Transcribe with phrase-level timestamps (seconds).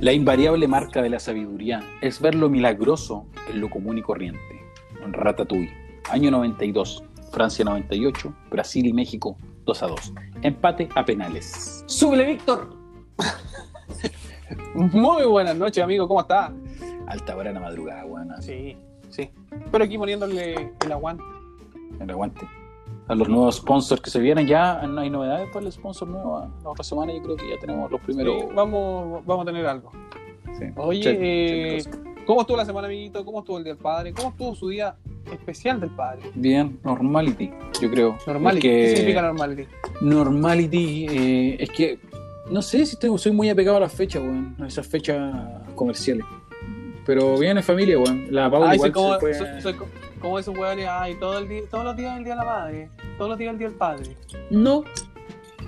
[0.00, 4.40] La invariable marca de la sabiduría es ver lo milagroso en lo común y corriente.
[5.10, 5.72] Ratatouille,
[6.10, 7.02] año 92,
[7.32, 10.12] Francia 98, Brasil y México 2 a 2.
[10.42, 11.82] Empate a penales.
[11.86, 12.76] ¡Súbele, Víctor!
[14.74, 16.52] Muy buenas noches, amigo, ¿cómo está?
[17.06, 18.42] Alta hora en la madrugada, buena.
[18.42, 18.76] Sí,
[19.08, 19.30] sí.
[19.72, 21.24] Pero aquí poniéndole el aguante.
[21.98, 22.46] El aguante.
[23.08, 26.40] A los nuevos sponsors que se vienen ya, no hay novedades para el sponsor nuevo.
[26.64, 28.40] La otra semana yo creo que ya tenemos los primeros.
[28.40, 29.92] Sí, vamos, vamos a tener algo.
[30.58, 30.64] Sí.
[30.76, 32.24] Oye, Check, eh, check.
[32.26, 33.24] ¿cómo estuvo la semana, amiguito?
[33.24, 34.12] ¿Cómo estuvo el Día del Padre?
[34.12, 34.96] ¿Cómo estuvo su día
[35.30, 36.22] especial del Padre?
[36.34, 38.16] Bien, normality, yo creo.
[38.26, 38.66] Normality.
[38.68, 39.66] Es que- ¿Qué significa normality?
[40.00, 41.98] Normality, eh, es que
[42.50, 45.32] no sé si tengo, soy muy apegado a las fechas, weón, a esas fechas
[45.74, 46.24] comerciales.
[47.04, 48.26] Pero bien en familia, weón.
[48.30, 49.74] La Paula soy igual como, se fue- soy- soy
[50.26, 52.90] como esos hueones, ay, todo el día, todos los días el Día de la Madre,
[53.16, 54.16] todos los días el Día del Padre.
[54.50, 54.82] No,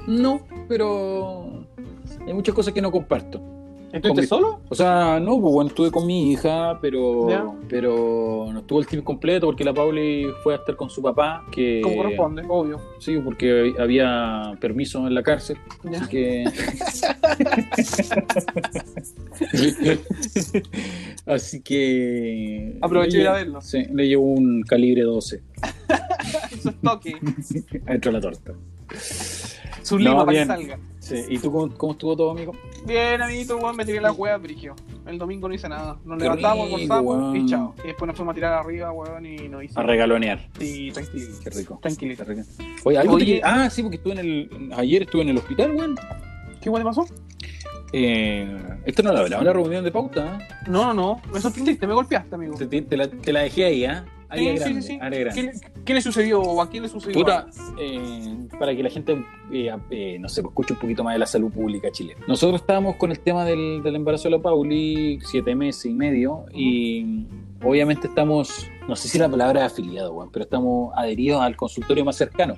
[0.08, 1.64] no, pero
[2.26, 3.40] hay muchas cosas que no comparto.
[3.92, 4.60] ¿Estuviste solo?
[4.68, 7.44] O sea, no, pues bueno, estuve con mi hija, pero, Ya.
[7.68, 11.44] pero no estuvo el team completo porque la Pauli fue a estar con su papá,
[11.50, 12.80] que Como corresponde, obvio.
[12.98, 15.56] sí, porque había permiso en la cárcel,
[15.90, 16.00] Ya.
[16.00, 16.44] así que
[21.26, 23.60] así que Aproveché de ir a verlo.
[23.60, 25.42] Sí, le llevó un calibre 12
[26.52, 27.14] Eso es toque.
[27.86, 28.52] dentro de la torta.
[29.88, 30.78] Su No, lima para que salga.
[30.98, 32.52] Sí, ¿y tú cómo, cómo estuvo todo, amigo?
[32.86, 34.74] Bien, amiguito, weón, me tiré la hueá, brigio.
[35.06, 35.96] El domingo no hice nada.
[36.04, 37.74] Nos Qué levantamos, almorzamos y chao.
[37.82, 40.46] Y después nos fuimos a tirar arriba, weón, y no hice A regalonear.
[40.58, 41.26] Sí, tranquilo.
[41.42, 41.78] Qué rico.
[41.80, 42.24] Tranquilito.
[42.26, 42.48] Qué rico.
[42.84, 43.36] Oye, algo Oye.
[43.38, 44.70] te- Ah, sí, porque estuve en el.
[44.76, 45.96] Ayer estuve en el hospital, weón.
[46.60, 47.06] ¿Qué weón te pasó?
[47.92, 50.36] Eh, esto no lo hablaba en la reunión de pauta.
[50.38, 50.54] ¿eh?
[50.68, 51.22] No, no, no.
[51.32, 52.54] Me sorprendiste, me golpeaste, amigo.
[52.56, 54.04] Te, te- te la, te la dejé ahí, ¿ah?
[54.30, 54.98] Área Sí, sí, grande, sí, sí.
[55.00, 55.40] área grande.
[55.40, 57.14] ¿Qué, le- qué le sucedió o a quién le sucedió?
[57.18, 57.46] Puta,
[57.80, 61.26] eh, para que la gente, eh, eh, no sé, escuche un poquito más de la
[61.26, 62.20] salud pública chilena.
[62.28, 66.44] Nosotros estábamos con el tema del, del embarazo de la Pauli, siete meses y medio,
[66.52, 67.24] y
[67.64, 72.16] obviamente estamos, no sé si la palabra es afiliado, pero estamos adheridos al consultorio más
[72.16, 72.56] cercano.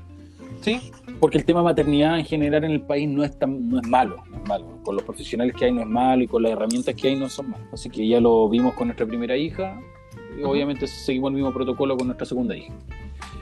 [0.63, 0.79] Sí,
[1.21, 4.23] Porque el tema maternidad en general en el país no es tan, no es malo,
[4.31, 4.67] no es malo.
[4.83, 7.31] Con los profesionales que hay no es malo y con las herramientas que hay no
[7.31, 7.67] son malos.
[7.73, 9.81] Así que ya lo vimos con nuestra primera hija.
[10.45, 12.73] Obviamente seguimos el mismo protocolo con nuestra segunda hija.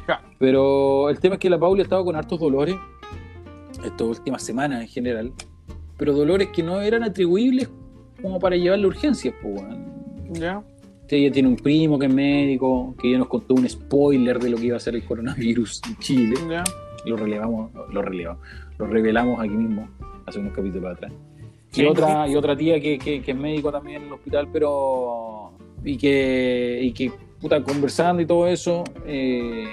[0.07, 0.23] Claro.
[0.39, 2.77] Pero el tema es que la Paula estaba con hartos dolores
[3.85, 5.33] estas últimas semanas en general.
[5.97, 7.69] Pero dolores que no eran atribuibles
[8.23, 9.63] como para llevarle urgencias, pues,
[10.31, 10.63] ya.
[11.11, 14.57] Ella tiene un primo que es médico, que ya nos contó un spoiler de lo
[14.59, 16.65] que iba a ser el coronavirus en Chile Ya.
[17.07, 18.43] lo relevamos, lo relevamos,
[18.77, 19.89] lo revelamos aquí mismo,
[20.27, 21.13] hace unos capítulos atrás.
[21.75, 25.53] Y otra, y otra tía que, que- que es médico también en el hospital, pero
[25.85, 29.67] y que, y que puta, conversando y todo eso, eh,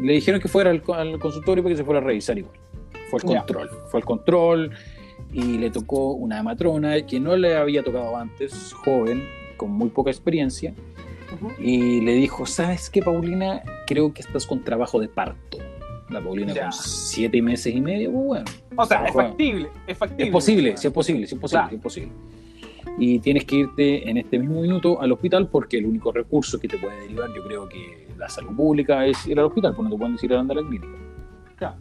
[0.00, 2.54] le dijeron que fuera al, al consultorio para que se fuera a revisar igual.
[3.10, 4.70] Fue al control, fue al control
[5.32, 9.24] y le tocó una matrona que no le había tocado antes, joven,
[9.56, 10.74] con muy poca experiencia,
[11.34, 11.52] Ujú.
[11.60, 13.62] y le dijo, ¿sabes qué, Paulina?
[13.86, 15.58] Creo que estás con trabajo de parto.
[16.10, 16.62] La Paulina Ya.
[16.64, 18.44] con siete meses y medio, pues bueno.
[18.76, 20.24] O sea, es factible, es factible.
[20.26, 21.70] Es posible, sí es posible, sí es posible, Claro.
[21.70, 22.12] sí es posible.
[22.98, 26.68] Y tienes que irte en este mismo minuto al hospital porque el único recurso que
[26.68, 29.94] te puede derivar, yo creo que la salud pública es ir al hospital, porque no
[29.94, 30.92] te pueden decir ir a andar a la clínica.
[31.56, 31.76] Claro.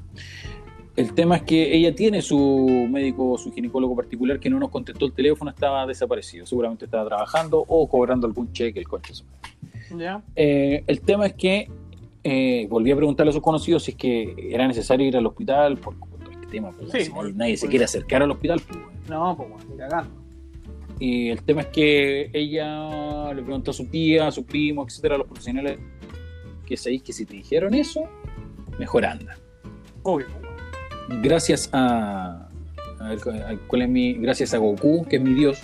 [0.96, 5.06] El tema es que ella tiene su médico, su ginecólogo particular que no nos contestó
[5.06, 6.46] el teléfono, estaba desaparecido.
[6.46, 9.14] Seguramente estaba trabajando o cobrando algún cheque, el coche.
[9.98, 10.22] Ya.
[10.36, 11.68] Eh, el tema es que
[12.24, 15.78] eh, volví a preguntarle a sus conocidos si es que era necesario ir al hospital
[15.78, 16.72] por, por todo este tema.
[16.72, 18.62] pues, Sí, si nadie se quiere acercar al hospital.
[18.68, 19.00] pues, bueno.
[19.10, 20.23] No, pues bueno, cagando.
[21.00, 25.16] Y el tema es que ella le preguntó a su tía, a su primo, etcétera,
[25.16, 25.80] a los profesionales
[26.66, 28.02] que sabéis que si te dijeron eso,
[28.80, 29.38] mejor anda.
[30.04, 30.28] Obvio.
[31.22, 32.48] Gracias a,
[33.00, 33.20] a ver,
[33.68, 34.14] ¿cuál es mi?
[34.14, 35.62] Gracias a Goku, que es mi dios.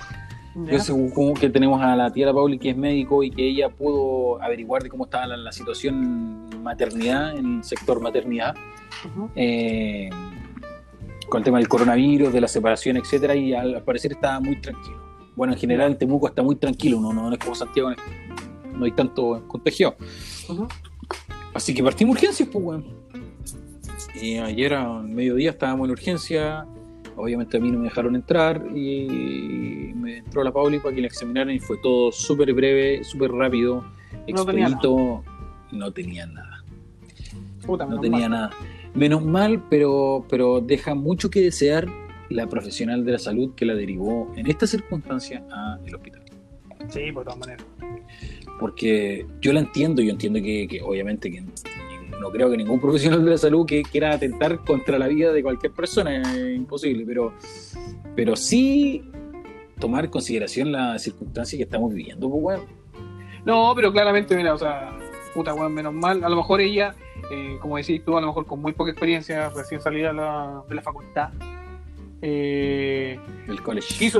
[0.55, 0.63] Ya.
[0.63, 3.47] Gracias a Goku que tenemos a la tía la Pauli, que es médico y que
[3.47, 8.55] ella pudo averiguar de cómo estaba la, la situación maternidad, en el sector maternidad.
[9.35, 10.09] Eh,
[11.29, 15.08] con el tema del coronavirus, de la separación, etcétera, y al parecer estaba muy tranquilo.
[15.39, 17.91] Bueno, en general en Temuco está muy tranquilo, no, no es como Santiago,
[18.73, 19.95] no hay tanto contagio.
[20.49, 20.67] Ujú.
[21.53, 22.85] Así que partimos urgencias, pues, weón.
[24.21, 26.65] Y ayer al mediodía estábamos en urgencia,
[27.15, 31.07] obviamente a mí no me dejaron entrar y me entró la Pauli para que la
[31.07, 33.85] examinaran y fue todo súper breve, súper rápido,
[34.27, 35.23] expedito,
[35.71, 36.65] no tenía nada
[37.65, 38.49] Puta, no tenía nada.
[38.93, 41.87] Menos mal, pero, pero deja mucho que desear
[42.29, 46.21] la profesional de la salud que la derivó en esta circunstancia al hospital.
[46.89, 47.65] Sí, por todas maneras.
[48.59, 51.43] Porque yo la entiendo, yo entiendo que, que obviamente que
[52.19, 55.41] no creo que ningún profesional de la salud que quiera atentar contra la vida de
[55.41, 57.33] cualquier persona, es imposible, pero,
[58.15, 59.09] pero sí
[59.79, 62.79] tomar en consideración la circunstancia que estamos viviendo, pues, weón.
[63.45, 64.97] No, pero claramente, mira, o sea,
[65.33, 66.23] puta weón, menos mal.
[66.23, 66.93] A lo mejor ella,
[67.31, 70.75] eh, como decís tú, a lo mejor con muy poca experiencia, recién salida la, de
[70.75, 71.29] la facultad,
[72.21, 73.95] eh, El college.
[73.97, 74.19] quiso,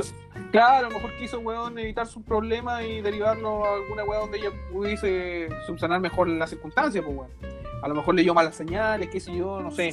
[0.50, 4.38] claro, a lo mejor quiso, weón, evitar su problema y derivarlo a alguna weón donde
[4.38, 7.30] ella pudiese subsanar mejor la circunstancia, pues weón.
[7.82, 9.90] A lo mejor leyó malas señales, qué sé yo, no sé.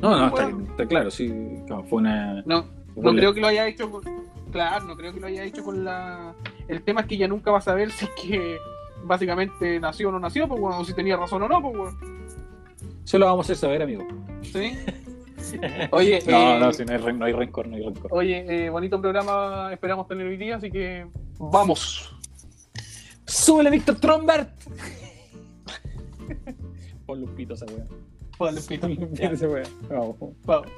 [0.00, 1.32] No, no, está, claro, sí.
[1.66, 2.42] claro, fue una.
[2.44, 2.66] No,
[2.96, 4.02] no creo que lo haya hecho con,
[4.52, 6.34] claro, no creo que lo haya hecho con la
[6.68, 8.58] el tema es que ella nunca va a saber si es que
[9.04, 11.98] básicamente nació o no nació, pues bueno, o si tenía razón o no, pues bueno.
[13.04, 14.06] Se lo vamos a hacer saber, amigo.
[14.42, 14.76] ¿Sí?
[15.90, 18.10] Oye, No, eh, no, si no hay, no hay rencor, no hay rencor.
[18.12, 21.06] Oye, eh, bonito programa esperamos tener hoy día, así que
[21.38, 22.12] vamos.
[23.26, 24.50] ¡Súbele, Víctor Trombert!
[27.06, 27.86] Pon Lupito esa weá.
[28.36, 28.88] Póngale pito.
[28.88, 29.64] Pon Ya, esa weá.
[29.88, 30.16] Vamos.
[30.44, 30.68] vamos.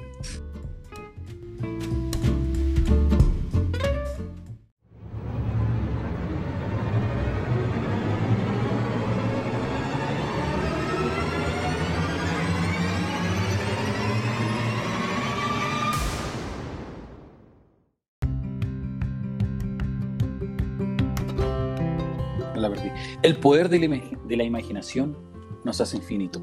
[23.29, 25.15] El poder de la, ima- de la imaginación
[25.63, 26.41] nos hace infinito.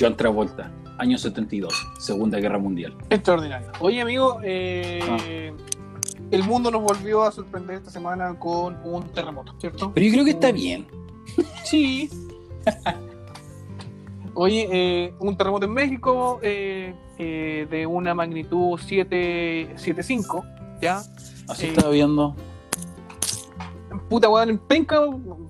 [0.00, 2.96] John Travolta, año 72, Segunda Guerra Mundial.
[3.10, 3.70] Extraordinario.
[3.80, 5.52] Oye, amigo, eh,
[6.30, 9.92] el mundo nos volvió a sorprender esta semana con un terremoto, ¿cierto?
[9.94, 10.86] Pero yo creo que está bien.
[11.64, 12.08] Sí.
[14.32, 21.02] Oye, eh, un terremoto en México eh, eh, de una magnitud 7 7.5, ¿ya?
[21.46, 22.34] Así estaba viendo.
[24.08, 25.00] Puta weón, en penca,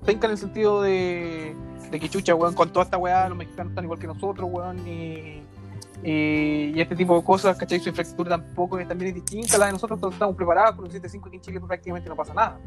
[0.05, 1.55] penca en el sentido de,
[1.91, 4.87] de que chucha, weón, con toda esta weá, los mexicanos están igual que nosotros, weón,
[4.87, 5.41] y,
[6.03, 7.79] y, y este tipo de cosas, ¿cachai?
[7.79, 10.85] Su infraestructura tampoco es también es distinta a la de nosotros, todos estamos preparados con
[10.85, 12.59] el 7.5 aquí en Chile prácticamente no pasa nada.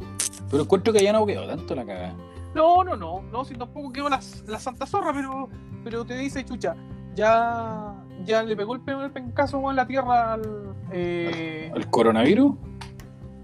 [0.51, 2.15] Pero encuentro que allá no quedó tanto la cagada.
[2.55, 5.49] No, no, no, no, si tampoco quedó la, la Santa Zorra, pero,
[5.85, 6.75] pero te dice, chucha,
[7.15, 10.75] ya, ya le pegó el primer pencazo weón, la tierra al.
[10.93, 12.55] Eh, ¿El coronavirus?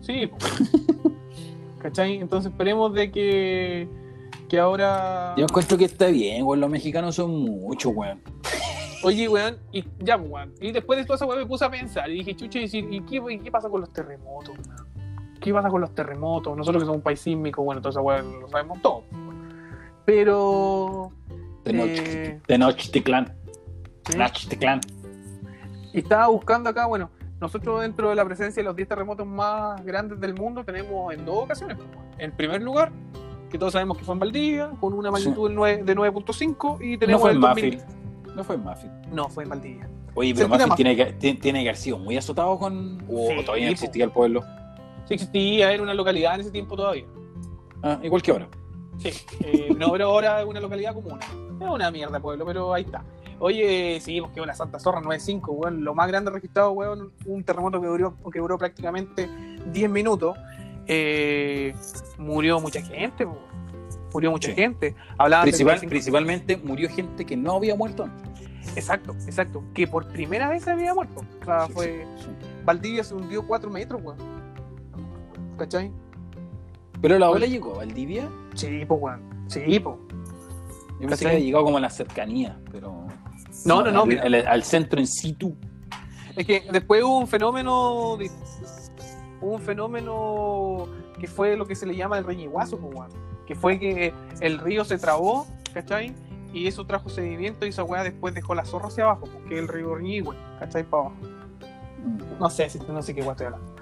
[0.01, 0.31] sí.
[1.85, 2.17] ¿cachai?
[2.17, 3.87] Entonces esperemos de que,
[4.49, 5.35] que ahora.
[5.37, 6.61] Yo encuentro que está bien, weón.
[6.61, 8.23] Los mexicanos son muchos, weón.
[9.03, 10.55] Oye, weón, y ya, weón.
[10.63, 13.01] Y después de toda esa weón me puse a pensar y dije, chucha, ¿y, y
[13.03, 14.87] qué, y qué pasa con los terremotos, weón?
[15.41, 16.57] ¿Qué pasa con los terremotos?
[16.57, 19.05] Nosotros que somos un país sísmico, bueno, toda esa weón lo sabemos todo.
[20.07, 21.13] Pero.
[21.65, 23.35] De Eh, noche, de Nochtitlán.
[24.09, 24.17] ¿sí?
[24.17, 24.81] Nochtitlán.
[25.93, 27.11] Y estaba buscando acá, bueno,
[27.41, 31.25] nosotros dentro de la presencia de los 10 terremotos más grandes del mundo tenemos en
[31.25, 31.77] dos ocasiones.
[31.77, 31.89] pues.
[32.19, 32.91] En primer lugar,
[33.51, 36.93] que todos sabemos que fue en Valdivia, con una magnitud de nueve- de 9.5 y
[36.95, 38.35] No tenemos fue en el 2000 Mafil.
[38.35, 38.91] No fue en Mafil.
[39.13, 39.89] No, fue en Valdivia.
[40.15, 43.03] Oye, pero Mafil tiene que, tiene, tiene que haber sido muy azotado con.
[43.11, 44.43] O Sí, todavía no existía el pueblo.
[45.07, 47.05] Sí existía, era una localidad en ese tiempo todavía.
[47.83, 48.49] Ah, igual que ahora.
[48.99, 49.11] Sí,
[49.41, 51.19] eh, no, pero ahora es una localidad común.
[51.61, 53.05] Es una mierda pueblo, pero ahí está.
[53.41, 55.85] Oye, sí, porque una Santa Zorra 9.5, weón.
[55.85, 59.29] Lo más grande registrado, weón, un terremoto que duró, que duró prácticamente
[59.73, 60.37] 10 minutos.
[60.87, 61.75] Eh,
[62.19, 63.39] murió mucha gente, weón.
[64.13, 64.55] Murió mucha Sí.
[64.55, 64.95] gente.
[65.19, 68.47] Hablaban de Principal- 35 principalmente murió gente que no había muerto antes.
[68.77, 69.63] Exacto, exacto.
[69.75, 71.23] Que por primera vez se había muerto.
[71.43, 72.07] O sea, Sí, fue.
[72.19, 72.27] sí.
[72.65, 74.19] Valdivia se hundió 4 metros, weón.
[75.59, 75.91] ¿Cachai?
[77.01, 78.29] Pero la ola llegó a Valdivia.
[78.55, 79.21] Sí, pues, weón.
[79.49, 79.97] Sí, pues.
[81.01, 83.04] Yo pensé que había llegado como a la cercanía, pero.
[83.65, 84.07] No, no, no,
[84.49, 85.57] Al, centro en situ.
[86.37, 88.15] Es que después hubo un fenómeno.
[89.41, 90.87] hubo un fenómeno
[91.21, 93.11] que fue lo que se le llama el reñiguazo, pues, weón.
[93.47, 96.15] Que fue que el río se trabó, ¿cachai?
[96.53, 99.69] Y eso trajo sedimento y esa weá después dejó la zorra hacia abajo, porque el
[99.69, 100.85] río Reñigüe, ¿cachai?
[100.85, 101.17] Para abajo.
[102.39, 103.75] No sé, si- no sé qué weá estoy hablando.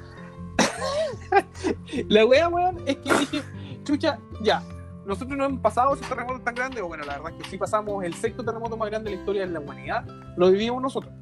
[2.08, 3.42] la weá, weón, es que dije,
[3.84, 4.62] chucha, ya.
[5.06, 7.58] Nosotros no hemos pasado esos terremotos tan grandes, o bueno, la verdad es que sí
[7.58, 10.04] pasamos el sexto terremoto más grande de la historia de la humanidad,
[10.36, 11.12] lo vivimos nosotros.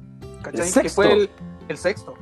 [0.43, 0.61] ¿Cachai?
[0.61, 0.95] ¿El Que sexto?
[1.01, 1.29] fue el,
[1.67, 2.13] el sexto.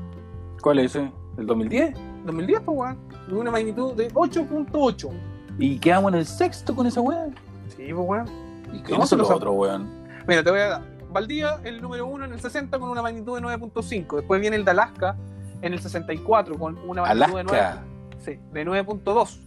[0.62, 1.12] ¿Cuál es ese?
[1.38, 1.94] ¿El 2010?
[2.26, 2.98] 2010, pues, weón.
[3.28, 5.10] De una magnitud de 8.8.
[5.58, 7.28] Y quedamos en el sexto con esa weá.
[7.76, 8.26] Sí, pues, weón.
[8.74, 9.90] ¿Y qué No, se los lo otros, weón?
[10.28, 10.82] Mira, te voy a dar.
[11.12, 14.18] Valdivia, el número uno en el 60 con una magnitud de 9.5.
[14.18, 15.16] Después viene el de Alaska
[15.62, 17.60] en el 64 con una magnitud de 9.
[17.60, 17.84] Alaska.
[18.20, 19.40] Sí, de 9.2.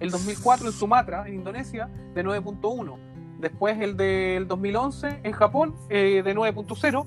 [0.00, 2.96] El 2004 en Sumatra, en Indonesia, de 9.1.
[3.40, 7.06] Después el del 2011 en Japón, eh, de 9.0.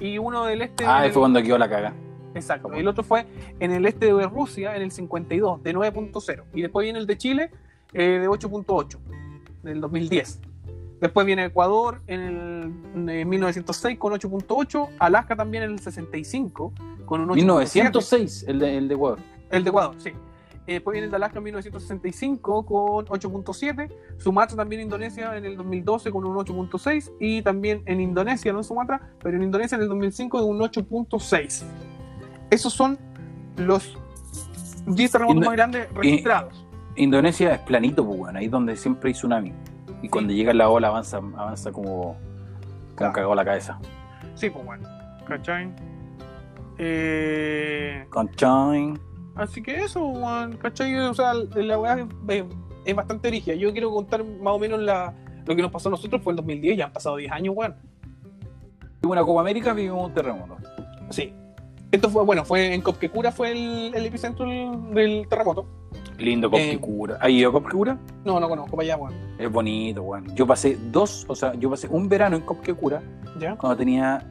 [0.00, 0.84] Y uno del este.
[0.84, 1.94] Ah, ahí fue cuando quedó la caga.
[2.34, 2.68] Exacto.
[2.68, 2.78] Japón.
[2.78, 3.26] Y el otro fue
[3.58, 6.44] en el este de Rusia, en el 52, de 9.0.
[6.54, 7.50] Y después viene el de Chile,
[7.92, 8.98] eh, de 8.8,
[9.62, 10.40] del 2010.
[11.00, 14.88] Después viene Ecuador en el en 1906 con 8.8.
[14.98, 16.72] Alaska también en el 65
[17.06, 17.34] con un 8.7.
[17.36, 19.18] 1906, el de, el de Ecuador.
[19.50, 20.12] El de Ecuador, sí.
[20.70, 23.90] Eh, después viene el de Alaska en 1965 con 8.7.
[24.18, 27.10] Sumatra también en Indonesia en el 2012 con un 8.6.
[27.18, 30.60] Y también en Indonesia, no en Sumatra, pero en Indonesia en el 2005 con un
[30.60, 31.64] 8.6.
[32.50, 32.96] Esos son
[33.56, 33.98] los
[34.86, 36.64] 10 terremotos Indo- más grandes registrados.
[36.94, 38.36] Indonesia es planito, pues, weón.
[38.36, 39.52] Ahí es donde siempre hay tsunami.
[40.02, 42.16] Y cuando llega la ola avanza, avanza como, como
[42.94, 43.12] Claro.
[43.12, 43.76] cagó la cabeza.
[44.36, 44.88] Sí, pues bueno.
[45.26, 45.68] ¿Cachai?
[46.78, 48.06] Eh.
[49.40, 50.96] Así que eso, weón, ¿cachai?
[50.98, 52.44] O sea, la weá es,
[52.84, 53.58] es- bastante origen.
[53.58, 55.14] Yo quiero contar más o menos la,
[55.46, 57.74] lo que nos pasó a nosotros fue en 2010, ya han pasado 10 años, weón.
[59.02, 60.56] Hubo una Copa América, vivimos un terremoto.
[61.10, 61.32] Sí.
[61.92, 65.66] Esto fue, bueno, fue en Copquecura fue el, el epicentro del, del terremoto.
[66.20, 66.50] Lindo Eh.
[66.50, 67.18] Copquecura.
[67.20, 67.98] ¿Has ido a Copquecura?
[68.24, 69.14] No, no conozco para allá, weón.
[69.38, 70.34] Es bonito, weón.
[70.34, 73.02] Yo pasé dos, o sea, yo pasé un verano en Copquecura
[73.38, 73.56] ¿Ya?
[73.56, 74.22] cuando tenía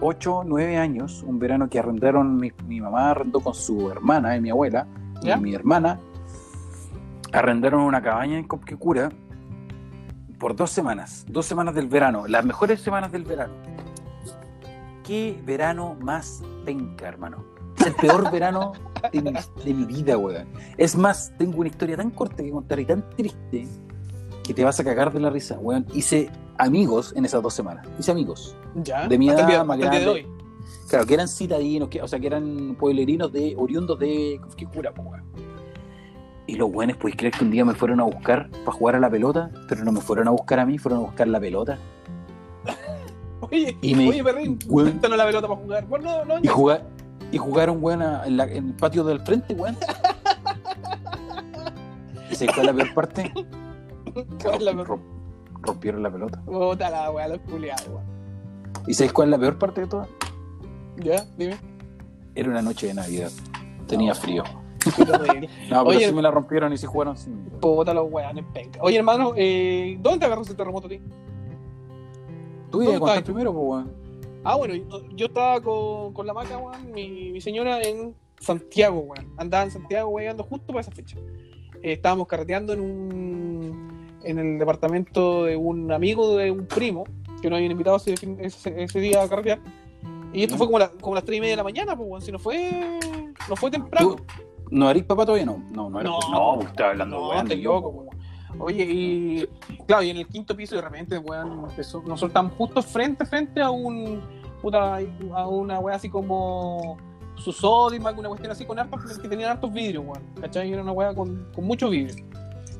[0.00, 1.22] 8, 9 años.
[1.26, 4.86] Un verano que arrendaron, mi, mi mamá arrendó con su hermana y mi abuela.
[5.22, 5.36] ¿Ya?
[5.36, 5.98] Y mi hermana
[7.32, 9.10] arrendaron una cabaña en Copquecura
[10.38, 11.24] por dos semanas.
[11.28, 12.26] Dos semanas del verano.
[12.26, 13.54] Las mejores semanas del verano.
[15.04, 17.44] Qué verano más penca, hermano.
[17.78, 18.72] Es el peor verano
[19.12, 19.32] de mi,
[19.64, 20.46] de mi vida, weón.
[20.76, 23.66] Es más, tengo una historia tan corta que contar y tan triste
[24.44, 25.86] que te vas a cagar de la risa, weón.
[25.94, 27.86] Hice amigos en esas dos semanas.
[27.98, 28.56] Hice amigos.
[28.76, 29.06] ¿Ya?
[29.08, 30.08] De mi edad día- más de grande.
[30.08, 30.26] hoy.
[30.88, 35.02] Claro, que eran citadinos, que, o sea, que eran pueblerinos de oriundos de Copquecura, po,
[35.02, 35.22] weón.
[36.46, 39.00] Y los buenos, podéis creer que un día me fueron a buscar para jugar a
[39.00, 41.78] la pelota, pero no me fueron a buscar a mí, fueron a buscar la pelota.
[43.40, 45.00] Oye, Y me- oye, perrín, weón.
[45.02, 45.86] la pelota para jugar.
[45.86, 46.86] Bueno, no, no, Y, jugar,
[47.32, 49.76] y jugaron, weón, en, la- en el patio del frente, weón.
[52.30, 53.32] ¿Y se fue la peor parte?
[54.42, 54.72] ¿Cuál es la?
[54.72, 55.00] Romp-
[55.62, 56.40] rompieron la pelota.
[56.44, 58.04] Puta la weá, los culiados, weón.
[58.86, 60.08] ¿Y sabes cuál es la peor parte de todas?
[60.96, 61.24] ¿Ya?
[61.36, 61.56] Dime.
[62.34, 63.30] Era una noche de Navidad.
[63.86, 64.44] Tenía frío.
[64.98, 67.36] No, pero Oye, sí me la rompieron y sí jugaron sin.
[67.60, 68.80] Puta los weones, penca.
[68.82, 71.00] Oye, hermano, eh, ¿dónde te agarró ese terremoto a ti?
[72.70, 73.92] Tú ¿Dónde ibas a contar primero, pues, weón.
[74.44, 74.74] Ah, bueno,
[75.14, 79.32] yo, estaba con, con la maca, weón, mi, mi señora en Santiago, weón.
[79.36, 81.16] Andaba en Santiago, weón, justo para esa fecha.
[81.82, 83.92] Eh, estábamos carreteando en un
[84.24, 87.02] en el departamento de un amigo de un primo
[87.40, 89.58] que nos habían invitado ese, ese, ese día a carretear.
[90.32, 92.22] Y esto fue como, la- como las 3 y media de la mañana, pues, weón.
[92.22, 92.98] Si no fue,
[93.48, 94.16] no fue temprano.
[94.16, 94.22] ¿Tú
[94.70, 95.44] no eres papá todavía?
[95.44, 96.10] No, no, no eres.
[96.12, 96.18] No.
[96.30, 97.48] No, pues, estaba hablando, No, weón.
[97.48, 98.21] ni loco, weón.
[98.58, 99.48] Oye, y
[99.86, 103.60] claro, y en el quinto piso de repente, weón, empezó, nosotros estamos justo frente, frente
[103.60, 104.20] a un,
[104.60, 104.98] puta,
[105.34, 106.96] a una weá así como
[107.36, 110.72] su Sodimac, una cuestión así con hartos, que tenían hartos vidrios, weón, ¿cachai?
[110.72, 112.24] Era una weá con, con mucho vidrio.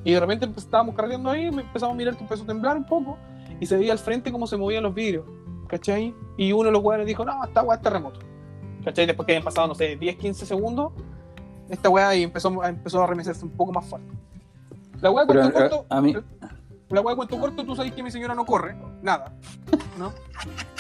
[0.05, 3.17] Y de repente estábamos cargando ahí, empezamos a mirar que empezó a temblar un poco,
[3.61, 5.25] y se veía al frente cómo se movían los vidrios,
[5.69, 6.15] ¿cachai?
[6.37, 8.21] Y uno de los weones dijo, no, esta weá es terremoto,
[8.85, 9.07] ¿cachai?
[9.07, 10.93] Después que habían pasado, no sé, 10, 15 segundos,
[11.69, 14.09] esta weá y empezó, empezó a remecerse un poco más fuerte.
[15.03, 16.15] La weá Pero, cuento eh, corto, a mí-
[16.89, 19.33] la weá cuento corto, tú sabes que mi señora no corre, nada,
[19.99, 20.13] ¿no?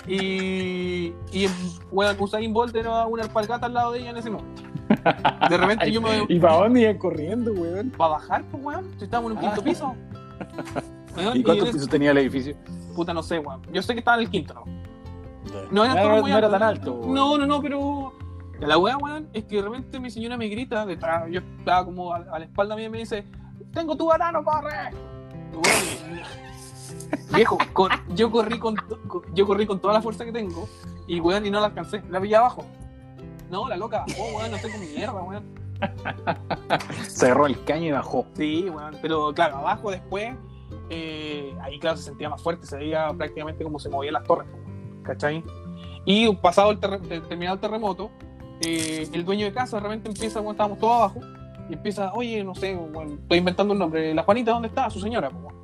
[0.06, 1.46] Y, y
[1.90, 4.62] weón, Usain Bolt era una alpargata al lado de ella en ese momento.
[5.48, 7.90] De repente yo me ¿Y para dónde iban corriendo, weón?
[7.90, 9.94] para bajar, pues weón, si estábamos en un quinto piso.
[11.16, 12.56] Weón, ¿Y cuántos pisos tenía el edificio?
[12.96, 13.60] Puta, no sé, weón.
[13.70, 14.64] Yo sé que estaba en el quinto, ¿no?
[15.70, 16.94] No era, no, no tan alto.
[16.94, 17.14] weón.
[17.14, 18.12] No, no, no, pero.
[18.60, 21.24] La weá, weón, es que de repente mi señora me grita detrás.
[21.30, 23.26] Yo estaba como a, a la espalda mía y me dice:
[23.72, 24.90] Tengo tu banano, corre.
[27.34, 30.68] Viejo, con- yo, corrí con, to- con- yo corrí con toda la fuerza que tengo
[31.06, 32.02] y weón, y no la alcancé.
[32.10, 32.64] La pillé abajo.
[33.50, 35.44] No, la loca bajó, weón, no sé cómo mierda, weón.
[37.08, 38.26] Se agarró el caño y bajó.
[38.34, 40.34] Sí, weón, pero claro, abajo después,
[40.90, 44.46] eh, ahí claro se sentía más fuerte, se veía prácticamente como se movían las torres,
[45.02, 45.42] ¿cachai?
[46.04, 48.10] Y pasado el terre- te- terminado el terremoto,
[48.60, 51.20] eh, el dueño de casa de repente empieza, cuando estábamos todos abajo,
[51.68, 54.90] y empieza, oye, no sé, estoy inventando un nombre, la Juanita, ¿dónde está?
[54.90, 55.54] Su señora, pues.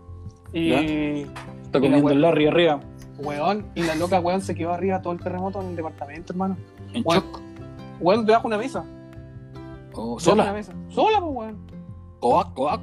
[0.52, 1.22] Y,
[1.64, 2.80] Está comiendo el Larry arriba.
[3.18, 6.56] weón, y la loca, weón, se quedó arriba todo el terremoto en el departamento, hermano.
[6.94, 7.40] En Weón, shock.
[8.00, 8.84] weón, debajo de una mesa.
[9.94, 10.52] Oh, una sola.
[10.52, 10.72] mesa.
[10.88, 11.58] Sola, pues, weón.
[12.20, 12.80] Coac, coac.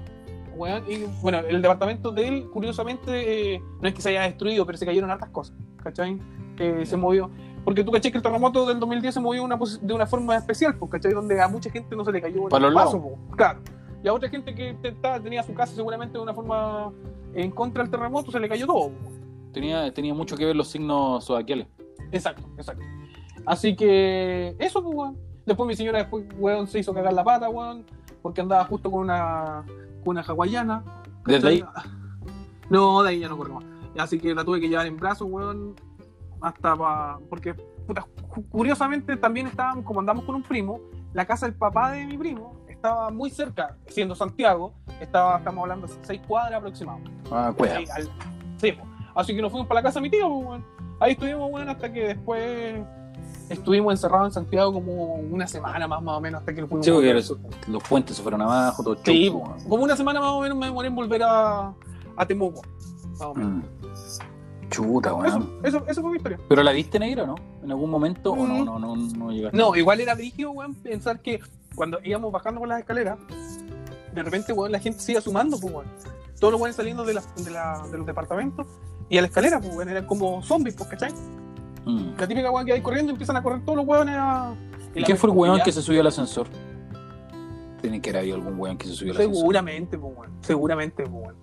[0.56, 4.66] Weón, y bueno, el departamento de él, curiosamente, eh, no es que se haya destruido,
[4.66, 6.20] pero se cayeron hartas cosas, ¿cachai?
[6.60, 7.30] Eh, se movió.
[7.66, 10.06] Porque tú caché que el terremoto del 2010 se movió de una, posi- de una
[10.06, 11.12] forma especial, pues, ¿cachai?
[11.14, 13.60] Donde a mucha gente no se le cayó Para el los paso, pues, claro.
[14.04, 14.78] Y a otra gente que
[15.24, 16.92] tenía su casa seguramente de una forma
[17.34, 18.92] en contra del terremoto, se le cayó todo.
[18.92, 19.16] pues.
[19.52, 21.68] Tenía, tenía mucho que ver los signos zodiacales.
[22.12, 22.84] Exacto, exacto.
[23.46, 25.18] Así que eso, pues, weón.
[25.46, 27.86] Después mi señora después, weón, se hizo cagar la pata, weón,
[28.22, 29.64] porque andaba justo con una,
[30.04, 30.84] con una hawaiana.
[31.26, 31.66] Desde ahí.
[32.70, 33.64] No, de ahí ya no corre más.
[33.98, 35.76] Así que la tuve que llevar en brazos, weón,
[36.48, 37.20] hasta pa...
[37.30, 37.54] Porque,
[37.88, 40.80] puta, cu- curiosamente también estábamos, como andamos con un primo,
[41.14, 45.88] la casa del papá de mi primo estaba muy cerca, siendo Santiago, estaba, estamos hablando
[45.88, 47.12] de seis cuadras aproximadamente.
[47.32, 48.10] Ah, al-
[48.58, 48.74] sí.
[49.16, 50.66] Así que nos fuimos para la casa de mi tío, pues, weón.
[51.00, 52.86] Ahí estuvimos, weón, hasta que después
[53.50, 56.86] estuvimos encerrados en Santiago como una semana más, más o menos, hasta que nos fuimos.
[56.86, 57.38] Sí, porque los,
[57.68, 60.66] los puentes se fueron abajo, todo Sí, chupo, como una semana más o menos me
[60.68, 61.74] demoré en volver a,
[62.18, 62.62] a Temuco.
[63.12, 63.52] Más o menos.
[63.64, 63.64] Mm.
[64.75, 65.60] Chuta, weón.
[65.63, 66.39] eso, eso fue mi historia.
[66.50, 67.36] ¿Pero la viste negra o no?
[67.63, 68.32] ¿En algún momento?
[68.34, 68.65] ¿O no, Mm.
[68.65, 69.58] no, no, no llegaste?
[69.58, 71.39] No, igual era brígido, weón, pensar que
[71.75, 73.17] cuando íbamos bajando por las escaleras,
[74.13, 75.86] de repente, weón, la gente se iba sumando, pues, weón.
[76.39, 78.67] Todos los weones saliendo de, la- de, la- de los departamentos
[79.10, 81.12] y a la escalera, pues, weón, eran como zombies, pues, ¿cachai?
[81.86, 82.15] Mm.
[82.20, 84.53] La típica weón que hay corriendo y empiezan a correr todos los weones a.
[84.94, 86.48] ¿Y quién fue el weón que se subió al ascensor?
[87.82, 89.38] Tiene que haber algún weón que se subió al ascensor.
[89.39, 90.32] Seguramente, pues, weón.
[90.41, 91.36] Seguramente, pues, weón.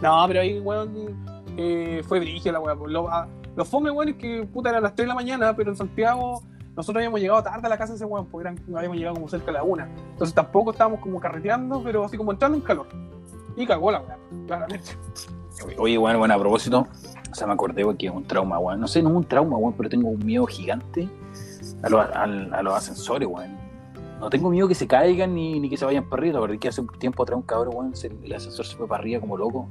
[0.00, 2.78] No, pero ahí, weón, eh, fue brígida la weón.
[2.78, 2.92] pues.
[2.92, 5.70] Lo- a- Los fome, weón, es que puta eran las 3 de la mañana, pero
[5.70, 6.42] en Santiago
[6.76, 9.28] nosotros habíamos llegado tarde a la casa de ese weón, porque eran, habíamos llegado como
[9.28, 9.88] cerca de la una.
[10.12, 12.86] Entonces tampoco estábamos como carreteando, pero así como entrando en calor.
[13.56, 14.90] Y cagó la weón, claramente.
[15.78, 16.86] Oye, bueno, bueno, a propósito,
[17.30, 18.80] o sea, me acordé que es un trauma, weón.
[18.80, 21.08] No sé, no es un trauma, weón, pero tengo un miedo gigante
[21.82, 23.58] a los, al- a los ascensores, weón.
[24.20, 26.40] No tengo miedo que se caigan ni, ni que se vayan para arriba.
[26.40, 27.92] Porque que hace un tiempo atrás un cabrón, weón,
[28.22, 29.66] el ascensor se fue para arriba como loco.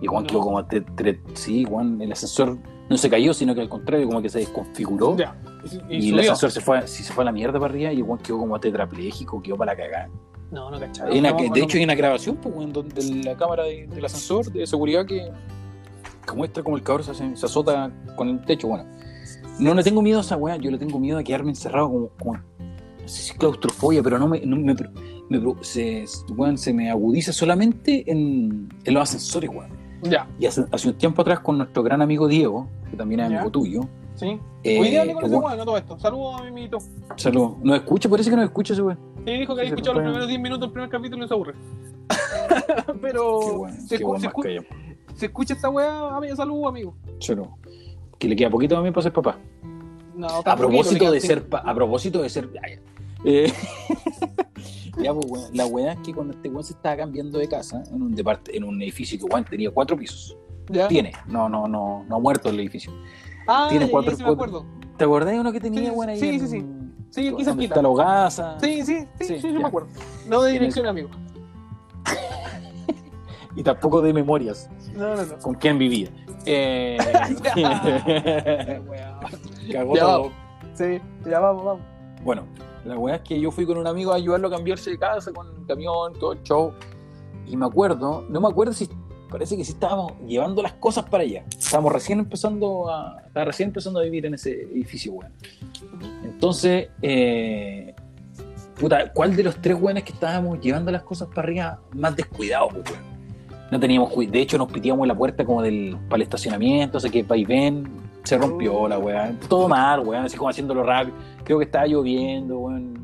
[0.00, 0.28] Y Juan No.
[0.28, 0.64] quedó como...
[0.64, 4.28] te- tre- sí, Juan, el ascensor no se cayó, sino que al contrario, como que
[4.28, 5.16] se desconfiguró.
[5.16, 5.36] Ya.
[5.88, 7.92] Y, y Y el ascensor se fue, sí, se fue a la mierda para arriba
[7.92, 10.08] y Juan quedó como tetrapléjico, quedó para la cagada.
[10.50, 11.08] No, no cachaba.
[11.10, 14.50] No, de no, hecho, hay una grabación pues, weón, donde la cámara de- del ascensor
[14.50, 15.30] de seguridad que,
[16.26, 18.66] que muestra como el cabrón se, se azota con el techo.
[18.68, 18.84] Bueno,
[19.60, 22.08] no le tengo miedo a esa weá, yo le tengo miedo a quedarme encerrado como,
[22.18, 24.74] como- no sé si es claustrofobia, pero no me, no me,
[25.28, 26.04] me- se,
[26.56, 29.70] se me agudiza solamente en, en los ascensores, weón.
[30.02, 33.30] Ya, Y hace, hace un tiempo atrás con nuestro gran amigo Diego, que también es
[33.30, 33.36] Ya.
[33.36, 33.80] amigo tuyo,
[34.14, 34.38] sí.
[34.64, 35.98] eh, Hoy día hablé con ese weón, weón, no todo esto.
[35.98, 36.78] Saludos a mi amiguito.
[37.16, 37.50] salud.
[37.62, 38.08] ¿Nos escucha?
[38.08, 38.98] Parece que nos escucha ese weón.
[39.26, 41.34] Sí, dijo que había Sí, escuchado los primeros 10 minutos del primer capítulo y se
[41.34, 41.54] aburre.
[43.02, 44.66] pero Qué se, qué escu- se escu-
[45.14, 46.94] se escucha esta weá, amigo, saludos, amigo.
[47.18, 47.46] Salud.
[48.18, 49.36] Que le queda poquito también para ser papá.
[50.14, 52.80] No, A propósito poquito, de ser, a propósito de ser, ya, ya.
[53.24, 53.52] Eh,
[55.02, 57.82] ya, pues, weón, la weá es que cuando este weón se estaba cambiando de casa
[57.90, 60.36] en un depart- en un edificio que weón tenía cuatro pisos,
[60.88, 62.92] tiene, no, no, no, no ha muerto el edificio.
[63.46, 64.64] Ah, tiene ya, cuatro- ya, sí me acuerdo.
[64.96, 66.20] ¿Te acordás de uno que tenía Sí, weón ahí?
[66.20, 66.66] sí, en- sí, sí.
[67.10, 67.34] Sí,
[67.64, 68.56] está la hogaza.
[68.60, 69.58] Sí, sí, sí, Sí, sí, sí, ya.
[69.58, 69.88] me acuerdo.
[70.28, 71.08] No de dirección, amigo.
[73.56, 75.38] Y tampoco de memorias No, no, no.
[75.38, 76.08] con quién vivía.
[76.46, 76.96] Eh,
[79.72, 80.30] cagó Ya, todo.
[80.74, 81.82] Sí, ya vamos, vamos.
[82.22, 82.46] Bueno,
[82.84, 85.32] la weá es que yo fui con un amigo a ayudarlo a cambiarse de casa
[85.32, 86.72] con el camión, todo el show.
[87.46, 88.88] Y me acuerdo, no me acuerdo si,
[89.30, 91.44] parece que sí estábamos llevando las cosas para allá.
[91.56, 95.32] Estábamos recién empezando a, estaba recién empezando a vivir en ese edificio, weón.
[96.24, 97.94] Entonces, eh,
[98.78, 102.68] puta, ¿cuál de los tres weones que estábamos llevando las cosas para arriba más descuidado,
[102.68, 103.10] weón?
[103.70, 104.12] No teníamos.
[104.16, 107.22] De hecho, nos pitíamos en la puerta como del, para el estacionamiento, o sea que
[107.22, 107.88] va y ven,
[108.24, 109.32] se rompió la weá.
[109.48, 111.16] Todo mal, weón, así como haciéndolo rápido.
[111.44, 112.98] Creo que estaba lloviendo, weón.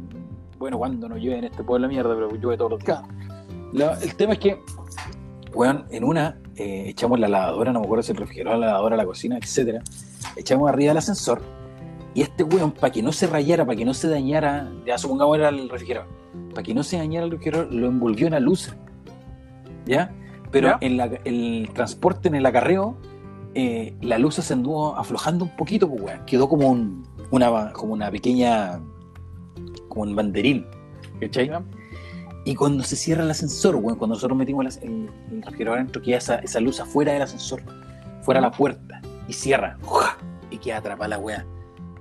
[0.59, 3.03] Bueno, cuando no llueve en este pueblo de mierda, pero llueve todos los días.
[3.73, 4.59] La- el tema es que,
[5.55, 8.97] weón, en una eh, echamos la lavadora, no me acuerdo si el refrigerador, la lavadora,
[8.97, 9.83] la cocina, etcétera.
[10.37, 11.43] Echamos arriba del ascensor.
[12.15, 15.37] Y este weón, para que no se rayara, para que no se dañara, ya supongamos
[15.37, 16.09] era el refrigerador,
[16.51, 18.75] para que no se dañara el refrigerador, lo envolvió en la luz.
[19.85, 20.11] ¿Ya?
[20.51, 20.79] Pero ¿Ya?
[20.81, 22.97] en la- el transporte, en el acarreo,
[23.57, 26.25] eh, la luz se anduvo aflojando un poquito, pues, weón.
[26.27, 28.81] Quedó como, un, una, como una pequeña,
[29.89, 30.67] como un banderín.
[31.21, 31.51] ¿Cachai?
[32.45, 36.03] Y cuando se cierra el ascensor, weón, cuando nosotros metimos el, el, el refrigerador adentro,
[36.03, 37.63] queda esa, esa luz afuera del ascensor,
[38.21, 40.19] fuera de la puerta, y cierra, ¡ujua!
[40.51, 41.47] y queda atrapada la weá.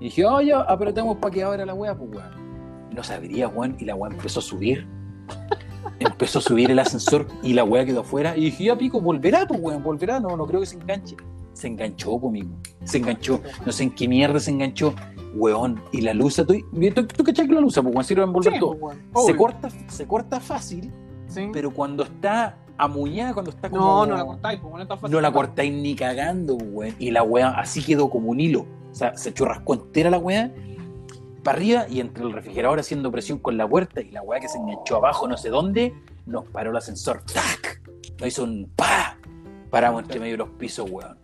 [0.02, 2.92] Y dije, oh, ya, apretemos para que abra la weá, pues weón.
[2.94, 4.86] No se abría, weón, y la weá empezó a subir.
[6.00, 8.36] empezó a subir el ascensor y la weá quedó afuera.
[8.36, 11.16] Y dije, ya pico, volverá, pues weón, volverá, no, no creo que se enganche.
[11.56, 12.50] Se enganchó conmigo,
[12.84, 14.94] se enganchó, no sé en qué mierda se enganchó,
[15.36, 15.82] weón.
[15.92, 18.72] Y la luz, ¿tú, tú, tú cachai que la luz, pues sirve envolver Sí, todo
[18.74, 18.98] weón.
[19.26, 20.92] se corta, se corta fácil,
[21.28, 21.50] Sí.
[21.54, 23.82] pero cuando está amuñada, cuando está como.
[23.82, 25.14] No, no la cortáis, pues, no es tan fácil.
[25.16, 26.94] No la cortáis ni cagando, weón.
[27.00, 28.66] Y la weá así quedó como un hilo.
[28.92, 30.52] O sea, se churrascó entera la weá
[31.44, 34.50] para arriba y entre el refrigerador haciendo presión con la puerta y la weá que
[34.50, 35.94] se enganchó abajo, no sé dónde,
[36.26, 37.22] nos paró el ascensor.
[37.34, 37.82] ¡Tac!
[38.20, 39.18] Nos hizo un pa.
[39.70, 41.18] Paramos entre medio de los pisos, weón.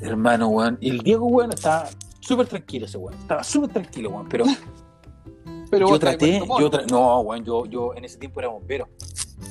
[0.00, 0.78] Hermano, weón.
[0.80, 1.88] Y el Diego, weón, estaba
[2.20, 3.18] súper tranquilo ese weón.
[3.18, 4.28] Estaba súper tranquilo, weón.
[4.28, 4.44] Pero
[5.70, 8.88] Pero yo traté, yo tra- no, weón, yo, yo en ese tiempo era bombero.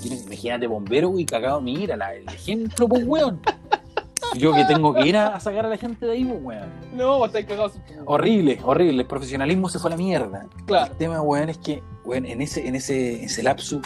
[0.04, 3.42] Imagínate, bombero y cagado, mira, la- el ejemplo, pues, weón.
[4.38, 6.70] yo que tengo que ir a, a sacar a la gente de ahí, pues, weón.
[6.94, 7.74] No, estáis cagados.
[8.06, 9.02] Horrible, horrible.
[9.02, 10.46] El profesionalismo se fue a la mierda.
[10.66, 10.92] Claro.
[10.92, 13.82] El tema, weón, es que, weón, en ese, en ese, en ese lapso,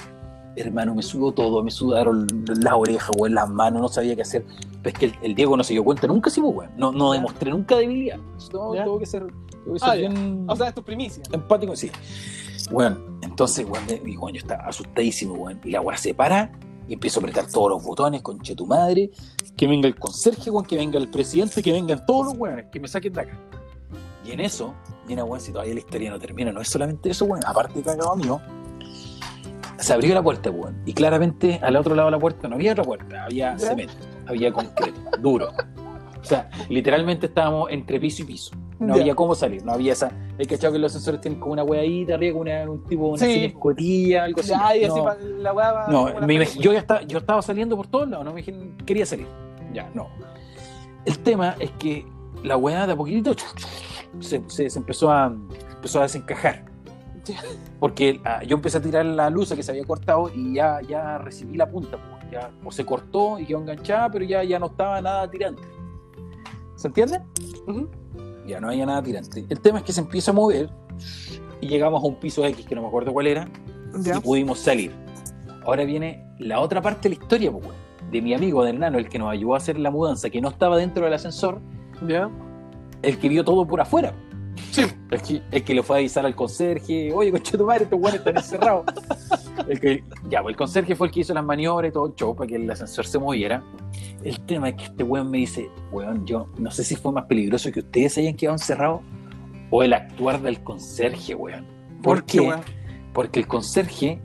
[0.56, 4.46] hermano, me sudó todo, me sudaron las orejas, weón, las manos, no sabía qué hacer.
[4.82, 6.72] Pero es que el, el Diego no se dio cuenta nunca, sí, pues, weón.
[6.78, 8.18] No, no demostré nunca debilidad.
[8.54, 8.84] No, Ya.
[8.84, 10.10] tengo que ser, tengo que ser Ah, ya.
[10.10, 11.24] bien O sea, esto es primicia.
[11.32, 11.92] empático, sí.
[12.72, 15.60] Weón, entonces, weón, y, weón, yo estaba asustadísimo, weón.
[15.64, 16.52] Y la weá se para
[16.88, 19.12] y empiezo a apretar todos los botones, conche tu madre.
[19.56, 22.80] Que venga el conserje, weón, que venga el presidente, que vengan todos los weones, que
[22.80, 23.38] me saquen de acá.
[24.26, 24.74] Y en eso,
[25.08, 27.44] mira, weón, si todavía la historia no termina, no es solamente eso, weón.
[27.46, 28.40] Aparte de cagado mío,
[29.80, 30.82] se abrió la puerta, weón.
[30.86, 33.60] Y claramente al otro lado de la puerta no había otra puerta, había ¿Ya?
[33.60, 33.94] cemento,
[34.28, 35.50] había concreto, duro.
[36.20, 38.52] O sea, literalmente estábamos entre piso y piso.
[38.78, 39.02] No Ya.
[39.02, 40.12] había cómo salir, no había esa.
[40.38, 43.08] Hay cachado que los ascensores tienen como una weá ahí de arriba, una, un tipo,
[43.08, 43.46] una Sí.
[43.46, 44.50] escotilla, algo así.
[44.50, 45.88] Ya, y así no, pa- la weá va.
[45.88, 46.64] no, como la me imag- película.
[46.64, 49.28] yo ya estaba, yo estaba saliendo por todos lados, no me imagino- quería salir.
[49.74, 50.08] Ya, no.
[51.06, 52.06] El tema es que
[52.44, 53.34] la weá de a poquitito
[54.20, 55.26] se, se- se empezó, a,
[55.76, 56.66] empezó a desencajar.
[57.80, 61.18] Porque ah, yo empecé a tirar la luz que se había cortado y ya, ya
[61.18, 61.98] recibí la punta.
[61.98, 65.62] pues, ya, o se cortó y quedó enganchada, pero ya, ya no estaba nada tirante.
[66.76, 67.22] ¿Se entiende?
[68.48, 69.46] Ya no había nada tirante.
[69.50, 70.70] El tema es que se empieza a mover
[71.62, 73.48] y llegamos a un piso X que no me acuerdo cuál era
[73.94, 74.92] y pudimos salir.
[75.66, 77.66] Ahora viene la otra parte de la historia, pues,
[78.12, 80.50] de mi amigo del nano, el que nos ayudó a hacer la mudanza, que no
[80.50, 81.60] estaba dentro del ascensor,
[82.08, 82.30] Ya.
[83.02, 84.14] el que vio todo por afuera.
[84.72, 84.84] Sí.
[85.12, 88.00] El que, el que le fue a avisar al conserje, oye, concha tu madre, estos
[88.00, 88.86] weones están encerrados.
[89.68, 92.16] El que, ya, pues el conserje fue el que hizo las maniobras y todo el
[92.16, 93.64] show para que el ascensor se moviera.
[94.24, 97.26] El tema es que este weón me dice, weón, yo no sé si fue más
[97.26, 99.02] peligroso que ustedes hayan quedado encerrados
[99.72, 101.66] o el actuar del conserje, weón.
[102.04, 102.40] ¿Por qué?
[102.42, 102.62] weón?
[103.14, 104.20] Porque el conserje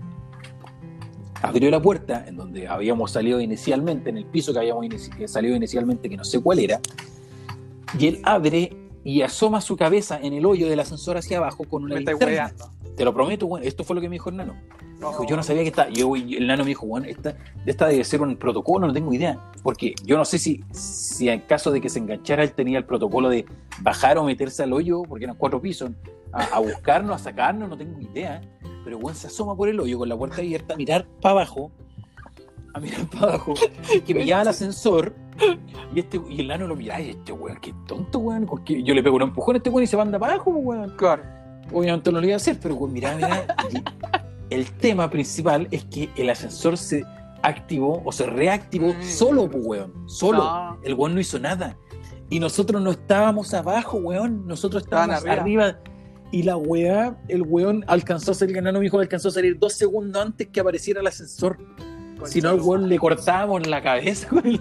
[1.42, 5.56] abrió la puerta en donde habíamos salido inicialmente, en el piso que habíamos inici- salido
[5.56, 6.80] inicialmente, que no sé cuál era,
[7.98, 11.84] y él abre y asoma su cabeza en el hoyo del ascensor hacia abajo con
[11.84, 12.52] una linterna.
[12.96, 14.54] Te lo prometo, bueno, esto fue lo que me dijo el nano.
[14.98, 17.36] Dijo, yo no sabía que esta, yo, el nano me dijo, bueno, esta,
[17.66, 19.38] esta debe ser un protocolo, no tengo idea.
[19.62, 22.84] Porque yo no sé si, si en caso de que se enganchara él tenía el
[22.84, 23.44] protocolo de
[23.80, 25.90] bajar o meterse al hoyo, porque eran cuatro pisos,
[26.32, 28.40] a, a buscarnos, a sacarnos, no tengo idea.
[28.84, 31.72] Pero bueno, se asoma por el hoyo con la puerta abierta, mirar para abajo,
[32.74, 33.54] a mirar para abajo,
[34.06, 35.14] que me lleva al ascensor,
[35.94, 38.94] y este y el nano lo mira, y este weón, qué tonto, weón, porque yo
[38.94, 40.94] le pego un empujón a este weón y se manda para abajo, weón.
[40.96, 41.22] Claro.
[41.72, 43.46] Obviamente no lo iba a hacer, pero mira, mira.
[43.72, 47.04] y el tema principal es que el ascensor se
[47.42, 49.02] activó o se reactivó Mm.
[49.02, 50.08] solo, weón.
[50.08, 50.38] Solo.
[50.44, 50.78] No.
[50.82, 51.76] El weón no hizo nada.
[52.30, 54.46] Y nosotros no estábamos abajo, weón.
[54.46, 55.64] Nosotros Estaban estábamos arriba.
[55.64, 55.80] arriba.
[56.32, 59.74] Y la weá, el weón alcanzó a salir, ganando mi hijo alcanzó a salir dos
[59.74, 61.58] segundos antes que apareciera el ascensor.
[62.26, 64.60] Si no, al weón le cortábamos la cabeza con el.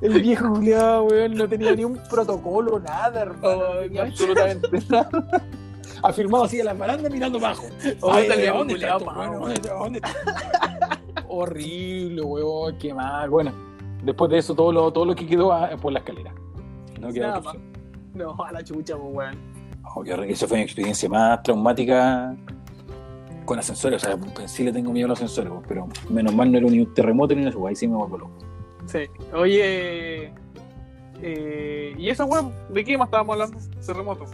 [0.00, 3.74] El viejo Julián, weón, no tenía ni un protocolo, nada, hermano.
[3.74, 5.46] No tenía absolutamente nada.
[6.02, 7.66] Afirmado así en la baranda mirando abajo.
[7.84, 8.74] Ay, está ¿de bien, dónde
[9.68, 11.00] dónde está?
[11.28, 13.30] Horrible, weón, qué mal.
[13.30, 13.52] Bueno,
[14.02, 16.34] después de eso, todo lo, todo lo que quedó ah, por la escalera.
[17.00, 17.40] No quedó.
[18.14, 19.52] No, a la chucha, pues, weón.
[19.94, 20.04] Oh.
[20.04, 22.36] Esa fue mi experiencia más traumática
[23.44, 24.02] con ascensores.
[24.02, 26.58] O sea, pues, sí le tengo miedo a los ascensores, pues, pero menos mal no
[26.58, 27.68] era ni un terremoto ni una suba.
[27.68, 28.32] Ahí sí me vuelvo loco.
[28.86, 29.00] Sí.
[29.34, 30.32] Oye.
[31.24, 32.52] Eh, ¿Y eso, weón?
[32.68, 33.58] ¿De qué más estábamos hablando?
[33.86, 34.24] Terremoto.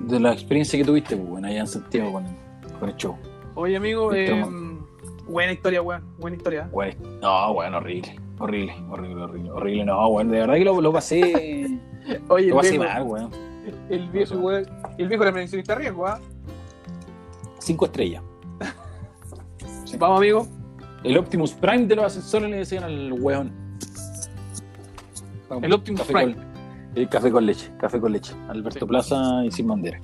[0.00, 2.32] De la experiencia que tuviste, pues, bueno, allá en Santiago con el,
[2.78, 3.16] con el show.
[3.54, 4.86] Oye, amigo, eh, terremoto.
[5.26, 6.04] buena historia, weón.
[6.18, 6.68] Buena historia.
[6.70, 8.16] Güey, no, bueno, horrible.
[8.38, 9.84] Horrible, horrible, horrible, horrible.
[9.84, 11.80] No, bueno, de verdad que lo, lo pasé.
[12.28, 13.30] Oye, lo pasé viejo, mal, weón.
[13.90, 14.64] el viejo, weón.
[14.96, 16.20] El viejo era mencionista riesgo, ¿ah?
[17.58, 18.22] Cinco estrellas.
[19.96, 20.46] Vamos, amigo.
[21.04, 23.52] El Optimus Prime de los ascensores le decían al weón.
[25.48, 26.34] Vamos, El Optimus café Prime.
[26.34, 26.48] con-
[26.94, 28.34] el café con leche, café con leche.
[28.48, 28.86] Alberto Sí.
[28.86, 30.00] Plaza y sin bandera.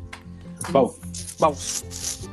[0.73, 0.97] Vamos.
[1.41, 2.29] Vamos.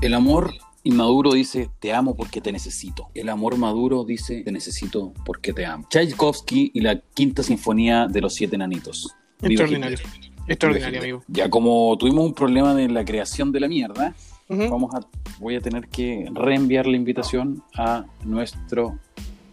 [0.00, 0.52] El amor
[0.84, 3.08] inmaduro dice te amo porque te necesito.
[3.14, 5.86] El amor maduro dice te necesito porque te amo.
[5.88, 9.14] Tchaikovsky y la quinta sinfonía de los siete enanitos.
[9.40, 9.98] Extraordinario.
[10.46, 11.22] Extraordinario, amigo.
[11.28, 14.14] Ya como tuvimos un problema de la creación de la mierda,
[14.48, 15.00] vamos a,
[15.38, 18.98] voy a tener que reenviar la invitación a nuestro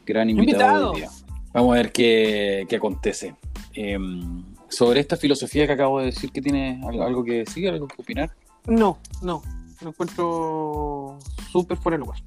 [0.05, 0.51] gran invitado.
[0.51, 0.91] Invitado.
[0.91, 1.09] del día.
[1.53, 3.35] Vamos a ver qué, qué acontece.
[3.73, 7.87] Em, sobre esta filosofía que acabo de decir, que tiene algo, algo que decir, algo
[7.87, 8.31] que opinar?
[8.67, 9.41] No, no.
[9.81, 11.17] Lo encuentro
[11.51, 12.19] súper fuera de lugar.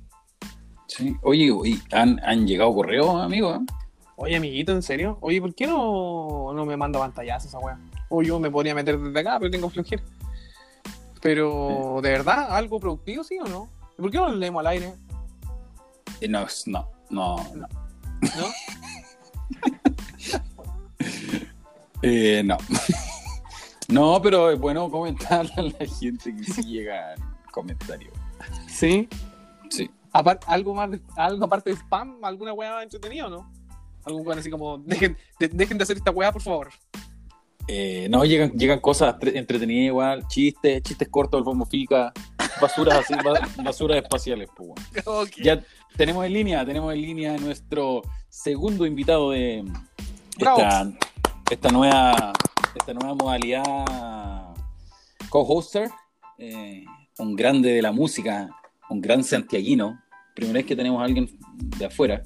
[0.87, 1.17] Sí.
[1.23, 3.55] Oye, oye, ¿han, han llegado correos, amigo?
[3.55, 3.61] ¿eh?
[4.17, 5.19] Oye, amiguito, ¿en serio?
[5.21, 7.79] Oye, ¿por qué no, no me manda pantallazos esa weá?
[8.09, 10.03] O yo me podría meter desde acá, pero tengo flojera.
[11.21, 12.55] Pero, ¿de verdad?
[12.57, 13.69] ¿Algo productivo, sí o no?
[13.97, 14.95] ¿Por qué no lo leemos al aire?
[16.21, 17.69] Eh, No, no, no, no.
[18.21, 18.47] ¿No?
[22.05, 22.57] Eh, no.
[23.89, 27.15] no, pero es bueno comentarle a la gente que sí llegan
[27.53, 28.13] comentarios.
[28.67, 29.09] Sí.
[29.71, 29.89] Sí.
[30.13, 33.53] Apar- algo más, de- algo aparte de spam, alguna weá entretenida o no?
[34.05, 36.71] Algo bueno así como, dejen de, dejen de hacer esta weá, por favor.
[37.69, 42.13] Eh, no, llegan, llegan cosas tre- entretenidas igual, chistes, chistes cortos del Fomo Fica,
[42.61, 44.73] basuras así, ba- basuras espaciales, pues.
[45.45, 45.63] Ya
[45.97, 49.65] tenemos en línea, tenemos en línea nuestro segundo invitado de
[50.39, 50.91] esta,
[51.51, 52.33] esta nueva
[52.75, 54.55] esta nueva modalidad
[55.29, 55.91] co-hoster,
[56.39, 56.85] eh,
[57.19, 58.49] un grande de la música,
[58.89, 60.01] un gran santiaguino.
[60.35, 61.29] Primera vez que tenemos a alguien
[61.79, 62.23] de afuera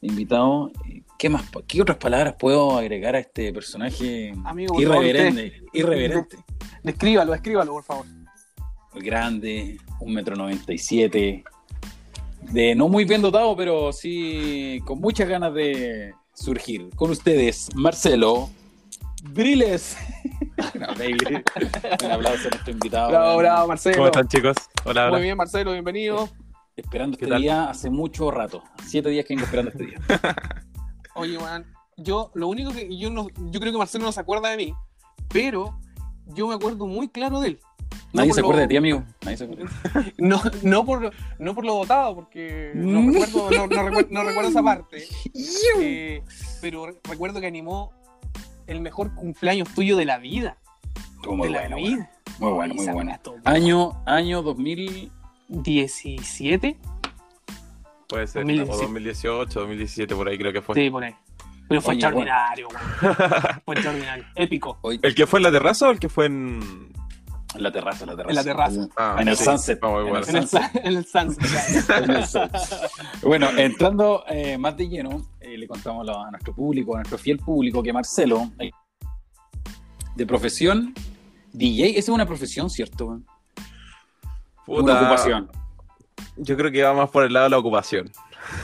[0.00, 0.72] invitado.
[1.18, 1.44] ¿Qué más?
[1.66, 5.62] ¿Qué otras palabras puedo agregar a este personaje Amigo, por favor, irreverente?
[5.72, 6.36] Irreverente.
[6.82, 8.06] Descríbalo, escríbalo, por favor.
[8.94, 11.44] grande, un metro noventa y siete,
[12.42, 16.90] de no muy bien dotado, pero sí con muchas ganas de surgir.
[16.94, 18.48] Con ustedes, Marcelo
[19.24, 19.96] Briles.
[20.74, 22.06] No.
[22.06, 23.08] Un aplauso a nuestro invitado.
[23.10, 23.96] Bravo, bravo, Marcelo.
[23.96, 24.56] ¿Cómo están, chicos?
[24.84, 25.10] Hola, hola.
[25.12, 26.28] Muy bien, Marcelo, bienvenido.
[26.76, 27.42] Esperando ¿Qué este tal?
[27.42, 28.62] día hace mucho rato.
[28.86, 29.98] Siete días que vengo esperando este día.
[31.14, 31.64] Oye, man,
[31.96, 34.74] yo lo único que yo no, yo creo que Marcelo no se acuerda de mí,
[35.28, 35.78] pero
[36.26, 37.60] yo me acuerdo muy claro de él.
[38.12, 39.02] No Nadie se lo- acuerda de ti, amigo.
[39.22, 39.66] Nadie se acuerda.
[40.18, 44.50] No, no por no por lo votado, porque no recuerdo, no, no recuerdo, no recuerdo
[44.50, 45.04] esa parte.
[45.80, 46.22] Eh,
[46.60, 47.92] pero re- recuerdo que animó
[48.68, 50.56] el mejor cumpleaños tuyo de la vida.
[51.16, 51.88] Estuvo muy de la bueno, vida.
[51.90, 52.08] bueno.
[52.38, 53.18] Muy bueno, muy bueno.
[53.44, 55.10] Año, año 2000.
[55.48, 56.76] 17.
[58.08, 58.70] Puede ser, 2017.
[58.70, 60.74] o 2018, 2017, por ahí creo que fue.
[60.74, 61.14] Sí, por ahí.
[61.68, 63.16] Pero fue Oye, extraordinario, weón.
[63.64, 64.24] Fue extraordinario.
[64.34, 64.78] Épico.
[65.02, 66.92] ¿El que fue en la terraza o el que fue en...?
[67.54, 68.30] En la terraza, en la terraza.
[68.30, 68.88] En la terraza.
[68.96, 69.44] Ah, En el sí.
[69.44, 69.78] sunset.
[69.82, 70.26] Ah, muy En bueno.
[70.26, 72.50] el En el, sa- en el Sunset.
[73.22, 77.38] Bueno, entrando eh, más de lleno, eh, le contamos a nuestro público, a nuestro fiel
[77.38, 78.70] público, que Marcelo, eh,
[80.14, 80.94] de profesión,
[81.52, 83.20] DJ, esa es una profesión, ¿cierto?
[84.66, 85.50] Puta, Una ocupación.
[86.36, 88.10] Yo creo que va más por el lado de la ocupación.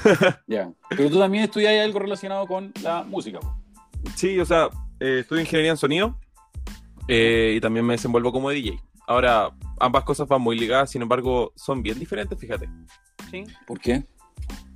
[0.47, 0.71] Ya.
[0.91, 3.39] Pero tú también estudias algo relacionado con la música.
[4.15, 4.69] Sí, o sea,
[5.01, 6.19] eh, estudio ingeniería en sonido
[7.09, 8.81] eh, y también me desenvuelvo como DJ.
[9.07, 12.69] Ahora, ambas cosas van muy ligadas, sin embargo, son bien diferentes, fíjate.
[13.31, 13.45] ¿Sí?
[13.67, 14.05] ¿Por qué?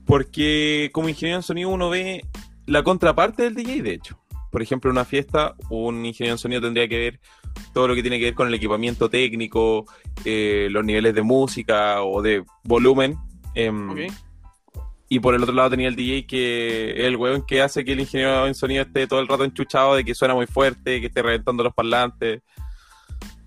[0.04, 2.24] Porque como ingeniero en sonido uno ve
[2.66, 4.18] la contraparte del DJ, de hecho.
[4.50, 7.20] Por ejemplo, en una fiesta, un ingeniero en sonido tendría que ver
[7.72, 9.86] todo lo que tiene que ver con el equipamiento técnico,
[10.24, 13.16] eh, los niveles de música o de volumen.
[13.54, 14.12] Ok.
[15.08, 17.92] Y por el otro lado tenía el DJ que es el weón que hace que
[17.92, 21.06] el ingeniero en sonido esté todo el rato enchuchado de que suena muy fuerte, que
[21.06, 22.42] esté reventando los parlantes.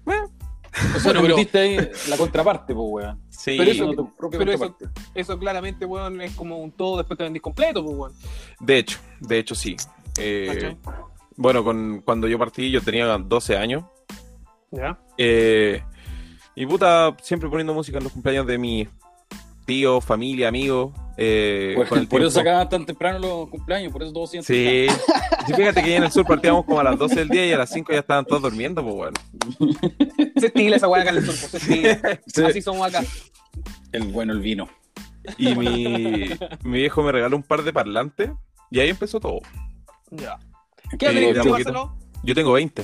[0.06, 3.22] O sea, Bueno, tú pero- la contraparte, pues, weón.
[3.30, 4.52] Sí, Pero eso- No, pero
[5.16, 8.14] eso- claramente, weón, es como un todo después te vendís completo, pues, weón.
[8.60, 9.76] de hecho, de hecho sí.
[10.18, 10.76] Eh,
[11.36, 13.84] bueno, con, cuando yo partí yo tenía 12 años.
[14.72, 14.98] ¿Ya?
[15.18, 15.84] Eh,
[16.56, 18.88] y puta, siempre poniendo música en los cumpleaños de mis
[19.72, 20.92] tíos, familia, amigos.
[21.18, 24.56] eh, Por, con el por eso sacaban tan temprano los cumpleaños, por eso todos sienten.
[24.56, 24.88] Sí.
[25.48, 27.52] Sí, fíjate que ahí en el sur partíamos como a las 12 del día y
[27.52, 29.20] a las 5 ya estaban todos durmiendo, pues bueno.
[30.40, 32.20] Se estila esa weá acá en el sur, pues, se estila.
[32.28, 32.44] Sí.
[32.44, 33.04] Así somos acá.
[33.92, 34.70] El bueno, el vino.
[35.40, 36.30] Y mi,
[36.64, 38.30] mi viejo me regaló un par de parlantes
[38.70, 39.40] y ahí empezó todo.
[40.12, 40.38] Ya.
[40.92, 41.74] ¿Qué ¿Qué edad Eh?
[42.24, 42.84] Yo tengo 20.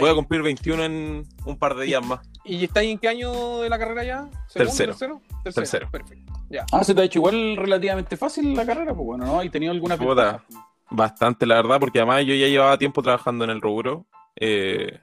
[0.00, 2.20] Voy a cumplir 21 en un par de días más.
[2.44, 4.28] ¿Y estáis en qué año de la carrera ya?
[4.48, 4.92] ¿Segundo, Tercero.
[4.92, 5.22] ¿Tercero?
[5.54, 5.90] Tercero.
[5.90, 6.32] Perfecto.
[6.50, 6.64] Ya.
[6.72, 9.42] Ah, se te ha hecho igual relativamente fácil la carrera, pues bueno, ¿no?
[9.42, 10.44] ¿Y tenido alguna Puta.
[10.90, 14.06] Bastante, la verdad, porque además yo ya llevaba tiempo trabajando en el rubro.
[14.36, 14.98] Eh,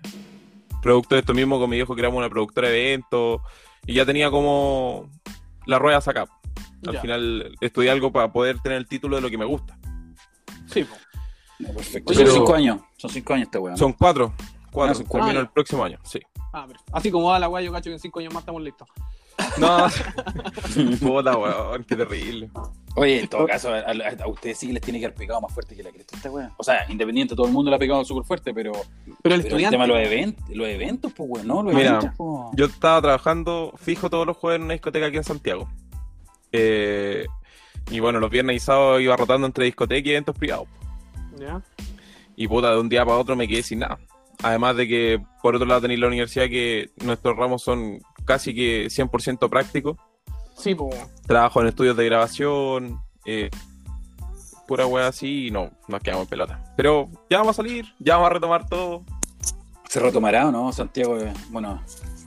[0.82, 3.42] producto de esto mismo, con mi viejo creamos una productora de eventos
[3.86, 5.10] y ya tenía como
[5.66, 6.28] la rueda sacada.
[6.88, 7.02] Al Ya.
[7.02, 9.78] final estudié algo para poder tener el título de lo que me gusta.
[10.68, 11.00] Sí, pues.
[11.60, 12.14] No, perfecto.
[12.16, 12.82] Pero- Son cinco años.
[12.98, 13.72] Son cinco años esta weá.
[13.72, 13.78] ¿no?
[13.78, 14.34] Son cuatro.
[14.72, 15.04] Cuatro.
[15.06, 15.10] Ah.
[15.12, 16.20] Termino Ah, el próximo año, sí.
[16.54, 16.68] Ah.
[16.92, 18.88] Así como va la weá, yo cacho que en cinco años más estamos listos.
[19.58, 19.88] No,
[21.02, 22.50] puta, weón, qué terrible.
[22.96, 25.40] Oye, en todo caso, a, a- a ustedes sí que les tiene que haber pegado
[25.42, 26.52] más fuerte que la cresta esta weá.
[26.58, 28.72] O sea, independiente, todo el mundo le ha pegado súper fuerte, pero,
[29.24, 31.64] Pero el pero el tema de los eventos, los eventos, pues weón, ¿no?
[31.64, 32.42] Los Mira, eventos, pues.
[32.54, 35.68] Yo estaba trabajando fijo todos los jueves en una discoteca aquí en Santiago.
[36.52, 37.26] Eh,
[37.90, 40.68] y bueno, los viernes y sábados iba rotando entre discotecas y eventos privados.
[41.40, 41.62] Ya.
[42.36, 43.98] Y puta, de un día para otro me quedé sin nada.
[44.44, 48.88] Además de que, por otro lado, tenéis la universidad que nuestros ramos son casi que
[48.88, 49.98] 100% prácticos.
[50.58, 50.96] Sí, pues.
[51.28, 53.50] Trabajo en estudios de grabación, eh,
[54.68, 56.74] pura wea así, y no, nos quedamos en pelota.
[56.78, 59.04] Pero ya vamos a salir, ya vamos a retomar todo.
[59.90, 60.72] ¿Se retomará o no?
[60.72, 61.82] Santiago, eh, bueno,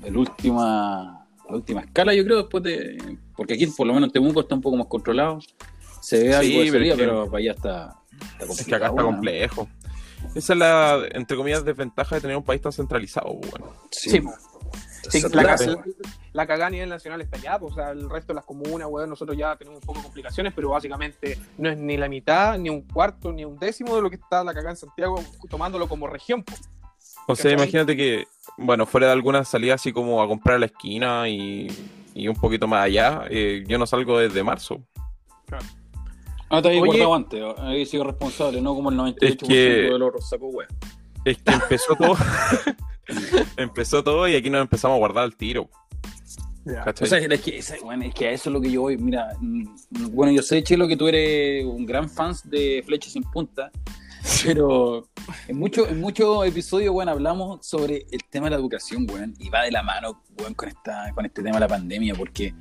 [0.04, 3.18] el última, la última escala, yo creo, después de.
[3.36, 5.38] Porque aquí, por lo menos, en Temuco está un poco más controlado.
[6.00, 7.96] Se ve algo de pero salida, que- pero para allá está.
[8.40, 9.83] está Es que acá está complicado, ¿no?
[10.34, 13.72] Esa es la, entre comillas, desventaja de tener un país tan centralizado, pues, bueno.
[13.90, 14.22] Sí,
[15.10, 15.56] Sí, la, la,
[16.32, 18.88] la cagada a nivel nacional está allá, pues, o sea, el resto de las comunas,
[18.90, 22.58] weón, nosotros ya tenemos un poco de complicaciones, pero básicamente no es ni la mitad,
[22.58, 25.88] ni un cuarto, ni un décimo de lo que está la cagada en Santiago, tomándolo
[25.88, 26.42] como región.
[26.42, 26.60] pues.
[27.26, 27.52] O sea, ¿Cachai?
[27.52, 31.68] imagínate que, bueno, fuera de alguna salida así como a comprar a la esquina y,
[32.14, 34.82] y un poquito más allá, eh, yo no salgo desde marzo.
[36.56, 40.28] Ah, te había guardado antes, había sido responsable, no como el 98% que- de los
[40.28, 40.68] sacó wea.
[41.24, 42.16] Es que empezó todo.
[43.56, 45.68] empezó todo y aquí nos empezamos a guardar el tiro.
[46.64, 47.06] ¿cachai?
[47.06, 48.96] O sea, es que, es, bueno, es que a eso es lo que yo voy.
[48.96, 49.64] Mira, mm,
[50.12, 53.70] bueno, yo sé, Chelo, que tú eres un gran fan de Flecha sin Punta,
[54.44, 55.06] pero
[55.48, 59.50] en muchos en muchos episodios, bueno, hablamos sobre el tema de la educación, weón, y
[59.50, 62.54] va de la mano, weón, con, esta, con este tema de la pandemia, porque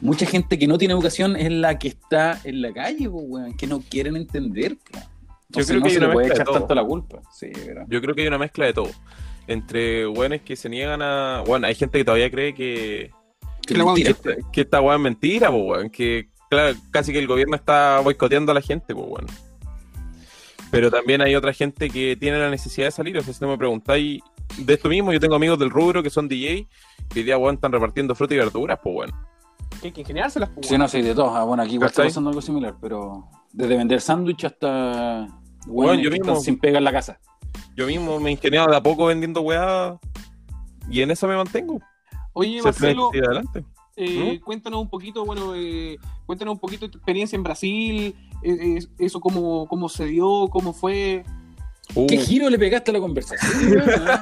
[0.00, 3.54] mucha gente que no tiene educación es la que está en la calle, po, weón,
[3.56, 4.76] que no quieren entender.
[4.76, 4.98] po.
[5.48, 6.58] Entonces, creo no que hay se una le puede mezcla de echar todo.
[6.58, 7.20] tanto la culpa.
[7.32, 7.84] Sí, pero...
[7.88, 8.90] Yo creo que hay una mezcla de todo.
[9.46, 11.44] Entre weones que se niegan a.
[11.46, 13.10] Bueno, hay gente que todavía cree que,
[13.64, 14.12] Que la mentira.
[14.14, 15.90] que, que esta weá es mentira, pues weón.
[15.90, 19.26] Que claro, casi que el gobierno está boicoteando a la gente, pues weón.
[20.72, 23.16] Pero también hay otra gente que tiene la necesidad de salir.
[23.16, 24.20] O sea, si no me preguntáis
[24.58, 26.66] de esto mismo, yo tengo amigos del rubro que son DJ
[27.12, 29.12] que hoy día weón están repartiendo fruta y verduras, pues weón.
[29.80, 31.32] Que hay que ingeniárselas, pues, Sí, no sé, de todos.
[31.34, 35.26] Ah, bueno, aquí igual está pasando algo similar, pero desde vender sándwich hasta.
[35.66, 36.36] Bueno, weones yo mismo.
[36.36, 37.18] sin pega en la casa.
[37.76, 39.98] Yo mismo me he ingeniado de a poco vendiendo weá
[40.90, 41.80] y en eso me mantengo.
[42.32, 43.64] Oye, Se Marcelo, adelante.
[43.96, 48.78] eh, cuéntanos un poquito, bueno, eh, cuéntanos un poquito de tu experiencia en Brasil, eh,
[48.78, 51.24] eh, eso cómo, cómo se dio, cómo fue.
[51.94, 53.72] Uh, ¿Qué giro le pegaste a la conversación?
[53.86, 54.20] weón?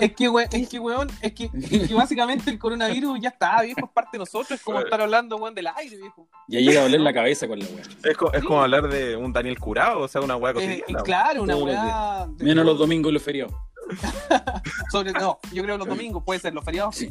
[0.00, 3.62] Es que, we- es que, weón, es que, es que básicamente el coronavirus ya está,
[3.62, 6.28] viejo, es parte de nosotros, es como estar hablando, weón, del aire, viejo.
[6.48, 7.82] ya llega a doler la cabeza con la weá.
[8.10, 10.84] es, co- es como hablar de un Daniel Curado, o sea, una weá Eh, cotidiana.
[10.88, 12.26] eh, claro, una weá.
[12.36, 13.52] de- Menos los domingos y los feriados.
[14.90, 16.96] Sobre, no, yo creo los domingos, puede ser los feriados.
[16.96, 17.10] Sí.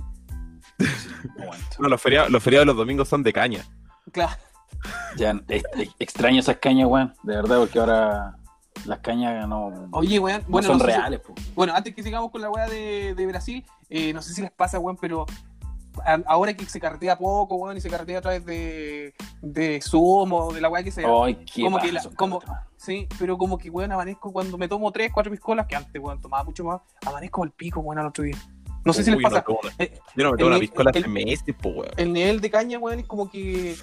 [1.80, 3.66] No los feriados, los feriados de los domingos son de caña.
[4.12, 4.34] Claro.
[5.16, 7.14] Ya, es- es- extraño esas cañas, weón.
[7.24, 8.36] De verdad, porque ahora
[8.86, 11.34] las cañas no, Oye, weón, no bueno, son no sé si- reales, po.
[11.56, 14.52] Bueno, antes que sigamos con la weá de, de Brasil, eh, no sé si les
[14.52, 15.26] pasa, weón, pero
[16.06, 20.34] a- ahora que se carretea poco, weón, y se carretea a través de, de Zoom
[20.34, 21.08] o de la weá que sea.
[21.24, 22.42] Ay, qué Como que la- como-
[22.78, 26.20] Sí, pero como que, weón, amanezco cuando me tomo tres, cuatro piscolas, que antes, weón,
[26.20, 28.36] tomaba mucho más, amanezco al pico, weón, al otro día.
[28.84, 29.46] No sé si les pasa.
[29.48, 31.92] no Eh, yo no me tomo el- una piscola el- hace meses, po, weón.
[31.96, 33.78] el nivel de caña, weón, es como que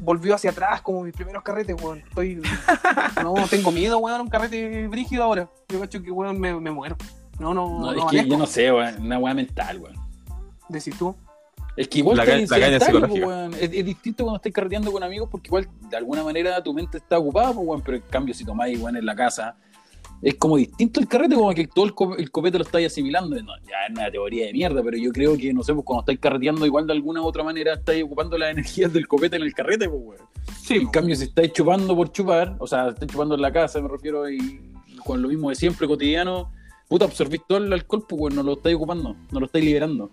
[0.00, 1.98] volvió hacia atrás, como mis primeros carretes, weón.
[1.98, 2.42] Estoy.
[3.22, 5.48] No, tengo miedo, weón, a un carrete brígido ahora.
[5.68, 6.96] Yo cacho que, weón, me, me muero.
[7.38, 9.02] No, no, No, no, es que yo no sé, weón.
[9.02, 9.96] Una weá mental, weón.
[10.68, 11.14] Decís tú.
[11.76, 13.26] Es que igual La la caña psicológica.
[13.26, 13.54] weón.
[13.54, 16.96] es, es distinto cuando estás carreteando con amigos porque igual de alguna manera tu mente
[16.98, 19.56] está ocupada, po, weón, pero en cambio si tomáis weón, en la casa,
[20.22, 23.36] es como distinto el carrete, como que todo el, co- el copete lo estáis asimilando.
[23.42, 26.00] No, ya es una teoría de mierda, pero yo creo que, no sé, pues cuando
[26.00, 29.42] estáis carreteando igual de alguna u otra manera estáis ocupando las energías del copete en
[29.42, 30.20] el carrete, pues, weón.
[30.62, 33.80] Sí, En cambio, si estáis chupando por chupar, o sea, estáis chupando en la casa,
[33.80, 34.60] me refiero, y
[35.04, 36.50] con lo mismo de siempre, cotidiano,
[36.88, 40.10] puta, absorbís todo el alcohol, pues, weón, no lo estáis ocupando, no lo estáis liberando.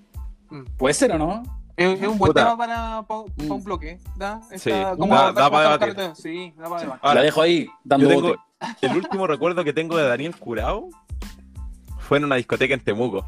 [0.49, 0.63] Mm.
[0.77, 1.43] Puede ser o no?
[1.75, 2.41] Es, es un buen Puta.
[2.43, 3.51] tema para, para, Mm.
[3.51, 3.99] un bloque.
[4.15, 4.41] ¿da?
[4.49, 5.95] Sí, Está- da- ¿cómo da abordar- cómo para debatir.
[5.95, 6.19] carretes?
[6.23, 6.99] Sí, da para debatir.
[7.01, 8.39] Ahora, la dejo ahí, dando Yo tengo, bote.
[8.81, 10.89] el último recuerdo que tengo de Daniel Curado
[11.99, 13.25] fue en una discoteca en Temuco.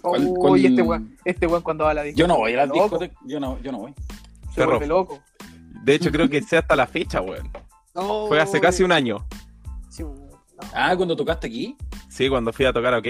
[0.00, 2.22] ¿Cuál- Uy, este weón, este weón cuando va a la discoteca.
[2.24, 3.94] Yo no voy a las loco, discotecas, yo no, yo no voy.
[4.50, 4.70] Se Perro.
[4.70, 5.18] vuelve loco.
[5.82, 7.50] De hecho, creo que sea hasta la fecha, weón.
[8.28, 9.26] Fue hace casi un año.
[9.88, 10.04] sí.
[10.74, 11.76] Ah, cuando tocaste aquí,
[12.08, 13.06] Sí, cuando fui a tocar, ok.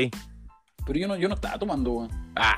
[0.89, 2.11] Pero yo no, yo no estaba tomando, weón.
[2.35, 2.57] Ah,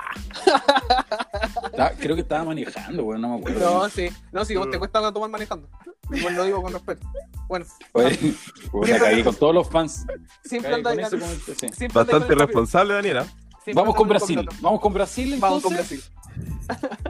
[1.64, 3.82] Estaba- creo que estaba manejando, weón, no me acuerdo.
[3.82, 5.68] No, sí, no, si vos te cuesta tomar manejando.
[6.12, 7.06] Igual lo digo con respeto.
[7.48, 8.34] Bueno, Oye,
[8.98, 10.06] cagué con todos los fans.
[10.44, 11.86] siempre anda sí.
[11.92, 13.24] bastante responsable, Daniela.
[13.64, 15.74] Siempre Vamos con Brasil, vamos con Brasil Vamos con.
[15.74, 16.00] Brasil.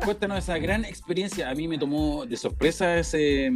[0.05, 1.51] Cuéntanos esa gran experiencia.
[1.51, 3.53] A mí me tomó de sorpresa ese,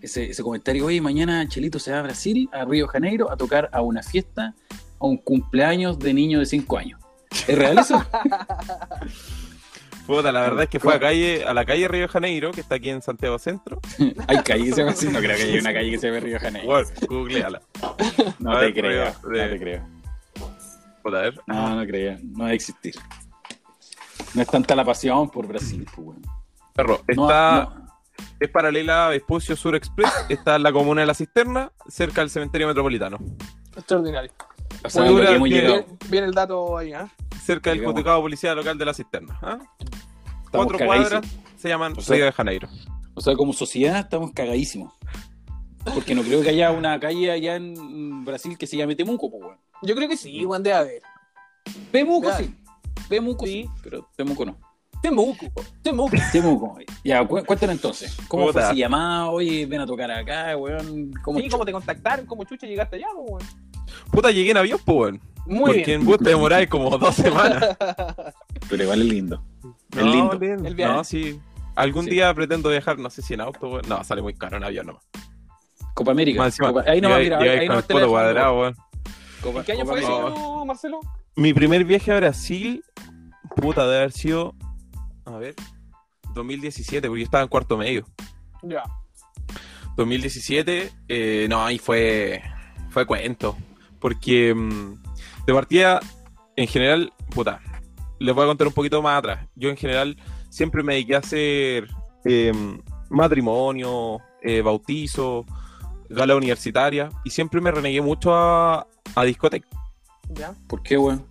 [0.00, 0.84] ese, ese comentario.
[0.86, 4.02] Oye, mañana Chelito se va a Brasil, a Río de Janeiro, a tocar a una
[4.02, 4.54] fiesta,
[5.00, 7.00] a un cumpleaños de niño de 5 años.
[7.46, 8.02] ¿Es real eso?
[10.06, 12.60] Puta, la verdad es que fue a, calle, a la calle Río de Janeiro, que
[12.60, 13.80] está aquí en Santiago Centro.
[14.28, 15.08] Hay calle que se llama así.
[15.08, 16.68] No creo que haya una calle que se llame Río de Janeiro.
[16.68, 17.62] Bueno, googleala.
[18.38, 19.82] No a te creo, no te creo.
[21.02, 21.40] Puta, a ver.
[21.48, 22.18] No, no creo.
[22.22, 22.94] No debe existir.
[24.34, 26.18] No es tanta la pasión por Brasil, pues.
[26.72, 27.86] Perro, No, está, no.
[28.38, 32.30] es paralela a Vespucio Sur Express, está en la comuna de La Cisterna, cerca del
[32.30, 33.18] cementerio metropolitano.
[33.74, 34.30] Extraordinario.
[34.84, 35.48] O sea, Bueno, hemos.
[35.48, 37.08] Viene, viene el dato ahí, ¿ah?
[37.44, 39.38] cerca del juzgado policial local de la cisterna.
[39.42, 39.58] ¿ah?
[40.44, 41.10] Estamos Cuatro cagadísimos.
[41.20, 42.68] cuadras se llaman O sea- Río de Janeiro.
[43.14, 44.92] O sea, como sociedad estamos cagadísimos.
[45.94, 49.42] Porque no creo que haya una calle allá en Brasil que se llame Temuco, pues,
[49.42, 49.58] weón.
[49.82, 51.02] Yo creo que sí, Juan, debe haber.
[51.92, 52.54] Temuco sí.
[53.08, 53.62] Temuco sí.
[53.64, 53.70] Sí.
[53.82, 54.56] pero Temuco no.
[55.02, 55.46] Temuco,
[55.82, 56.16] Temuco.
[56.32, 56.78] Temuco.
[57.04, 58.16] Ya, cu- cuéntanos entonces.
[58.26, 58.52] ¿Cómo Puta.
[58.60, 59.30] fue ese llamado?
[59.32, 61.12] Oye, ven a tocar acá, weón.
[61.22, 62.26] ¿Cómo Sí, ¿cómo te contactaron?
[62.26, 63.42] ¿Cómo chucha llegaste allá, weón?
[64.10, 65.20] Puta, llegué en avión, pues, weón.
[65.46, 66.00] Muy Porque bien.
[66.00, 67.76] en bus te demoráis como dos semanas.
[68.68, 69.42] Pero igual es lindo.
[69.92, 70.38] Es No, lindo.
[70.38, 70.68] lindo.
[70.68, 70.92] El viaje.
[70.94, 71.40] No, sí.
[71.76, 72.10] Algún Sí.
[72.10, 73.82] día pretendo viajar, no sé si en auto, weón.
[73.88, 75.04] No, sale muy caro en avión nomás.
[75.94, 76.38] Copa América.
[76.40, 78.08] Más encima, Copa- Ahí no va, llegáis- mira, llegáis ahí con no el te poto
[78.08, 78.76] cuadrado, weón.
[79.42, 81.00] Copa, ¿En qué año Copa fue eso, Marcelo?
[81.36, 82.82] Mi primer viaje a Brasil,
[83.54, 84.54] puta, debe haber sido,
[85.26, 85.54] a ver,
[86.34, 88.04] 2017, porque yo estaba en cuarto medio.
[88.62, 88.82] Ya.
[89.96, 92.42] 2017, eh, no, ahí fue,
[92.90, 93.56] fue cuento.
[94.06, 95.02] Porque mm,
[95.48, 95.98] de partida,
[96.54, 97.60] en general, puta,
[98.20, 99.48] les voy a contar un poquito más atrás.
[99.56, 100.16] Yo en general
[100.48, 101.88] siempre me dediqué a hacer
[102.24, 102.52] eh,
[103.10, 105.44] matrimonio, eh, bautizo,
[106.08, 108.86] gala universitaria, y siempre me renegué mucho a,
[109.16, 109.66] a discoteca.
[110.30, 110.54] Ya.
[110.68, 111.26] ¿Por qué, weón?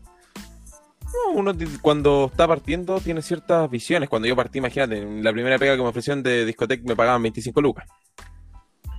[1.05, 4.09] No, uno cuando está partiendo tiene ciertas visiones.
[4.09, 7.23] Cuando yo partí, imagínate, en la primera pega que me ofrecieron de discoteca me pagaban
[7.23, 7.88] 25 lucas.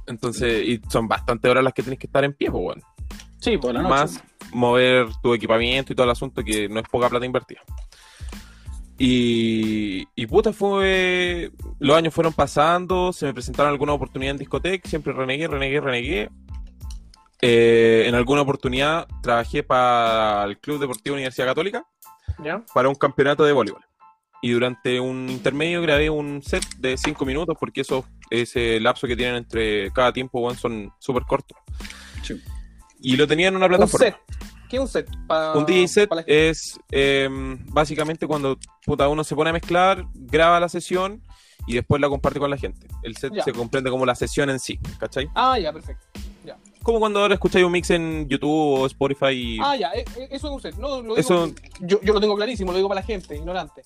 [0.07, 2.83] Entonces, y son bastante horas las que tienes que estar en pie, pues, bueno.
[3.47, 3.95] Sí, por la noche.
[3.95, 7.61] Más mover tu equipamiento y todo el asunto, que no es poca plata invertida.
[8.99, 11.53] Y, y puta, fue.
[11.79, 16.31] Los años fueron pasando, se me presentaron algunas oportunidades en discoteca, siempre renegué, renegué, renegué.
[17.41, 21.87] Eh, en alguna oportunidad trabajé para el Club Deportivo Universidad Católica
[22.43, 22.65] Ya.
[22.75, 23.85] para un campeonato de voleibol.
[24.43, 29.15] Y durante un intermedio grabé un set de 5 minutos porque eso, ese lapso que
[29.17, 31.57] tienen entre cada tiempo weón, son súper cortos.
[32.23, 32.43] Sí.
[33.07, 34.07] Y lo tenía en una Un plataforma.
[34.07, 34.17] set.
[34.69, 35.09] ¿Qué es un set?
[35.29, 37.29] Pa- Un DJ set la es eh,
[37.67, 41.23] básicamente cuando puta, uno se pone a mezclar, graba la sesión
[41.69, 42.89] y después la comparte con la gente.
[43.05, 43.45] El set Ya.
[43.45, 45.29] se comprende como la sesión en sí, ¿cachai?
[45.37, 46.05] Ah, ya, perfecto.
[46.83, 48.51] Como cuando ahora escucháis un mix en YouTube
[48.81, 49.59] o Spotify y...
[49.61, 50.75] Ah, ya, eh, eh, eso es un set.
[50.77, 53.83] No, lo digo- Eso- yo, yo lo tengo clarísimo, lo digo para la gente, ignorante.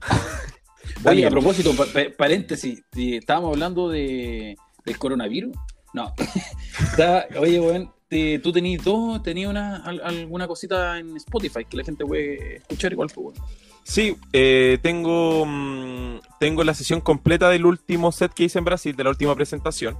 [1.04, 5.56] Oye, a propósito, pa- pa- paréntesis, eh, estábamos hablando de, del coronavirus.
[5.92, 6.12] No.
[6.80, 11.76] Está- oye, weón, te- tú tenías dos, tenías una, al- alguna cosita en Spotify que
[11.78, 13.48] la gente puede escuchar igual, pues, weón.
[13.82, 18.94] Sí, eh, tengo, mm, tengo la sesión completa del último set que hice en Brasil,
[18.94, 19.98] de la última presentación,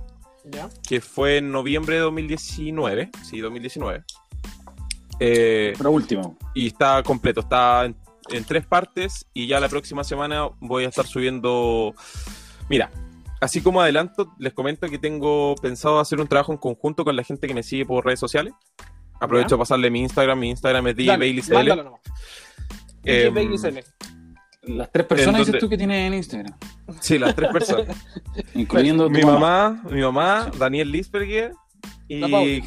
[0.48, 0.68] Ya.
[0.88, 3.10] que fue en noviembre de 2019.
[3.28, 4.04] Sí, 2019.
[5.20, 6.22] Eh, La última.
[6.54, 7.96] y está completo, está en,
[8.30, 11.94] en tres partes y ya la próxima semana voy a estar subiendo...
[12.70, 12.90] Mira,
[13.44, 17.22] así como adelanto, les comento que tengo pensado hacer un trabajo en conjunto con la
[17.22, 18.52] gente que me sigue por redes sociales.
[19.20, 19.56] Aprovecho Ya.
[19.56, 21.54] a pasarle mi Instagram, mi Instagram es DJ Dale, Bailey CL.
[21.54, 22.00] mándalo nomás.
[23.02, 23.84] DJ Em, Bailey CL.
[24.66, 26.54] Las tres personas ¿En dices tú que tienes en Instagram,
[27.00, 27.96] Sí, las tres personas.
[28.54, 31.52] incluyendo mi mamá, mi mamá, Daniel Lisperger
[32.08, 32.62] y,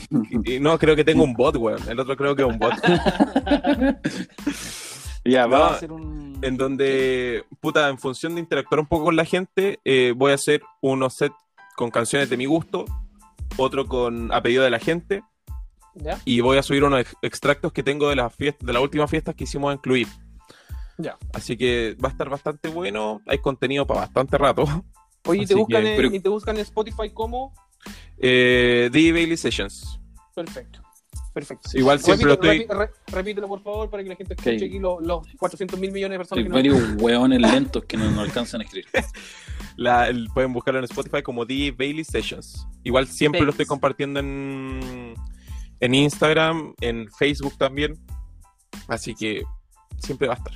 [0.45, 1.79] y no, creo que tengo un bot, weón.
[1.89, 2.73] El otro creo que es un bot.
[5.29, 6.37] Ya, va a hacer un.
[6.41, 10.35] en donde, puta, en función de interactuar un poco con la gente, eh, voy a
[10.35, 11.35] hacer unos sets
[11.75, 12.85] con canciones de mi gusto,
[13.57, 15.23] otro con a pedido de la gente,
[15.95, 16.19] Ya.
[16.25, 19.09] y voy a subir unos ex- extractos que tengo de las fiestas, de las últimas
[19.09, 20.07] fiestas que hicimos en Cluib.
[20.99, 21.17] Ya.
[21.33, 24.65] Así que va a estar bastante bueno, hay contenido para bastante rato.
[25.25, 27.53] Oye, ¿y te, buscan que- en, pero- y te buscan en Spotify como.
[28.17, 29.11] Eh, D.
[29.11, 29.99] Bailey Sessions.
[30.33, 30.81] Perfecto.
[31.37, 31.69] Perfecto.
[31.77, 32.87] Igual siempre lo Repite- estoy...
[33.13, 34.63] repítelo, por favor, para que la gente escuche Ok.
[34.63, 38.21] aquí los, los 400 mil millones de personas Hay varios hueones lentos que no, no
[38.21, 38.87] alcanzan a escribir.
[39.77, 42.67] La- el- pueden buscarlo en Spotify como The Bailey Sessions.
[42.83, 45.13] Igual siempre lo estoy compartiendo en,
[45.79, 47.93] en Instagram, en Facebook también.
[48.87, 49.43] Así que
[49.99, 50.53] siempre va a estar.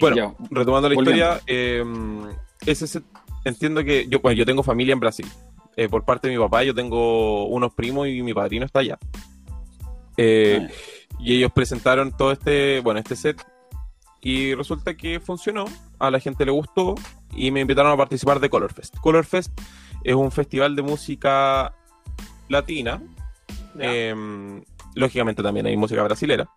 [0.00, 0.34] Bueno, Ya.
[0.50, 1.24] retomando la Volviendo.
[1.24, 1.82] historia, eh,
[2.66, 3.04] ese set-
[3.46, 5.26] entiendo que yo, bueno, yo tengo familia en Brasil.
[5.76, 8.98] Eh, por parte de mi papá, yo tengo unos primos y mi padrino está allá.
[10.16, 10.68] Eh,
[11.18, 13.44] y ellos presentaron todo este, bueno, este set.
[14.20, 15.66] Y resulta que funcionó,
[15.98, 16.94] a la gente le gustó
[17.32, 18.96] y me invitaron a participar de Color Fest.
[18.98, 19.52] Color Fest
[20.02, 21.74] es un festival de música
[22.48, 23.02] latina.
[23.78, 24.14] Eh,
[24.94, 26.48] lógicamente también hay música brasilera.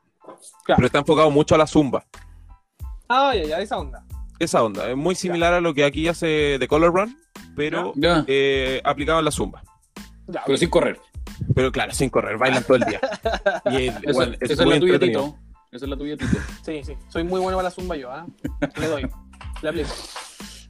[0.63, 0.77] Claro.
[0.77, 2.05] Pero está enfocado mucho a la zumba.
[3.09, 4.03] Ah, ya, ya, esa onda.
[4.39, 7.17] Esa onda, es muy similar a lo que aquí hace The Color Run,
[7.55, 7.93] pero
[8.27, 9.63] eh, aplicado en la zumba.
[10.45, 10.99] Pero sin correr.
[11.55, 12.99] Pero claro, sin correr, bailan todo el día.
[13.71, 14.99] Y el- Eso- bueno, es muy la tuya.
[14.99, 15.37] Tito.
[15.71, 16.37] Esa es la tuya, Tito.
[16.63, 16.93] Sí, sí.
[17.09, 18.25] Soy muy bueno para la zumba yo, ¿ah?
[18.79, 19.07] Le doy.
[19.61, 19.89] Le aplico.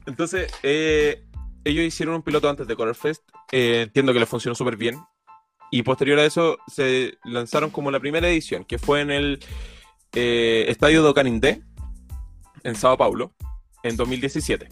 [0.05, 1.23] Entonces, eh,
[1.63, 3.23] ellos hicieron un piloto antes de Color Fest.
[3.51, 4.97] eh, entiendo que les funcionó súper bien.
[5.71, 9.39] Y posterior a eso se lanzaron como la primera edición, que fue en el
[10.13, 11.61] eh, Estadio do Canindé,
[12.63, 13.33] en Sao Paulo,
[13.83, 14.69] en 2017.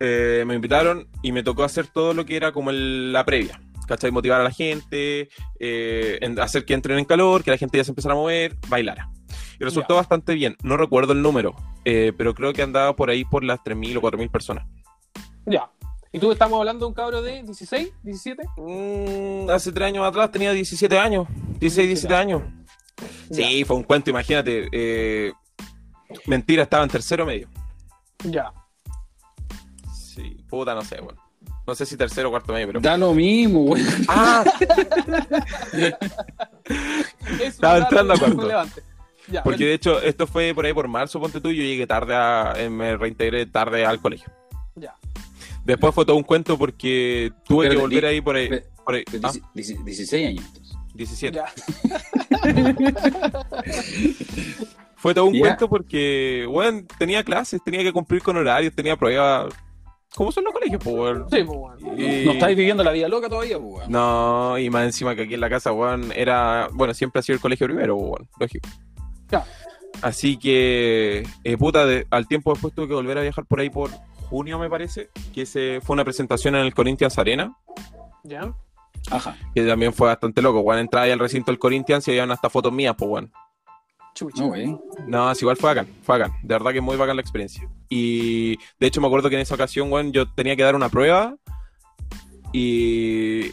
[0.00, 3.60] Eh, me invitaron y me tocó hacer todo lo que era como el- la previa.
[3.86, 4.10] ¿Cachai?
[4.10, 5.28] Motivar a la gente,
[5.58, 8.56] eh, en- hacer que entren en calor, que la gente ya se empezara a mover,
[8.68, 9.10] bailara.
[9.60, 10.56] Y resultó bastante bien.
[10.62, 11.54] No recuerdo el número,
[11.84, 14.66] eh, pero creo que andaba por ahí por las 3.000 o 4.000 personas.
[15.46, 15.70] Ya.
[16.12, 18.42] ¿Y tú estamos hablando de un cabro de 16, 17?
[18.56, 21.26] Mm, hace tres años atrás tenía 17 años,
[21.58, 22.42] 16, 17 años.
[23.30, 24.68] Sí, fue un cuento, imagínate.
[24.72, 25.32] eh,
[26.26, 27.48] mentira, estaba en tercero medio.
[28.24, 28.52] Ya.
[29.94, 31.21] Sí, puta, no sé, bueno.
[31.66, 32.80] No sé si tercero o cuarto medio, pero.
[32.80, 33.86] Da lo mismo, weón.
[34.08, 34.44] ¡Ah!
[37.40, 38.48] Estaba es entrando a cuarto.
[39.28, 42.14] Ya, Porque de hecho, esto fue por ahí por marzo, ponte tú, yo llegué tarde
[42.16, 42.54] a.
[42.56, 44.32] eh, me reintegré tarde al colegio.
[44.74, 44.96] Ya.
[45.64, 48.48] Después fue todo un cuento porque tuve que Pero, volver ahí por ahí.
[48.48, 49.04] Pe- Por ahí.
[49.04, 49.42] pe- Ah, dieci-
[49.78, 50.44] dieci- 16 años.
[50.46, 50.76] entonces.
[50.94, 51.38] 17.
[51.38, 51.46] Ya.
[54.96, 59.52] Fue todo un cuento porque, bueno, tenía clases, tenía que cumplir con horarios, tenía pruebas.
[60.14, 61.26] ¿Cómo son los colegios, pues, weón?
[61.30, 61.98] Sí, pues.
[61.98, 63.90] Y- No estáis viviendo la vida loca todavía, pues, weón.
[63.92, 66.68] No, y más encima que aquí en la casa, weón, era.
[66.72, 68.68] Bueno, siempre ha sido el colegio primero, weón, lógico.
[69.26, 69.46] Claro.
[70.02, 73.70] Así que, eh, puta, de- al tiempo después tuve que volver a viajar por ahí
[73.70, 73.90] por
[74.28, 77.56] junio, me parece, que se fue una presentación en el Corinthians Arena,
[78.24, 78.52] Ya.
[79.10, 79.36] Ajá.
[79.54, 80.80] que también fue bastante loco, weón.
[80.80, 83.32] Entraba ahí al recinto del Corinthians y habían hasta fotos mías, pues, weón.
[84.22, 84.42] Chucha.
[84.42, 84.78] No, güey.
[85.06, 86.36] No, es igual fue bacán, fue bacán.
[86.42, 87.68] De verdad que muy bacán la experiencia.
[87.88, 90.88] Y de hecho me acuerdo que en esa ocasión, weón, yo tenía que dar una
[90.88, 91.36] prueba
[92.52, 93.50] y,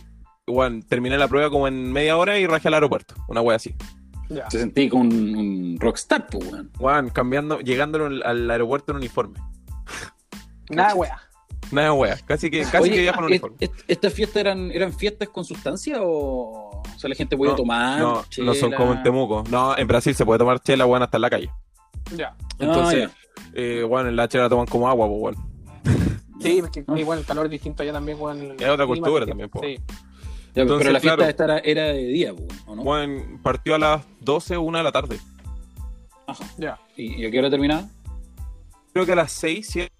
[0.48, 3.16] weón, terminé la prueba como en media hora y rajé al aeropuerto.
[3.28, 3.76] Una wea así.
[4.30, 4.50] Ya.
[4.50, 6.72] Se sentí como un, un rockstar, pues, weón.
[6.80, 9.40] Weón, cambiando, llegando al, al aeropuerto en uniforme.
[10.70, 11.20] Nada, wea.
[11.72, 12.18] Nada, wea.
[12.26, 13.56] Casi que, casi Oye, que en ¿est- uniforme.
[13.60, 17.58] est- ¿Estas fiestas eran, eran fiestas con sustancia o, o sea, la gente podía No,
[17.58, 18.00] tomar?
[18.00, 19.44] No, no son como en Temuco.
[19.50, 21.50] No, en Brasil se puede tomar chela, weón, hasta en la calle.
[22.16, 22.36] Ya.
[22.58, 25.50] Entonces, Ah, eh, en la chela la toman como agua, pues, weón.
[26.42, 26.98] Sí, porque Ah.
[26.98, 28.56] igual el calor es distinto allá también, weón.
[28.60, 29.60] Es otra cultura también, po.
[29.62, 29.94] distinto.
[29.94, 30.00] Sí.
[30.56, 31.30] Ya, Entonces, pero la fiesta claro.
[31.30, 32.82] esta era, era de día, pues, ¿o no?
[32.82, 35.20] Weón, partió a las 12 o 1 de la tarde.
[36.26, 36.44] Ajá.
[36.58, 36.80] Ya.
[36.98, 37.88] ¿Y, y a qué hora terminaba?
[38.94, 39.99] Creo que a las 6, 7 ¿De la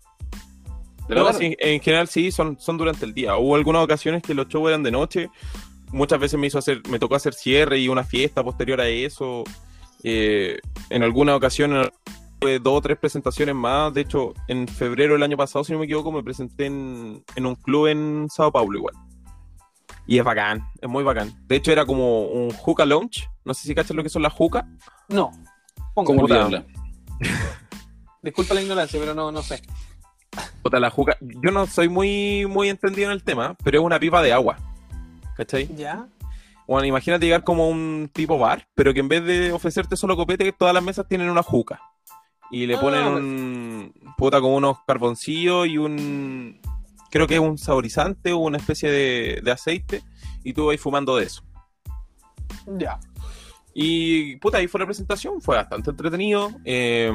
[1.10, 3.36] No, sí, en general sí, son, son durante el día.
[3.38, 5.30] Hubo algunas ocasiones que los shows eran de noche.
[5.92, 9.44] Muchas veces me hizo hacer, me tocó hacer cierre y una fiesta posterior a eso.
[10.04, 11.90] Eh, en alguna ocasión
[12.40, 13.94] tuve dos o tres presentaciones más.
[13.94, 17.46] De hecho, en febrero del año pasado, si no me equivoco, me presenté en, en
[17.46, 18.94] un club en Sao Paulo igual.
[20.06, 21.34] Y es bacán, es muy bacán.
[21.48, 23.28] De hecho, era como un hookah lounge.
[23.46, 24.68] No sé si cachas lo que son las hookah.
[25.08, 25.32] No.
[25.94, 26.08] Ponga.
[26.08, 26.46] ¿Cómo puta.
[26.46, 26.66] olvidarla?
[28.22, 29.62] Disculpa la ignorancia, pero no, no sé.
[30.62, 31.18] Puta, la hookah.
[31.22, 34.58] Yo no soy muy, muy entendido en el tema, pero es una pipa de agua.
[35.36, 35.74] ¿Cachai?
[35.76, 36.08] Ya.
[36.68, 40.16] Bueno, imagínate llegar como a un tipo bar, pero que en vez de ofrecerte solo
[40.16, 41.82] copete, todas las mesas tienen una juca.
[42.52, 46.60] Y le Ah, ponen un puta como unos carboncillos y un
[47.10, 50.04] creo que es un saborizante o una especie de, de aceite.
[50.44, 51.44] Y tú vas fumando de eso.
[52.78, 53.00] Ya.
[53.74, 56.52] Y puta, ahí fue la presentación, fue bastante entretenido.
[56.66, 57.12] Eh,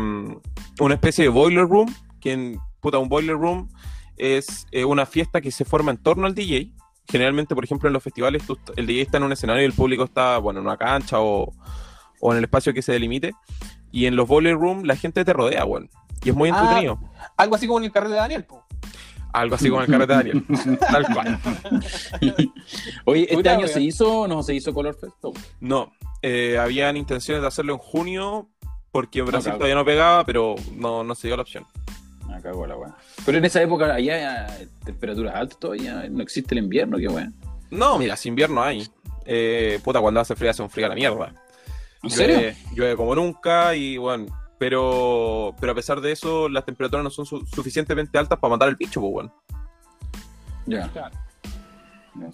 [0.81, 3.69] una especie de boiler room, que en, puta, un boiler room
[4.17, 6.71] es eh, una fiesta que se forma en torno al DJ.
[7.09, 9.73] Generalmente, por ejemplo, en los festivales tú- el DJ está en un escenario y el
[9.73, 11.53] público está, bueno, en una cancha o,
[12.21, 13.33] o en el espacio que se delimite.
[13.91, 15.89] Y en los boiler room la gente te rodea, bueno.
[16.25, 16.59] Y es muy Ah.
[16.59, 16.99] entretenido.
[17.37, 18.65] Algo así como en el carrete de Daniel, po.
[19.33, 20.45] Algo así como el carrete de Daniel.
[20.81, 21.39] Tal cual.
[23.05, 23.69] Oye, ¿este año weón.
[23.71, 25.17] se hizo o no se hizo Color Fest?
[25.23, 28.49] Oh, No, eh, habían intenciones de hacerlo en junio
[28.93, 29.59] porque en Brasil cago.
[29.59, 31.67] todavía no pegaba, pero no, no se dio la opción.
[32.35, 32.95] Ah, cagó la weá.
[33.25, 37.31] Pero en esa época allá eh, temperaturas altas todavía, no existe el invierno, qué weá.
[37.71, 38.87] No, mira, si invierno hay.
[39.27, 41.35] Eh, puta, cuando hace frío hace un frío a la mierda.
[42.03, 42.37] ¿En serio?
[42.37, 44.27] Llueve, llueve como nunca y bueno,
[44.59, 48.69] pero, pero a pesar de eso, las temperaturas no son su- suficientemente altas para matar
[48.69, 49.35] el bicho, pues bueno.
[50.67, 50.91] Ya.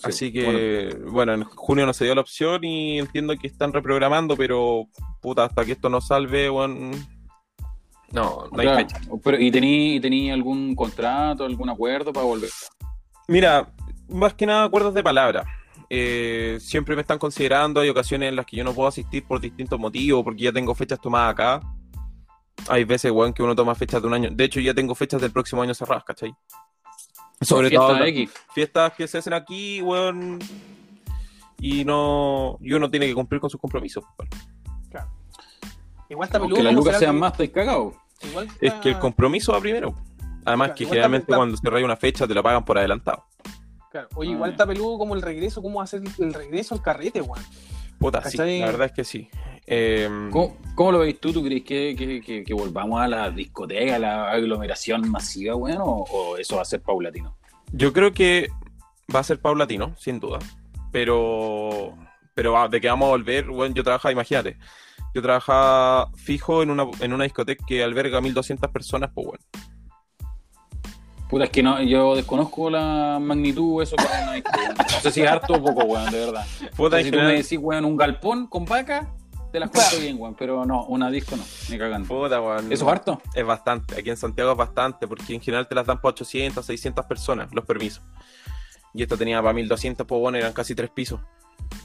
[0.03, 1.33] Así Bueno, que, bueno.
[1.35, 4.89] en junio no se dio la opción y entiendo que están reprogramando, pero
[5.23, 6.91] puta, hasta que esto no salve, bueno,
[8.13, 8.89] no, no hay claro.
[8.89, 9.01] fecha.
[9.23, 12.51] Pero, ¿Y tení, tení algún contrato, algún acuerdo para volver?
[13.29, 13.73] Mira,
[14.09, 15.45] más que nada acuerdos de palabra.
[15.89, 19.41] Eh, siempre me están considerando, hay ocasiones en las que yo no puedo asistir por
[19.41, 21.61] distintos motivos, porque ya tengo fechas tomadas acá.
[22.69, 24.31] Hay veces, weón, que uno toma fechas de un año.
[24.33, 26.35] De hecho, ya tengo fechas del próximo año cerradas, ¿cachai?
[27.41, 28.31] Sobre Fiesta todo X.
[28.55, 30.39] fiestas que se hacen aquí, weón.
[31.59, 32.59] Y no.
[32.61, 34.05] Y uno tiene que cumplir con sus compromisos.
[34.19, 34.60] weón.
[36.11, 36.63] Igual está peludo.
[36.63, 37.95] las ¿cómo lucas sean que- más, estáis cagados.
[38.23, 39.95] Igual Es está- que el compromiso va primero.
[40.45, 43.25] Además Claro, que generalmente está- cuando se raya una fecha te la pagan por adelantado.
[43.91, 44.09] Claro.
[44.15, 47.43] Oye, Ah, igual está peludo como el regreso, cómo hacer el regreso al carrete, weón.
[47.99, 49.29] Puta, sí, la verdad es que sí.
[49.67, 51.33] Eh, ¿Cómo, cómo lo veis tú?
[51.33, 55.79] ¿Tú crees que, que- que- que volvamos a la discoteca, a la aglomeración masiva, weón?
[55.81, 57.37] O, o eso va a ser paulatino?
[57.73, 58.49] Yo creo que
[59.15, 60.39] va a ser paulatino, sin duda.
[60.93, 61.95] Pero,
[62.35, 64.57] pero ah, de que vamos a volver, bueno, yo trabajaba, imagínate,
[65.15, 69.45] yo trabajaba fijo en una, en una discoteca que alberga 1200 personas, pues bueno.
[71.31, 74.75] Puta, es que no, yo desconozco la magnitud de eso para una disco, weón.
[74.77, 76.47] No sé si es harto o poco, weón, de verdad.
[76.77, 79.15] Puta, si tú me decís, weón, un galpón con vaca,
[79.53, 80.35] te las cuento bien, weón.
[80.35, 82.09] Pero no, una disco no, ni cagando.
[82.09, 82.73] puta, weón.
[82.73, 83.23] ¿Eso es harto?
[83.33, 86.67] Es bastante, aquí en Santiago es bastante, porque en general te las dan para 800,
[86.67, 88.03] 600 personas, los permisos.
[88.93, 91.21] Y esto tenía para 1200, pues bueno, eran casi tres pisos.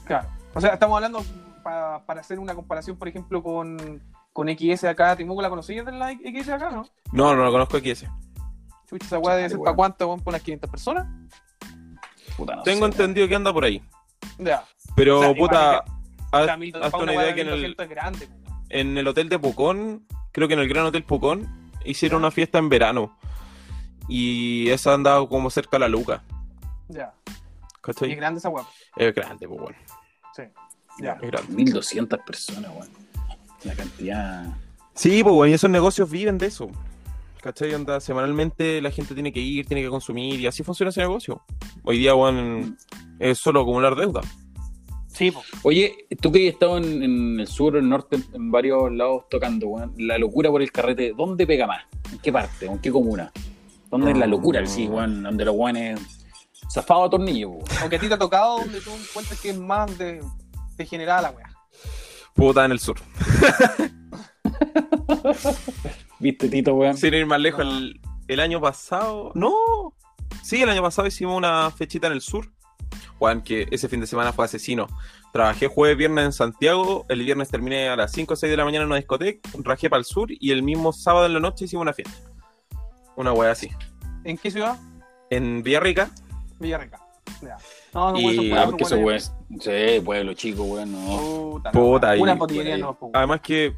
[0.06, 0.28] Claro.
[0.54, 1.24] O sea, estamos hablando
[1.66, 4.00] pa- para hacer una comparación, por ejemplo, con,
[4.32, 5.16] con XS acá.
[5.16, 6.86] Temuco, ¿la conocías de la XS acá, no?
[7.12, 8.08] No, no lo conozco ese.
[8.88, 11.06] Chucha, esa weá debe ser para cuánto, weón, para unas 500 personas.
[12.36, 13.82] Puta, no Tengo sé, entendido que anda por ahí.
[14.38, 14.64] Ya.
[14.94, 15.84] Pero, O sea, puta,
[16.30, 18.28] haz- para una idea de que en el, 1200 es grande,
[18.68, 22.58] en el hotel de Pucón, creo que en el Gran Hotel Pucón, hicieron una fiesta
[22.58, 23.18] en verano.
[24.08, 26.22] Y esa andaba como cerca a la Luca.
[26.88, 27.12] Ya.
[27.26, 27.32] Y
[27.80, 28.10] ¿Cachai?
[28.12, 28.64] es grande esa weá.
[28.96, 29.78] Es grande, pues bueno.
[30.34, 30.42] Sí.
[30.98, 31.12] Ya.
[31.22, 31.54] Es grande.
[31.54, 32.88] 1200 personas, weón.
[33.64, 34.56] La cantidad.
[34.94, 36.70] Sí, pues bueno, y esos negocios viven de eso.
[37.42, 37.74] ¿Cachai?
[37.74, 41.42] Onda, semanalmente la gente tiene que ir, tiene que consumir, y así funciona ese negocio.
[41.84, 42.76] Hoy día, weón,
[43.18, 44.20] es solo acumular deuda.
[45.08, 45.42] Sí, po.
[45.62, 49.68] Oye, tú que has estado en, en el sur, el norte, en varios lados tocando,
[49.68, 51.84] weón, la locura por el carrete, ¿dónde pega más?
[52.12, 52.68] ¿En qué parte?
[52.68, 53.32] ¿O ¿En qué comuna?
[53.90, 54.64] ¿Dónde es la locura?
[54.66, 56.00] Sí, weón, donde los weones
[56.70, 57.64] zafado a tornillo, weón.
[57.80, 60.20] Aunque a ti te ha tocado donde tú encuentras que es más de,
[60.76, 61.50] degenerada la weá.
[62.34, 62.96] Puta en el sur.
[66.18, 66.96] ¿Viste, Tito, weón?
[66.96, 67.70] Sin ir más lejos, No.
[67.78, 69.32] el, el año pasado.
[69.34, 69.94] ¡No!
[70.42, 72.50] Sí, el año pasado hicimos una fechita en el sur.
[73.18, 74.86] Juan, que ese fin de semana fue asesino.
[75.32, 77.04] Trabajé jueves, viernes en Santiago.
[77.08, 79.48] El viernes terminé a las 5 o 6 de la mañana en una discoteca.
[79.62, 82.14] Rajé para el sur y el mismo sábado en la noche hicimos una fiesta.
[83.16, 83.70] Una wea así.
[84.24, 84.78] ¿En qué ciudad?
[85.30, 86.10] En Villarrica.
[86.58, 87.00] Villarrica.
[87.42, 87.56] Ya.
[87.96, 89.34] No, no, Y- porque son eso, weas.
[89.50, 90.98] weón, sí, pueblo chico, weón, no.
[91.18, 92.80] Puta, Puta, no, Una ahí.
[92.80, 93.12] no, weón.
[93.14, 93.74] Además que,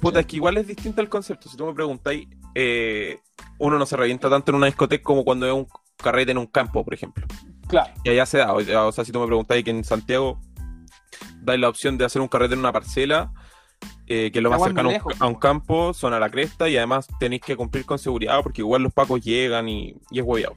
[0.00, 1.48] puta, es que igual es distinto el concepto.
[1.48, 3.18] Si tú me preguntáis, eh,
[3.58, 6.46] uno no se revienta tanto en una discoteca como cuando es un carrete en un
[6.46, 7.26] campo, por ejemplo.
[7.66, 7.92] Claro.
[8.04, 8.52] Y allá se da.
[8.52, 10.38] O sea, o sea, si tú me preguntáis que en Santiago
[11.40, 13.32] dais la opción de hacer un carrete en una parcela,
[14.06, 15.40] eh, que es lo más cercano a un- lejos, a un po.
[15.40, 18.92] campo, son a la cresta y además tenéis que cumplir con seguridad porque igual los
[18.92, 20.56] pacos llegan y, y es hueveado.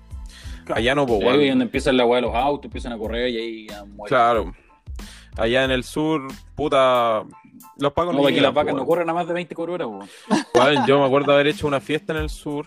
[0.73, 1.49] Allá no, pues, Ahí weón.
[1.49, 4.07] donde empiezan la weá de los autos, empiezan a correr y ahí ya mueren.
[4.07, 4.53] Claro.
[5.37, 7.23] Allá en el sur, puta.
[7.79, 9.85] Los pacos No, aquí llegan, las vacas no corren a más de 20 por hora,
[9.85, 10.07] weón.
[10.55, 12.65] Weón, yo me acuerdo haber hecho una fiesta en el sur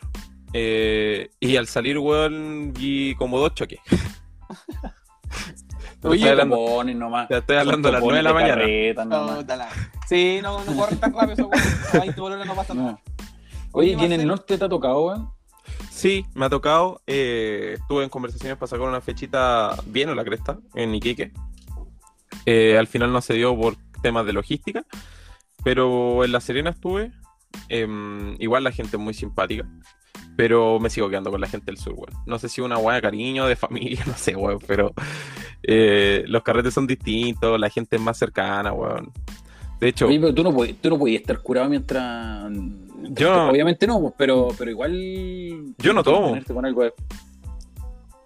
[0.53, 3.81] eh, y al salir, weón, vi como dos choques.
[6.01, 7.29] Te estoy hablando, nomás.
[7.29, 8.55] te estoy hablando a las 9 de la mañana.
[8.63, 9.05] Carreta,
[9.57, 9.69] la-
[10.09, 11.95] Sí, no, no corren tan rápido esos weones.
[11.95, 12.91] A 20 por hora no pasa nada.
[12.93, 13.01] No.
[13.73, 15.31] Oye, Oye, ¿y en el norte te ha tocado, weón?
[16.01, 17.03] Sí, me ha tocado.
[17.07, 21.31] eh, estuve en conversaciones para sacar una fechita bien a la cresta, en Iquique.
[22.47, 24.87] Eh, al final no se dio por temas de logística,
[25.63, 27.13] pero en La Serena estuve.
[27.69, 29.69] em, igual la gente es muy simpática,
[30.37, 32.15] pero me sigo quedando con la gente del sur, weón.
[32.25, 34.95] No sé si una buena cariño, de familia, no sé, weón, pero
[35.63, 39.13] eh, los carretes son distintos, la gente es más cercana, weón.
[39.81, 42.51] De hecho, tú no, podías, no estar curado mientras.
[43.03, 45.75] Yo- Obviamente no, pero, pero igual.
[45.79, 46.39] Yo no tomo.
[46.47, 46.95] Con algo de-.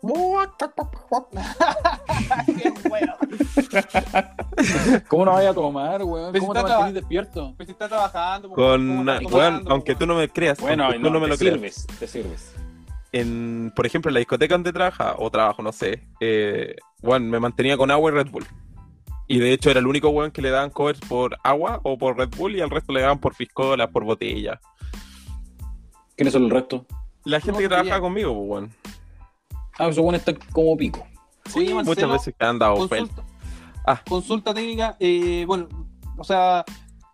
[5.09, 6.35] ¿Cómo no vaya a tomar, weón?
[6.39, 7.55] ¿Cómo te mantienes despierto?
[7.57, 8.49] Pues si está trabajando.
[8.51, 11.09] po, con, ¿cómo una- está weón, tomando, aunque tú no me creas, Bueno, aunque no,
[11.09, 11.55] tú no me te lo creas.
[11.55, 12.55] sirves, te sirves.
[13.13, 17.41] en, por ejemplo, en la discoteca donde trabaja, o trabajo, no sé, eh, bueno, me
[17.41, 18.45] mantenía con agua y Red Bull.
[19.27, 22.17] Y de hecho era el único weón que le daban covers por agua o por
[22.19, 24.61] Red Bull y al resto le daban por piscola, por botella.
[26.17, 26.87] ¿Quiénes son el resto?
[27.25, 28.71] La gente No, que trabaja conmigo, pues, weón.
[29.79, 31.07] Ah, esos weones están como pico.
[31.57, 32.77] Oye, Marcelo, Muchas veces te han dado.
[32.77, 33.23] Consulta,
[33.87, 34.01] Ah.
[34.09, 35.69] consulta técnica, eh, bueno,
[36.17, 36.65] o sea,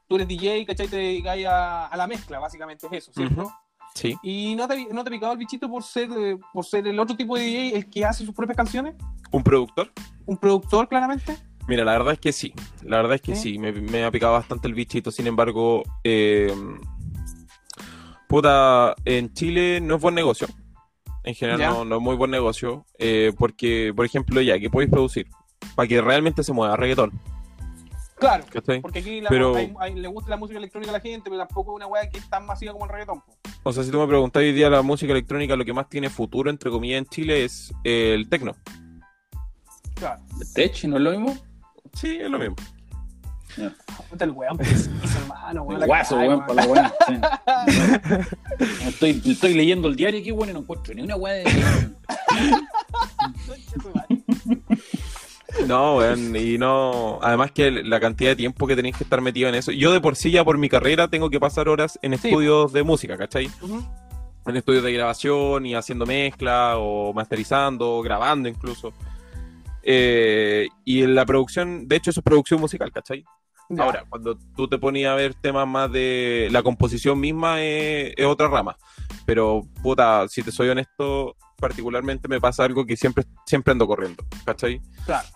[0.06, 0.86] tú eres DJ, ¿cachai?
[0.88, 3.50] Te dedicas a, a la mezcla, básicamente es eso, ¿cierto?
[3.94, 4.16] Sí.
[4.22, 6.98] ¿Y no te, no te ha picado el bichito por ser, eh, por ser el
[7.00, 8.94] otro tipo de DJ, el que hace sus propias canciones?
[9.32, 9.90] ¿Un productor?
[10.26, 11.36] ¿Un productor, claramente?
[11.70, 12.52] Mira, la verdad es que sí.
[12.82, 13.52] La verdad es que ¿Sí?
[13.52, 13.58] sí.
[13.60, 15.12] Me, me ha picado bastante el bichito.
[15.12, 16.52] Sin embargo, eh,
[18.28, 20.48] puta, en Chile no es buen negocio.
[21.22, 22.84] En general no, no es muy buen negocio.
[22.98, 25.28] eh, porque, por ejemplo, ya, ¿qué podéis producir?
[25.76, 27.12] Para que realmente se mueva reggaetón.
[28.16, 28.44] Claro,
[28.82, 31.38] porque aquí la- Pero- hay- hay- le gusta la música electrónica a la gente, pero
[31.38, 33.20] tampoco es una weá que es tan masiva como el reggaetón.
[33.20, 33.32] po.
[33.62, 36.10] O sea, si tú me preguntas hoy día la música electrónica, lo que más tiene
[36.10, 38.56] futuro, entre comillas, en Chile es eh, el tecno.
[39.94, 40.20] Claro.
[40.54, 41.36] ¿Tech no es lo mismo?
[41.94, 42.56] Sí, es lo mismo.
[44.18, 44.58] El weón,
[45.16, 45.80] hermano, weón.
[45.80, 47.18] la Guaso, weón, por la sí.
[48.86, 51.44] Estoy, estoy leyendo el diario aquí, weón, y no encuentro ni una weá de.
[55.66, 57.18] No, weón, y no.
[57.22, 59.72] Además que la cantidad de tiempo que tenéis que estar metido en eso.
[59.72, 62.28] Yo de por sí, ya por mi carrera, tengo que pasar horas en Sí.
[62.28, 63.50] estudios de música, ¿cachai?
[64.46, 68.92] En estudios de grabación y haciendo mezcla o masterizando, o grabando incluso.
[69.82, 73.24] Eh, y en la producción, de hecho, eso es producción musical, ¿cachai?
[73.68, 73.84] Ya.
[73.84, 78.26] Ahora, cuando tú te ponías a ver temas más de la composición misma, es, es
[78.26, 78.76] otra rama.
[79.26, 84.24] Pero, puta, si te soy honesto, particularmente me pasa algo que siempre, siempre ando corriendo,
[84.44, 84.80] ¿cachai?
[85.04, 85.28] Claro.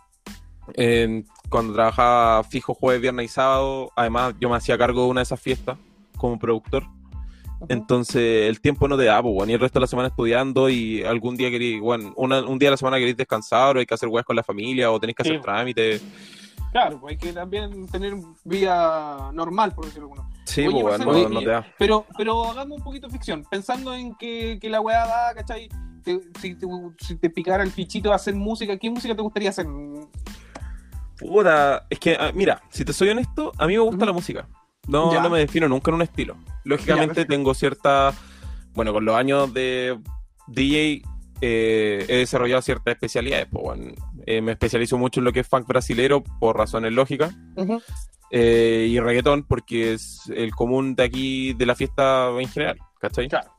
[1.49, 5.25] Cuando trabajaba fijo jueves, viernes y sábado, además yo me hacía cargo de una de
[5.25, 5.79] esas fiestas
[6.17, 6.85] como productor.
[7.69, 10.69] Entonces el tiempo no te da, pues, weón, y el resto de la semana estudiando
[10.69, 13.87] y algún día queréis, bueno, una- un día a la semana queréis descansar o hay
[13.87, 15.31] que hacer weas con la familia o tenéis que Sí.
[15.31, 16.03] hacer trámites.
[16.73, 20.29] Claro, pues hay que también tener vida normal, por decirlo alguno.
[20.45, 21.67] Sí, Oye, pues, Marcelo, no, te da.
[21.79, 25.69] Pero, pero hagamos un poquito de ficción, pensando en que, que la weá da, ¿cachai?
[26.03, 26.67] Te- si, te,
[26.99, 29.67] si te picara el fichito de hacer música, ¿qué música te gustaría hacer?
[31.19, 34.49] Puta, es que, ah, mira, si te soy honesto, a mí me gusta la música.
[34.87, 35.23] No, Ya.
[35.23, 36.37] no me defino nunca en un estilo.
[36.65, 38.13] Lógicamente tengo cierta,
[38.75, 39.99] bueno, con los años de
[40.47, 41.03] DJ
[41.41, 43.47] eh, he desarrollado ciertas especialidades.
[43.51, 43.93] Pues, bueno,
[44.27, 47.35] eh, me especializo mucho en lo que es funk brasilero por razones lógicas
[48.31, 53.29] eh, y reggaetón porque es el común de aquí de la fiesta en general, ¿cachai?
[53.29, 53.51] Claro.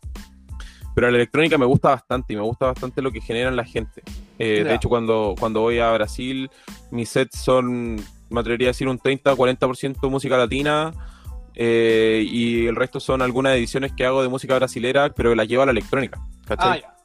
[0.96, 4.02] Pero la electrónica me gusta bastante y me gusta bastante lo que generan la gente.
[4.40, 4.64] Eh.
[4.64, 6.50] De hecho, cuando, cuando voy a Brasil,
[6.90, 7.98] mis sets son,
[8.30, 10.92] me atrevería a decir, un 30-40% música latina
[11.54, 15.48] eh, y el resto son algunas ediciones que hago de música brasilera, pero que las
[15.48, 16.20] llevo a la electrónica.
[16.22, 16.82] Ah, ¿cachai?
[16.82, 16.96] ya.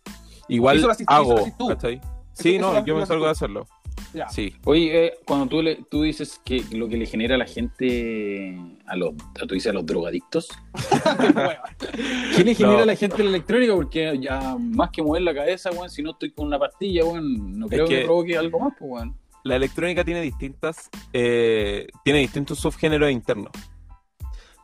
[0.49, 1.47] Igual hago.
[1.68, 2.01] ¿cachai?
[2.33, 3.27] Sí, eso no, yo me salgo tú.
[3.27, 3.66] de hacerlo.
[4.14, 4.29] Ya.
[4.29, 4.55] Sí.
[4.64, 8.59] Oye, eh, cuando tú, le, tú dices que lo que le genera a la gente,
[8.87, 10.49] a los, a, tú dices a los drogadictos,
[12.37, 12.83] ¿qué le genera No.
[12.83, 13.75] a la gente la electrónica?
[13.75, 17.59] Porque ya más que mover la cabeza, weón, si no estoy con una pastilla, weón,
[17.59, 19.16] no creo que, que- me provoque algo más, pues, weón.
[19.45, 23.53] La electrónica tiene distintas, eh, tiene distintos subgéneros internos.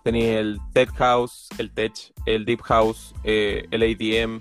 [0.05, 1.93] Tenéis el tech house, el tech,
[2.27, 4.41] el deep house, eh, el ADM.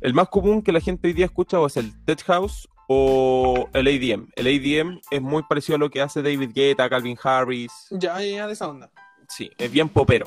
[0.00, 3.68] El más común que la gente hoy día escucha o es el tech house o
[3.72, 4.28] el ADM.
[4.36, 7.72] El ADM es muy parecido a lo que hace David Guetta, Calvin Harris.
[7.90, 8.90] ya, ya, de esa onda.
[9.28, 10.26] Sí, es bien popero.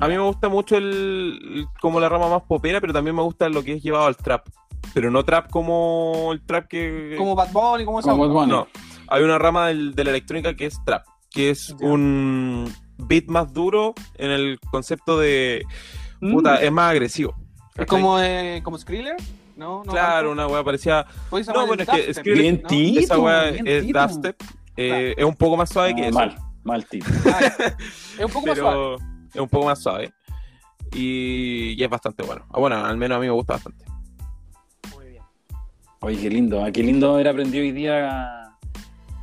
[0.00, 3.22] A mí me gusta mucho el, el- como la rama más popera, pero también me
[3.22, 4.46] gusta lo que es llevado al trap.
[4.94, 7.14] Pero no trap como el trap que...
[7.16, 8.26] Como Bad Bunny, como esa Como.
[8.28, 8.52] Bad Bunny.
[8.52, 8.68] No,
[9.08, 13.52] hay una rama del- de la electrónica que es trap, que es un beat más
[13.52, 15.64] duro en el concepto de...
[16.20, 16.46] Mm.
[16.60, 17.34] Es más agresivo.
[17.74, 19.16] Es como, eh, como Skriller,
[19.56, 19.82] ¿no?
[19.84, 20.32] no Claro, tanto.
[20.32, 21.06] una weá parecía...
[21.54, 22.68] No, bueno, es que Skriller- Bien ¿no?
[22.68, 24.42] ti- Esa weá bien, es dubstep,
[24.76, 26.18] eh, es un poco más suave que eso.
[26.18, 27.06] mal, mal tipo.
[28.18, 28.76] Es un poco más suave.
[28.76, 28.96] pero
[29.34, 30.12] es un poco más suave.
[30.94, 32.44] Y, y es bastante bueno.
[32.50, 33.84] Ah, Bueno, al menos a mí me gusta bastante.
[36.02, 38.38] Oye, qué lindo, ah, qué lindo haber aprendido hoy día.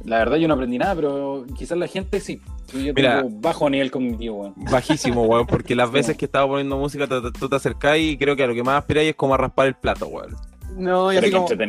[0.05, 2.41] La verdad yo no aprendí nada, pero quizás la gente sí.
[2.73, 3.21] Yo Mira.
[3.21, 4.53] tengo bajo nivel cognitivo, weón.
[4.71, 8.17] Bajísimo, weón, porque las veces que estaba poniendo música te- te- tú te acercás y
[8.17, 10.35] creo que a lo que más aspiráis es como a raspar el plato, weón.
[10.77, 11.63] No, y Pero así qué como...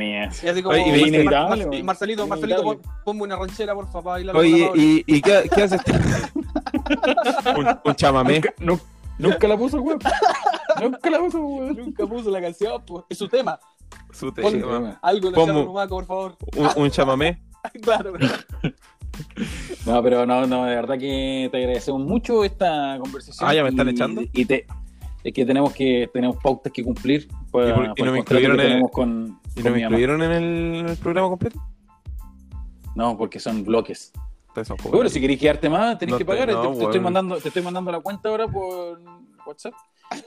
[0.45, 1.85] Y así como Oye, y Mar- weón.
[1.85, 5.81] Marcelito, Marcelito, pon- ponme una ranchera, por favor, Oye, ¿y, y qué, qué haces?
[7.57, 8.35] un, un chamamé.
[8.35, 8.81] Nunca, nu-
[9.19, 9.99] nunca la puso, weón.
[10.81, 11.77] nunca la puso, weón.
[11.77, 13.05] Nunca puso la canción, pues.
[13.09, 13.59] Es su tema.
[14.13, 14.99] Su Ponme- tema.
[15.03, 16.37] Algo Rumaco, por favor.
[16.57, 17.43] Un, un chamamé.
[17.83, 18.13] claro.
[19.87, 23.49] No, pero no, no, de verdad que te agradecemos mucho esta conversación.
[23.49, 24.23] Ah, ¿ya me están Y- echando?
[24.33, 24.67] Y te,
[25.25, 27.29] es que tenemos que tenemos pautas que cumplir.
[27.51, 29.77] por- ¿Y por- y por no me incluyeron en- tenemos con, ¿Y con no mi
[29.77, 29.97] me mamá.
[29.97, 30.31] incluyeron en
[30.89, 31.61] el, programa completo?
[32.95, 34.13] No, porque son bloques.
[34.91, 36.49] Bueno, si queréis quedarte más, tenés No que te- pagar.
[36.49, 39.01] no, te, te estoy mandando, te estoy mandando la cuenta ahora por
[39.47, 39.75] WhatsApp.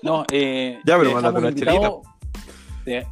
[0.01, 2.01] No, eh, Ya, pero te mándate una invitado-
[2.83, 3.05] te- es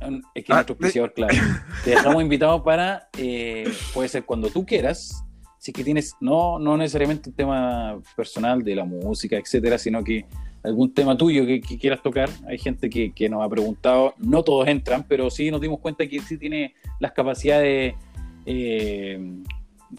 [0.45, 1.33] que Ah, nuestro auspiciador, claro.
[1.83, 5.23] Te dejamos invitado para, eh, puede ser cuando tú quieras,
[5.57, 10.03] si es que tienes, no, no necesariamente un tema personal de la música, etcétera, sino
[10.03, 10.25] que
[10.63, 12.29] algún tema tuyo que, que quieras tocar.
[12.47, 16.07] Hay gente que, que nos ha preguntado, no todos entran, pero sí nos dimos cuenta
[16.07, 17.93] que sí tiene las capacidades,
[18.45, 19.19] eh,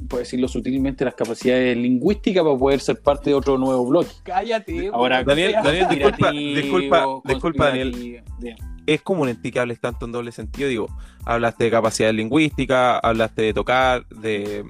[0.09, 4.11] puedo decirlo sutilmente, las capacidades lingüísticas para poder ser parte de otro nuevo bloque.
[4.25, 4.89] Cállate.
[4.93, 5.23] Ahora.
[5.23, 8.23] Daniel, Daniel, disculpa, disculpa, disculpa, Daniel.
[8.87, 10.68] Es común en ti que hables tanto en doble sentido.
[10.68, 10.89] Digo,
[11.24, 14.64] hablaste de capacidad lingüística, hablaste de tocar, de.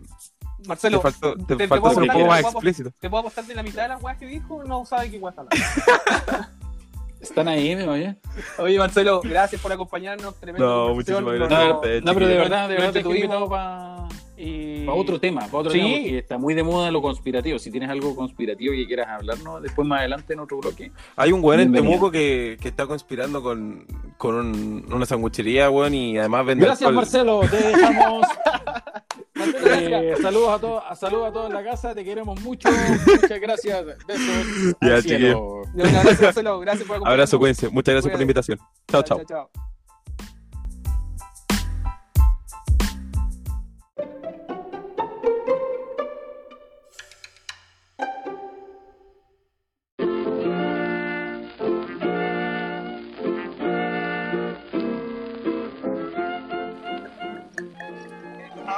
[0.67, 2.53] Marcelo, te faltó, te te- te faltó puedo ser un apostar, poco te más puedo-
[2.53, 2.91] explícito.
[3.01, 4.63] ¿te puedo apostar de la mitad de las weas que dijo?
[4.65, 5.35] No sabe qué weas.
[7.21, 8.17] Están ahí, me oye.
[8.59, 10.35] Oye, Marcelo, gracias por acompañarnos.
[10.41, 11.61] Tremenda No, muchísimas no, gracias.
[11.61, 14.09] no, No, pero de verdad, de verdad te te tuve invitado
[14.43, 15.01] invitado para y...
[15.01, 15.79] otro tema, para otro Sí.
[15.79, 17.59] tema, porque está muy de moda lo conspirativo.
[17.59, 20.93] Si tienes algo conspirativo que quieras hablarnos, después más adelante en otro bloque.
[21.17, 21.73] Hay un weón en.
[21.73, 23.87] Temuco que, que está conspirando con,
[24.19, 26.95] con un- una sanguchería, weón, y además vende Gracias, alcohol.
[27.05, 27.41] Marcelo.
[27.51, 28.27] Te dejamos.
[28.27, 28.43] Gracias.
[29.35, 31.95] Eh, saludos a todos, saludos a todos en la casa.
[31.95, 32.69] Te queremos mucho.
[32.71, 33.85] Muchas gracias.
[34.07, 34.77] Besos.
[34.81, 35.37] Ya.
[35.37, 36.61] Un abrazo, Marcelo.
[36.61, 37.09] Gracias por acompañarnos.
[37.09, 37.69] Abrazo, cuídense.
[37.71, 38.59] Muchas gracias por la invitación.
[38.89, 39.23] Chao, chao.
[39.25, 39.72] chao.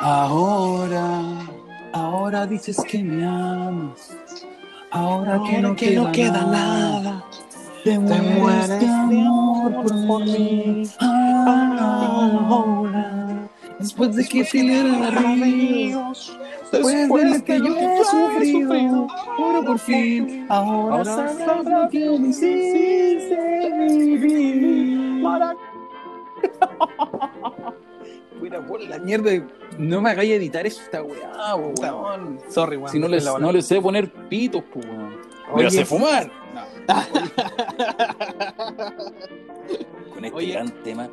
[0.07, 1.23] Ahora,
[1.95, 4.15] ahora dices que me amas.
[4.91, 5.75] Ahora, que no,
[6.13, 7.25] queda, nada.
[7.83, 9.73] Te mueres de amor
[10.07, 10.83] por mí.
[11.79, 13.49] Ahora,
[13.79, 16.39] después de que peleara ríos,
[16.71, 19.07] después de lo que yo he sufrido,
[19.39, 25.23] ahora por fin, ahora sabrás lo que me hiciste vivir.
[28.39, 29.31] Fuera por la mierda,
[29.79, 32.39] no me hagáis editar esta weá, weón.
[32.49, 32.91] Sorry, weón.
[32.91, 35.17] Si no les, no les sé poner pitos, pues, weón.
[35.57, 36.31] Pero sé fumar.
[40.15, 40.53] Con este Oye.
[40.53, 41.09] gran tema,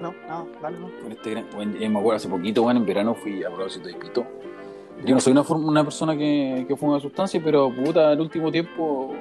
[0.00, 0.90] No, no, dale, no.
[1.02, 3.88] con este gran, bueno, eh, me acuerdo hace poquito, bueno, en verano fui a propósito
[3.88, 4.26] de pito.
[5.04, 9.14] Yo no soy una, una persona que, que fuma sustancia, pero puta, el último tiempo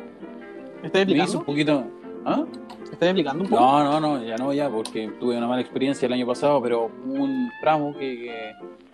[0.82, 1.84] ¿Me estás me hizo un poquito.
[2.26, 2.46] ¿Ah?
[2.46, 3.62] ¿Me estás explicando un poco?
[3.62, 6.92] No, no, no, ya no, ya, porque tuve una mala experiencia el año pasado, pero
[7.06, 8.18] un tramo que,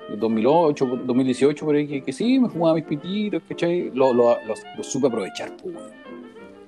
[0.09, 3.91] que 2008, 2018, por ahí, que, que sí, me fumaba mis pititos, ¿cachai?
[3.93, 5.75] Lo, lo, lo, lo supe aprovechar, pues.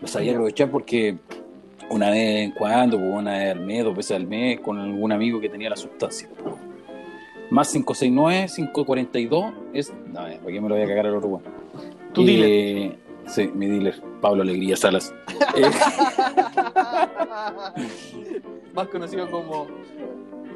[0.01, 1.17] Lo sabía aprovechar porque
[1.89, 5.11] una vez en cuando, pues, una vez al mes, dos veces al mes, con algún
[5.11, 6.55] amigo que tenía la sustancia, pues.
[7.49, 9.93] Más 569, 542 es.
[10.07, 11.41] No, ¿para qué me lo voy a cagar al otro?
[12.13, 12.95] Tu Eh.
[13.29, 15.13] Sí, mi dealer, Pablo Alegría Salas.
[15.55, 15.69] Eh,
[18.73, 19.67] Más conocido como.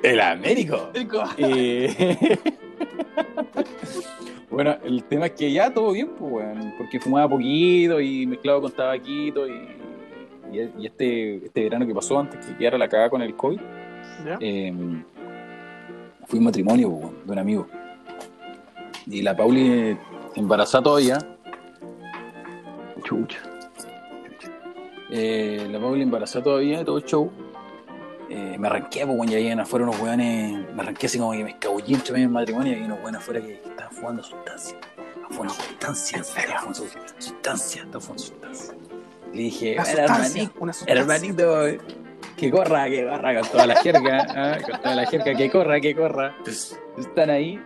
[0.03, 0.89] el Américo.
[1.38, 2.38] Eh,
[4.51, 6.45] bueno, el tema es que ya todo bien, pues,
[6.78, 9.51] porque fumaba poquito y mezclado con tabaquito y,
[10.51, 13.59] y, y este, este verano que pasó antes que quedara la cagada con el COVID,
[14.26, 14.38] ¿Ya?
[14.39, 14.74] eh,
[16.28, 17.67] fui un matrimonio pues, de un amigo.
[19.07, 19.97] Y la Pauli
[20.36, 21.17] embarazada todavía.
[23.04, 23.39] Chucha.
[25.12, 27.32] Eh, la Pauli embarazada todavía, todo el show.
[28.30, 31.43] Eh, me arranqué, pues, weón, ya iban afuera unos weones, me arranqué así como que
[31.43, 34.76] me escabullí entre medio del matrimonio y unos weones afuera que, que estaban fumando sustancias.
[35.30, 38.76] Estaban sustancias, estaban fumando su- sustancias, estaban fumando sustancias.
[39.34, 40.51] Le dije, Una "Era sustancia,
[40.88, 41.64] hermanito,
[42.38, 45.80] que corra, que corra, con toda la jerga, ah, con toda la jerga, que corra,
[45.82, 46.36] que corra.
[46.97, 47.60] Están ahí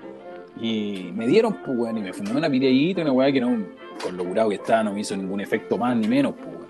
[0.59, 3.65] y me dieron, pues, weón, y me fumé una piriadita, una weá que no,
[4.01, 6.67] con lo curado que estaba, no me hizo ningún efecto más ni menos, pues, weón.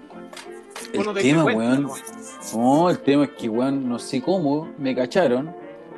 [0.93, 1.93] El Bueno, tema, cuenta, weón, ¿no?
[2.55, 5.53] no, el tema es que, weón, no sé cómo, me cacharon.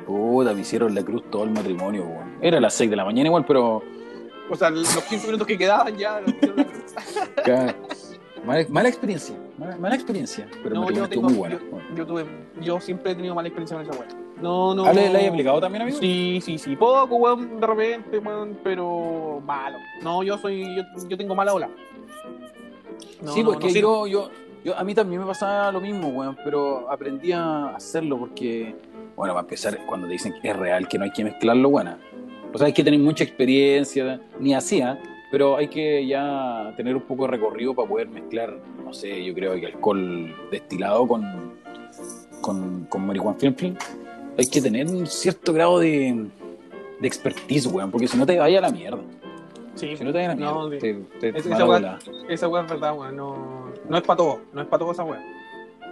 [0.06, 2.36] Puta, me hicieron la cruz todo el matrimonio, weón.
[2.40, 3.82] Era a las 6 de la mañana igual, pero...
[4.50, 6.20] O sea, los 15 minutos que quedaban ya.
[6.20, 6.66] la cruz.
[8.44, 10.48] Mala, mala experiencia, mala, mala experiencia.
[10.62, 11.28] Pero No, yo tengo.
[11.28, 11.58] muy bueno.
[11.90, 12.24] Yo, yo tuve.
[12.62, 14.08] Yo siempre he tenido mala experiencia con esa weá.
[14.42, 14.84] No, no.
[14.84, 15.98] ¿Ah, le, le hay aplicado también, amigo?
[15.98, 16.76] Sí, sí, sí.
[16.76, 19.78] Poco, weón, de repente, weón, pero malo.
[20.02, 20.76] No, yo soy.
[20.76, 21.68] Yo, yo tengo mala ola.
[23.22, 23.80] No, sí, no, porque no sirve.
[23.82, 24.30] yo, yo,
[24.64, 28.74] yo, a mí también me pasaba lo mismo, weón, pero aprendí a hacerlo porque,
[29.16, 31.96] bueno, para empezar, cuando te dicen que es real, que no hay que mezclarlo, bueno,
[32.52, 37.02] o sea, hay que tener mucha experiencia, ni hacía, pero hay que ya tener un
[37.02, 41.54] poco de recorrido para poder mezclar, no sé, yo creo que alcohol destilado con,
[42.40, 43.76] con, con marihuana film film.
[44.40, 46.26] Hay que tener un cierto grado de,
[47.00, 49.00] de expertise, weón, porque si no te vaya a la mierda.
[49.74, 52.26] Sí, Si no te vaya a la mierda, No, te, te Esa- mala esa weá-
[52.30, 53.16] esa weá es verdad, weón.
[53.16, 54.40] No, no es para todo.
[54.52, 55.22] No es para todo esa weá.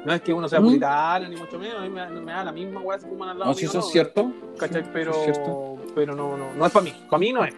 [0.04, 0.64] No es que uno sea ¿Mm?
[0.64, 1.78] puritano, ni mucho menos.
[1.78, 3.78] A mí me, me da la misma weá si fuman al lado No, si eso
[3.78, 4.32] no, es cierto.
[4.58, 4.82] ¿Cachai?
[4.84, 5.76] Sí, Pero, es cierto.
[5.94, 6.92] pero no, no, no es para mí.
[7.10, 7.54] Para mí no es.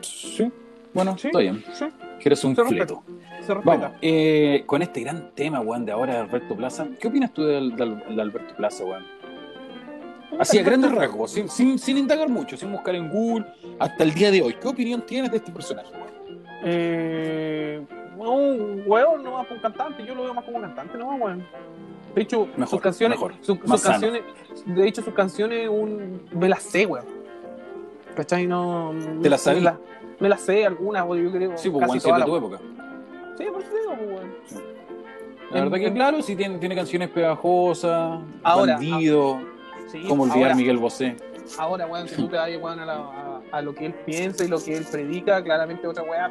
[0.00, 0.50] Sí.
[0.94, 1.28] Bueno, Sí.
[1.28, 1.64] está bien.
[1.72, 1.86] Sí,
[2.20, 3.02] Que eres un Se fleto.
[3.44, 3.52] se.
[3.54, 7.42] Vamos, eh, con este gran tema, weón, de ahora de Alberto Plaza, ¿qué opinas tú
[7.44, 9.04] del- del Alberto Plaza, weón?
[10.38, 13.46] Así a grandes rasgos, sin, sin, sin indagar mucho, sin buscar en Google,
[13.78, 14.54] hasta el día de hoy.
[14.60, 15.88] ¿Qué opinión tienes de este personaje?
[16.64, 17.84] Eh,
[18.16, 21.14] bueno, un weón no más un cantante, yo lo veo más como un cantante, no
[21.16, 21.44] weón.
[22.14, 24.22] De hecho, Mejor, sus canciones, mejor, sus canciones,
[24.66, 27.06] de hecho sus canciones un me las sé, weón.
[28.14, 28.46] ¿Cachai?
[28.46, 28.92] No.
[29.22, 29.78] ¿Te las me sabes?
[30.20, 31.56] Me las sé algunas, yo creo.
[31.56, 32.58] Sí, pues, casi de tu época.
[33.38, 34.72] Sí, por eso digo, pues, weón.
[35.50, 39.38] La verdad que claro, sí tiene, tiene canciones pegajosas, Ahora, Bandido,
[39.92, 41.16] Sí, como olvidar ahora, Miguel Bosé.
[41.58, 44.44] Ahora, weón, si tú te vas weón, a, la- a- a lo que él piensa
[44.44, 46.30] y lo que él predica, claramente otra weá.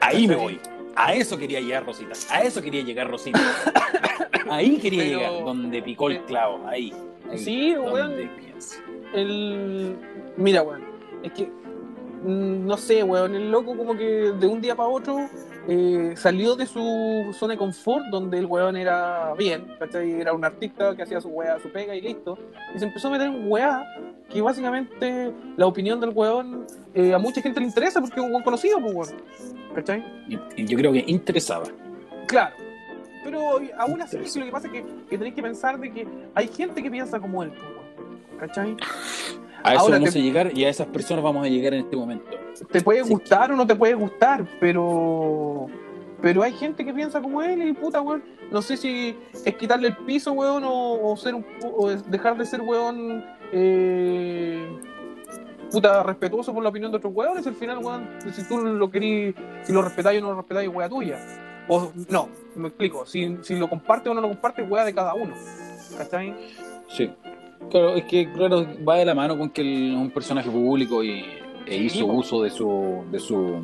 [0.00, 0.60] Ahí me voy.
[0.94, 2.12] A eso quería llegar Rosita.
[2.30, 3.40] A eso quería llegar Rosita.
[4.50, 6.60] Ahí quería Pero- llegar, donde picó el clavo.
[6.68, 6.92] Ahí.
[7.30, 8.12] ahí, Sí, weón.
[9.14, 9.96] El.
[10.36, 10.82] Mira, weón.
[11.22, 11.44] Es que.
[12.24, 13.34] mm, No sé, weón.
[13.34, 14.04] El loco, como que
[14.38, 15.28] de un día para otro.
[15.68, 16.80] Eh, salió de su
[17.38, 20.20] zona de confort donde el weón era bien, ¿cachai?
[20.20, 22.38] Era un artista que hacía su weá, su pega y listo.
[22.74, 23.84] Y se empezó a meter en weá
[24.28, 28.32] que básicamente la opinión del weón eh, a mucha gente le interesa porque es un
[28.32, 29.22] weón conocido, pues weón.
[29.74, 30.04] ¿Cachai?
[30.28, 31.64] Y- y yo creo que interesaba.
[32.26, 32.54] Claro.
[33.24, 33.40] Pero
[33.78, 36.82] aún así, lo que pasa es que, que tenéis que pensar de que hay gente
[36.82, 37.81] que piensa como él, pues.
[38.46, 38.76] ¿Cachai?
[39.64, 41.80] A eso Ahora vamos te- a llegar y a esas personas vamos a llegar en
[41.80, 42.24] este momento.
[42.70, 43.10] te puede Sí.
[43.12, 45.66] gustar o no te puede gustar, pero
[46.20, 48.22] pero hay gente que piensa como él y puta, weón.
[48.52, 51.44] No sé si es quitarle el piso, weón, o, o ser un,
[51.76, 54.68] o dejar de ser, weón, eh,
[55.70, 57.44] puta, respetuoso por la opinión de otros weones.
[57.46, 59.34] Al final, weón, si tú lo querís,
[59.64, 61.18] si lo respetáis o no lo respetáis, es wea tuya.
[61.68, 63.04] O no, me explico.
[63.06, 65.34] Si, si lo comparte o no lo comparte, wea de cada uno.
[65.98, 66.34] ¿Cachai?
[66.88, 67.10] Sí.
[67.70, 71.24] Claro, es que claro, va de la mano con que un personaje público y,
[71.66, 73.62] e hizo uso de su de su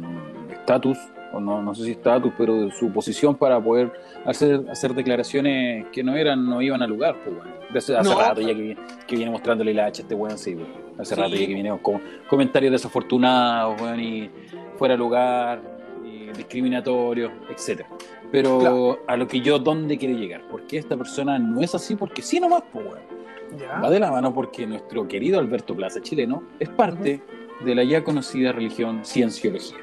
[0.51, 0.97] estatus,
[1.33, 3.93] o no, no sé si estatus, pero de su posición para poder
[4.25, 7.51] hacer, hacer declaraciones que no eran, no iban al lugar, pues bueno.
[7.77, 8.19] Hace, hace No.
[8.19, 10.69] rato ya que, viene- que viene mostrándole la hacha a este weón, sí, weón.
[10.99, 11.21] Hace Sí.
[11.21, 14.31] rato ya que viene con comentarios desafortunados, weón, y
[14.79, 15.61] fuera de lugar,
[16.03, 17.89] y discriminatorios, etcétera.
[18.33, 18.99] Pero Claro.
[19.07, 20.43] a lo que yo, ¿dónde quiere llegar?
[20.51, 23.18] Porque esta persona no es así, porque sí nomás, pues weón.
[23.57, 23.81] Ya.
[23.81, 27.23] Va de la mano porque nuestro querido Alberto Plaza, chileno, es parte
[27.65, 29.79] de la ya conocida religión cienciología,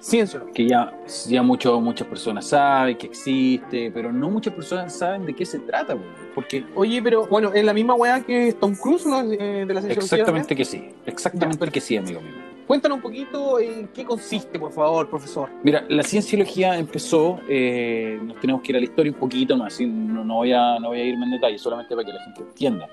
[0.00, 0.42] Ciencia.
[0.52, 0.92] que ya,
[1.28, 5.60] ya mucho, muchas personas saben que existe, pero no muchas personas saben de qué se
[5.60, 6.02] trata, po,
[6.34, 9.22] porque Oye, pero bueno, es la misma weá que Tom Cruise ¿no?
[9.22, 9.94] Eh, de la cienciología.
[9.94, 12.51] exactamente que sí, exactamente que sí, amigo mío.
[12.66, 15.50] Cuéntanos un poquito en qué consiste, por favor, profesor.
[15.62, 19.80] Mira, la cienciología empezó, eh, nos tenemos que ir a la historia un poquito más,
[19.80, 22.40] no, no voy a, no voy a irme en detalle, solamente para que la gente
[22.42, 22.88] entienda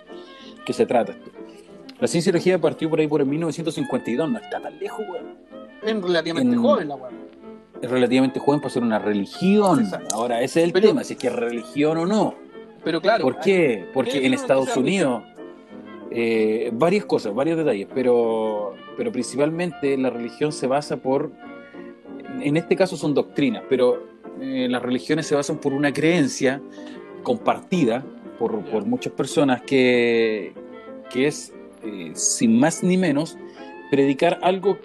[0.66, 1.32] qué se trata esto.
[2.00, 5.38] La cienciología partió por ahí por el 1952, no está tan lejos, weón.
[5.84, 7.12] Es relativamente En- joven la weá.
[7.82, 9.80] es relativamente joven para ser una religión.
[9.82, 10.16] Exacto.
[10.16, 12.34] Ahora, ese es el Pero- tema, si es que es religión o no.
[12.84, 13.24] Pero claro.
[13.24, 13.86] ¿Por qué?
[13.94, 15.24] Porque ¿Qué en Estados Unidos,
[16.12, 21.32] eh, varias cosas, varios detalles, pero, pero principalmente la religión se basa por,
[22.42, 24.08] en este caso son doctrinas, pero
[24.42, 26.62] eh, las religiones se basan por una creencia
[27.24, 28.04] compartida
[28.40, 30.54] por, por muchas personas que,
[31.12, 31.54] que es,
[31.84, 33.38] eh, sin más ni menos,
[33.92, 34.78] predicar algo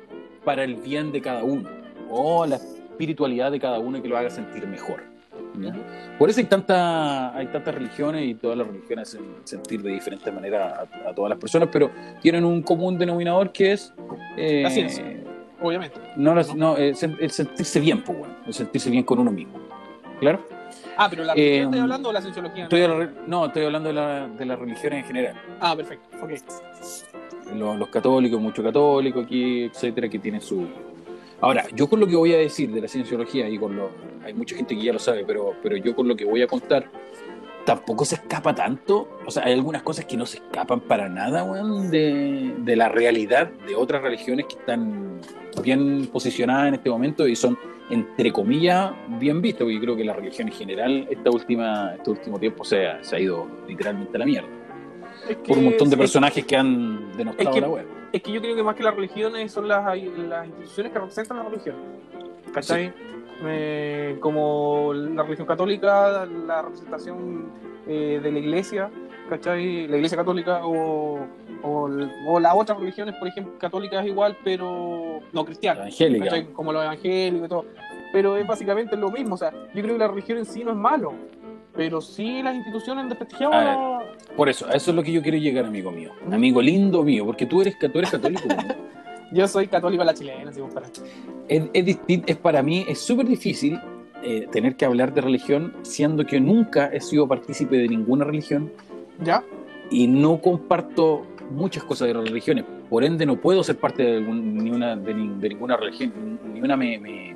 [0.44, 1.70] para el bien de cada uno
[2.10, 5.13] o la espiritualidad de cada uno y que lo haga sentir mejor.
[5.60, 5.74] ¿Ya?
[6.18, 10.30] Por eso hay, tanta, hay tantas religiones y todas las religiones hacen sentir de diferente
[10.32, 13.92] manera a, a todas las personas, pero tienen un común denominador que es...
[14.36, 15.04] eh, La ciencia.
[15.60, 15.98] Obviamente.
[16.16, 19.54] No, las- no, eh, el sentirse bien, pues, bueno, el sentirse bien con uno mismo.
[20.20, 20.46] ¿Claro?
[20.96, 22.62] Ah, pero la Eh, religión estoy hablando de la cienciología.
[22.64, 25.34] Estoy la re- no, estoy hablando de la, de la religión en general.
[25.60, 26.08] Ah, perfecto.
[26.22, 26.30] Ok.
[27.54, 30.66] Los, los católicos, mucho católico aquí, etcétera, que tienen su...
[31.44, 33.90] Ahora, yo con lo que voy a decir de la cienciología, y con lo...
[34.24, 36.46] Hay mucha gente que ya lo sabe, pero, pero yo con lo que voy a
[36.46, 36.86] contar,
[37.66, 39.08] tampoco se escapa tanto.
[39.26, 42.88] O sea, hay algunas cosas que no se escapan para nada, weón, de, de la
[42.88, 45.20] realidad de otras religiones que están
[45.62, 47.58] bien posicionadas en este momento y son,
[47.90, 49.60] entre comillas, bien vistas.
[49.64, 53.04] Porque yo creo que la religión en general, esta última, este último tiempo, se ha,
[53.04, 54.48] se ha ido literalmente a la mierda.
[55.28, 57.86] Es Por un montón de es- personajes que han denostado es que- la web.
[58.14, 61.36] Es que yo creo que más que las religiones son las, las instituciones que representan
[61.38, 61.74] la religión.
[62.52, 62.92] ¿Cachai?
[63.44, 67.50] Eh, como la religión católica, la representación
[67.88, 68.88] eh, de la iglesia,
[69.28, 69.88] ¿cachai?
[69.88, 71.26] La iglesia católica o,
[71.64, 71.90] o,
[72.28, 75.80] o las otras religiones, por ejemplo, católicas igual, pero no cristianas.
[75.80, 76.24] Evangélica.
[76.26, 76.52] ¿cachai?
[76.52, 77.64] Como los evangélicos y todo.
[78.12, 79.34] Pero es básicamente lo mismo.
[79.34, 81.14] O sea, yo creo que la religión en sí no es malo.
[81.76, 83.04] Pero sí las instituciones
[83.58, 84.02] A la-
[84.36, 86.10] Por eso, a eso es lo que yo quiero llegar, amigo mío.
[86.30, 88.42] Amigo lindo mío, porque tú eres, tú eres católico.
[89.32, 90.86] Yo soy católico a la chilena, si para.
[91.48, 93.80] es, es, para mí, es súper difícil
[94.22, 98.70] eh, tener que hablar de religión, siendo que nunca he sido partícipe de ninguna religión
[99.24, 99.42] ¿Ya?
[99.90, 102.64] y no comparto muchas cosas de las religiones.
[102.88, 106.38] Por ende, no puedo ser parte de, algún- ni una, de, ni- de ninguna religión.
[106.52, 107.34] Ni una me, me,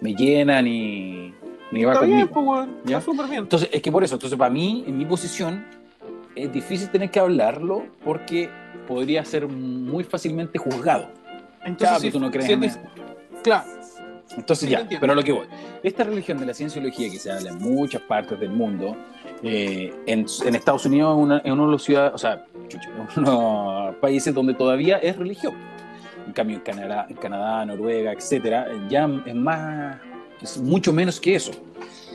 [0.00, 1.32] me llena ni,
[1.72, 2.16] ni va Está conmigo.
[2.16, 2.68] bien, pues.
[2.86, 3.42] Está súper bien.
[3.42, 5.64] Entonces, es que por eso, entonces para mí, en mi posición,
[6.34, 8.48] es difícil tener que hablarlo porque
[8.86, 11.08] podría ser muy fácilmente juzgado.
[11.64, 12.78] Entonces, Ya, pero tú no crees si en es
[13.42, 13.64] Claro.
[14.36, 15.46] Entonces Sí, ya, pero a lo que voy.
[15.82, 18.94] Esta religión de la cienciología que se habla en muchas partes del mundo,
[19.42, 22.44] eh, en, en Estados Unidos es una- en uno de los ciudades, o sea,
[23.16, 25.54] unos países donde todavía es religión.
[26.26, 29.96] En cambio, en Canadá, en Canadá Noruega, etcétera, ya es más,
[30.40, 31.52] es mucho menos que eso.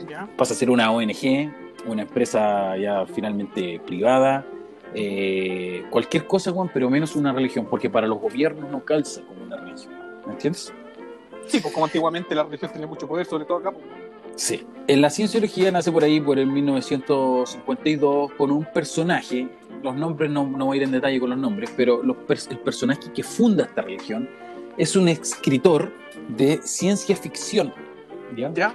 [0.08, 0.28] Ya.
[0.36, 1.52] Pasa a ser una ONG,
[1.86, 4.46] una empresa ya finalmente privada,
[4.94, 9.44] eh, cualquier cosa, Juan, pero menos una religión, porque para los gobiernos no calza como
[9.44, 9.92] una religión.
[10.26, 10.72] ¿Me entiendes?
[11.46, 13.72] Sí, pues como antiguamente la religión tenía mucho poder, sobre todo acá.
[13.72, 13.84] pues.
[14.36, 14.66] Sí.
[14.86, 19.48] En la cienciología nace por ahí, por el 1952, con un personaje,
[19.82, 22.16] los nombres no, no voy a ir en detalle con los nombres, pero los
[22.50, 24.28] el personaje que funda esta religión
[24.76, 25.92] es un escritor
[26.28, 27.72] de ciencia ficción.
[28.36, 28.52] ¿Ya?
[28.54, 28.74] Ya.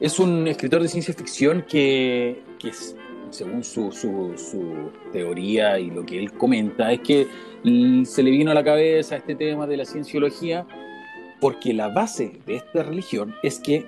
[0.00, 2.96] Es un escritor de ciencia ficción que, que es-
[3.30, 7.26] según su, su- su teoría y lo que él comenta, es que
[8.04, 10.66] se le vino a la cabeza este tema de la cienciología
[11.40, 13.86] porque la base de esta religión es que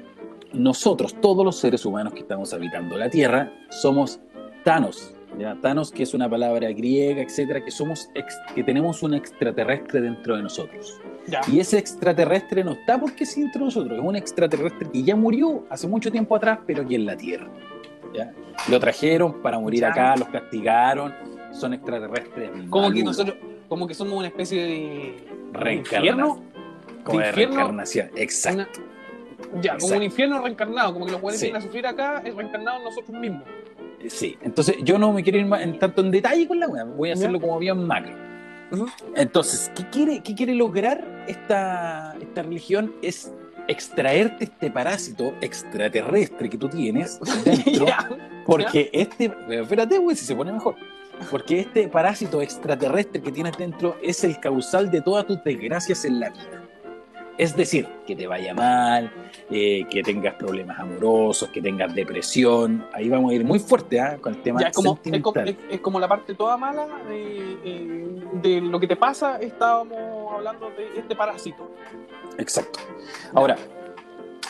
[0.52, 4.20] nosotros, todos los seres humanos que estamos habitando la Tierra, somos
[4.64, 5.14] Thanos.
[5.38, 5.56] ¿ya?
[5.60, 10.36] Thanos, que es una palabra griega, etcétera, que, somos ex- que tenemos un extraterrestre dentro
[10.36, 11.00] de nosotros.
[11.26, 11.40] Ya.
[11.46, 15.64] Y ese extraterrestre no está porque sí entre nosotros, es un extraterrestre que ya murió
[15.70, 17.46] hace mucho tiempo atrás, pero aquí en la Tierra.
[18.14, 18.32] ¿ya?
[18.68, 19.88] Lo trajeron para morir Ya.
[19.90, 21.14] acá, los castigaron,
[21.52, 22.50] son extraterrestres.
[22.68, 23.36] Como que nosotros,
[23.68, 25.16] como que somos una especie de
[25.52, 26.42] Reencarna- infierno.
[27.04, 28.10] como de infierno, reencarnación.
[28.16, 28.80] Exacto.
[29.52, 31.46] una- ya, como un infierno reencarnado, como que los buenos Sí.
[31.46, 33.42] vienen a sufrir acá, es reencarnado en nosotros mismos.
[34.08, 36.84] Sí, entonces yo no me quiero ir más en tanto en detalle con la wea,
[36.84, 37.46] voy a hacerlo Ya.
[37.46, 38.12] como bien macro.
[39.14, 42.94] Entonces, ¿qué quiere, qué quiere lograr esta, esta religión?
[43.02, 43.30] Es
[43.68, 47.86] extraerte este parásito extraterrestre que tú tienes dentro,
[48.46, 50.74] porque este, pero espérate, güey, si se pone mejor,
[51.30, 56.20] porque este parásito extraterrestre que tienes dentro es el causal de todas tus desgracias en
[56.20, 56.61] la vida.
[57.38, 59.10] Es decir, que te vaya mal,
[59.50, 62.86] eh, que tengas problemas amorosos, que tengas depresión.
[62.92, 64.18] Ahí vamos a ir muy fuerte ¿ah?
[64.20, 65.48] con el tema Ya, es, como, es, como, sentimental.
[65.48, 69.38] es- es como la parte toda mala de, de lo que te pasa.
[69.40, 71.70] Estábamos hablando de este parásito.
[72.38, 72.80] Exacto.
[73.34, 73.56] Ahora,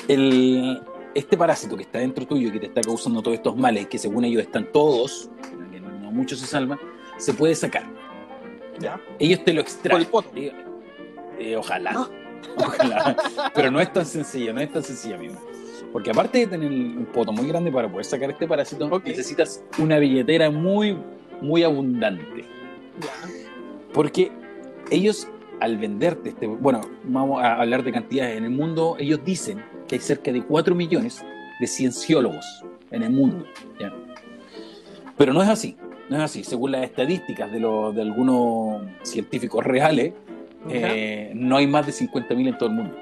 [0.09, 0.83] el,
[1.15, 3.99] este parásito que está dentro tuyo y que te está causando todos estos males, que
[3.99, 5.31] según ellos están todos,
[5.71, 6.79] que no, no muchos se salvan,
[7.17, 7.85] se puede sacar.
[8.79, 9.01] Ya.
[9.19, 10.05] Ellos te lo Por el extraen.
[10.07, 10.31] poto.
[10.35, 10.53] Eh,
[11.39, 11.93] eh, ojalá.
[11.97, 12.09] Ah.
[12.57, 13.17] Ojalá.
[13.55, 15.35] Pero no es tan sencillo, no es tan sencillo, amigo.
[15.93, 19.99] Porque aparte de tener un poto muy grande para poder sacar este parásito, necesitas una
[19.99, 20.97] billetera muy,
[21.41, 22.45] muy abundante.
[23.93, 24.31] Porque
[24.91, 25.29] ellos,
[25.61, 26.47] al venderte este.
[26.47, 28.37] Bueno, vamos a hablar de cantidades.
[28.39, 31.23] En el mundo, ellos dicen que hay cerca de 4 millones
[31.61, 32.45] de cienciólogos
[32.91, 33.45] en el mundo.
[33.79, 33.93] ¿ya?
[35.17, 35.77] Pero no es así.
[36.09, 36.43] No es así.
[36.45, 40.15] Según las estadísticas de, los- de algunos científicos reales,
[40.69, 42.97] eh, no hay más de 50.000 en todo el mundo.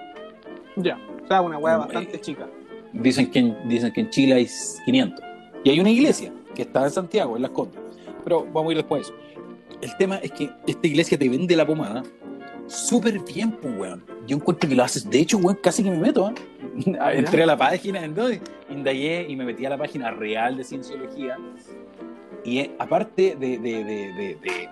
[0.76, 0.98] Ya.
[1.24, 2.48] O sea, una hueá Eh, bastante chica.
[2.92, 4.48] Dicen que, en, dicen que en Chile hay
[4.84, 5.24] 500.
[5.64, 7.80] Y hay una iglesia que está en Santiago, en Las Condes.
[8.24, 9.22] Pero vamos a ir después de eso.
[9.80, 12.02] El tema es que esta iglesia te vende la pomada
[12.66, 14.04] súper bien, pues, weón.
[14.26, 15.08] Yo encuentro que lo haces.
[15.08, 16.34] De hecho, weón, casi que me meto, ¿eh?
[17.14, 18.40] Entré a la página, entonces,
[18.70, 21.36] indagué y me metí a la página real de Cienciología.
[22.44, 24.68] Y eh, aparte de- de- de- de-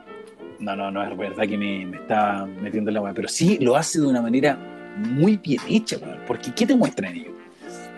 [0.58, 3.58] No, no, no es verdad que me, me está metiendo en la weá, pero sí
[3.60, 4.58] lo hace de una manera
[4.96, 6.18] muy bien hecha, weón.
[6.26, 7.32] Porque ¿qué te muestran ellos?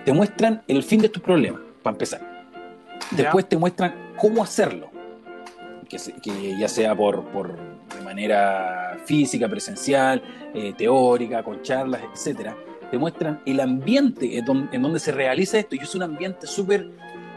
[0.04, 2.20] Te muestran el fin de tus problemas, para empezar.
[3.12, 4.90] Después te muestran cómo hacerlo.
[5.88, 7.57] Que, se- que ya sea por, por
[7.96, 10.22] de manera física, presencial,
[10.54, 12.54] eh, teórica, con charlas, etcétera.
[12.91, 15.74] Te muestran el ambiente en donde, en donde se realiza esto.
[15.74, 16.88] Y es un ambiente súper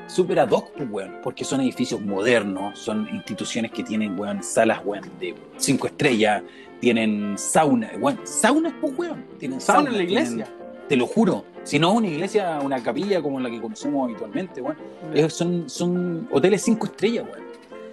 [0.07, 4.81] súper ad hoc, pues, weón, porque son edificios modernos, son instituciones que tienen, weón, salas,
[4.85, 6.43] weón, de cinco estrellas,
[6.79, 10.47] tienen sauna, weón, saunas, pues, weón, tienen sauna, en la tienen- iglesia.
[10.89, 11.45] te lo juro.
[11.63, 14.77] Si no una iglesia, una capilla como la que conocemos habitualmente, weón.
[15.13, 17.43] Es- son, son hoteles cinco estrellas, weón.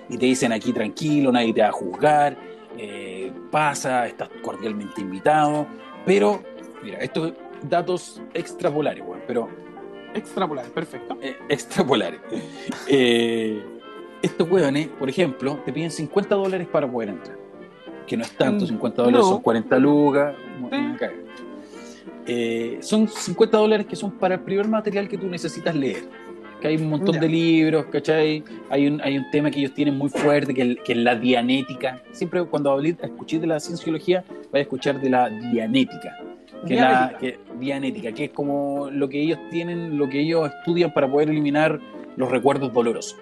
[0.08, 2.36] Y te dicen aquí tranquilo, nadie te va a juzgar,
[2.76, 5.66] eh, pasa, estás cordialmente invitado.
[6.04, 6.42] Pero,
[6.82, 7.32] mira, estos
[7.62, 9.48] datos extrapolares, weón, pero
[10.14, 11.16] Extrapolar, perfecto.
[11.22, 12.20] eh, extrapolares.
[12.88, 13.62] Eh,
[14.22, 17.38] estos weones, por ejemplo, te piden 50 dólares para poder entrar.
[18.06, 19.30] Que no es tanto, Mm, 50 dólares no.
[19.30, 20.34] son 40 lucas.
[22.26, 26.04] Eh, son 50 dólares que son para el primer material que tú necesitas leer.
[26.60, 28.44] Que hay un montón de libros, ¿cachai?
[28.68, 31.14] Hay un, hay un tema que ellos tienen muy fuerte, que, el- que es la
[31.14, 32.02] dianética.
[32.12, 36.14] Siempre cuando hablé, escuché de la cienciología, voy a escuchar de la dianética.
[36.66, 40.92] Que la, que, dianética, que es como lo que ellos tienen, lo que ellos estudian
[40.92, 41.80] para poder eliminar
[42.16, 43.16] los recuerdos dolorosos.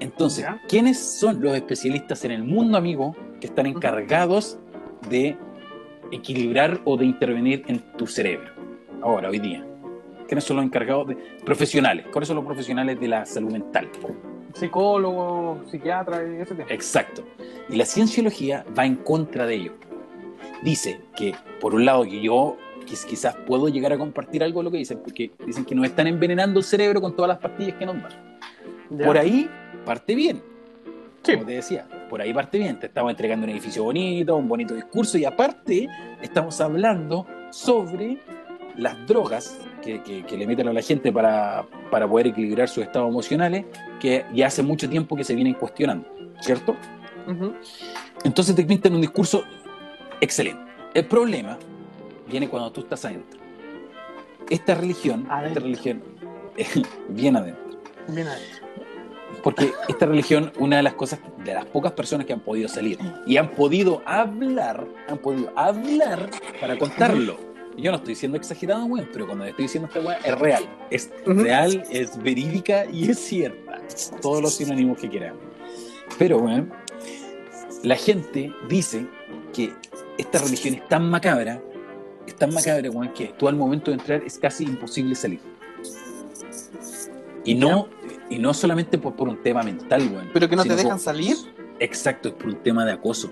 [0.00, 0.60] Entonces, Ya.
[0.68, 4.58] ¿quiénes son los especialistas en el mundo, amigo, que están encargados
[5.08, 5.36] de
[6.10, 8.50] equilibrar o de intervenir en tu cerebro?
[9.02, 9.64] ahora, hoy día?
[10.26, 12.06] ¿Quiénes son los encargados de profesionales?
[12.10, 13.88] ¿Cuáles son los profesionales de la salud mental?
[14.54, 16.68] Psicólogo, psiquiatra, ese tema.
[16.70, 17.24] Exacto.
[17.68, 19.72] Y la cienciología va en contra de ello.
[20.62, 22.56] Dice que, por un lado, que yo
[22.86, 25.86] quiz- quizás puedo llegar a compartir algo de lo que dicen, porque dicen que nos
[25.86, 28.12] están envenenando el cerebro con todas las pastillas que nos dan.
[28.90, 29.06] Ya.
[29.06, 29.48] Por ahí
[29.84, 30.42] parte bien.
[31.22, 31.32] Sí.
[31.34, 32.78] Como te decía, por ahí parte bien.
[32.78, 35.88] Te estamos entregando un edificio bonito, un bonito discurso y aparte
[36.20, 38.18] estamos hablando sobre
[38.76, 42.84] las drogas que, que- que le meten a la gente para, para poder equilibrar sus
[42.84, 43.66] estados emocionales
[44.00, 46.08] que ya hace mucho tiempo que se vienen cuestionando,
[46.40, 46.74] ¿cierto?
[48.24, 49.44] Entonces te pintan un discurso
[50.22, 50.62] excelente.
[50.94, 51.58] El problema
[52.28, 53.40] viene cuando tú estás adentro.
[54.48, 55.48] Esta religión, Adentro.
[55.48, 56.02] esta religión,
[57.08, 57.78] bien adentro.
[58.08, 58.42] Bien ahí.
[59.42, 62.98] Porque esta religión, una de las cosas, de las pocas personas que han podido salir
[63.26, 66.30] y han podido hablar, han podido hablar
[66.60, 67.38] para contarlo.
[67.76, 70.64] Yo no estoy siendo exagerado, weón, pero cuando estoy diciendo esta weá, es real.
[70.90, 73.80] Es real, es verídica y es cierta.
[74.20, 75.34] Todos los sinónimos que quieran.
[76.18, 76.70] Pero, weón,
[77.82, 79.06] la gente dice
[79.54, 79.72] que
[80.22, 81.60] esta religión es tan macabra,
[82.26, 85.40] es tan macabra, weón, que tú al momento de entrar es casi imposible salir.
[87.44, 87.88] Y no,
[88.30, 90.30] y no solamente por, por un tema mental, weón.
[90.32, 91.36] Pero que no te dejan por- salir.
[91.78, 93.30] Exacto, es por un tema de acoso.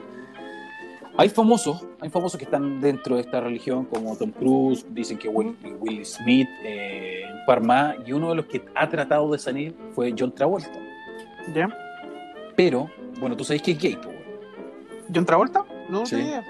[1.16, 5.28] Hay famosos, hay famosos que están dentro de esta religión, como Tom Cruise, dicen que
[5.28, 9.38] Will, Will Smith, eh, un par más, y uno de los que ha tratado de
[9.38, 10.70] salir fue John Travolta.
[11.54, 11.68] Ya.
[12.56, 12.90] Pero,
[13.20, 13.98] bueno, tú sabes que es gay.
[15.14, 15.64] ¿John Travolta?
[15.88, 16.16] No, Sí.
[16.16, 16.44] idea.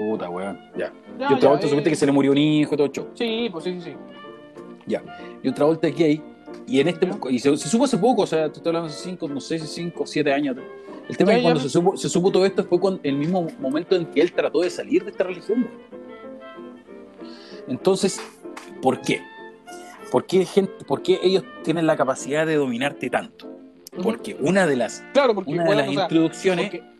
[0.00, 0.58] Puta, weón.
[0.78, 0.92] Ya.
[1.18, 3.08] Ya, John ya, Travolta, eh, supiste que se le murió un hijo todo show.
[3.14, 4.96] Sí, pues sí, sí, sí.
[5.44, 6.22] John Travolta es gay,
[6.66, 7.18] y en este Ya.
[7.30, 9.58] y se, se supo hace poco, o sea, te estoy hablando hace cinco, no sé
[9.58, 10.56] si cinco, siete años.
[11.08, 11.64] El tema Ya, es que cuando ya.
[11.64, 14.62] se supo, se supo todo esto fue con el mismo momento en que él trató
[14.62, 15.68] de salir de esta religión.
[17.68, 18.20] Entonces,
[18.80, 19.20] ¿por qué?
[20.10, 23.48] ¿Por qué, gente, ¿Por qué ellos tienen la capacidad de dominarte tanto?
[24.02, 26.70] Porque una de las, Claro, porque una de bueno, las o sea, introducciones...
[26.70, 26.90] porque-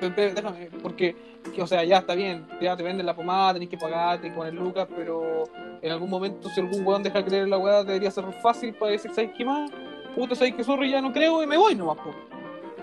[0.00, 1.14] déjame, porque,
[1.54, 4.32] que, o sea, ya está bien, ya te venden la pomada, tenés que pagar, tenés
[4.32, 5.44] que poner lucas, pero
[5.82, 8.74] en algún momento, si algún weón deja de creer en la weá, debería ser fácil
[8.74, 9.70] para decir, ¿sabes qué más?
[10.14, 10.90] Puta, ¿sabes qué sorry?
[10.90, 12.10] Ya no creo y me voy nomás, po.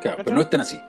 [0.01, 0.79] Claro, pero no están así.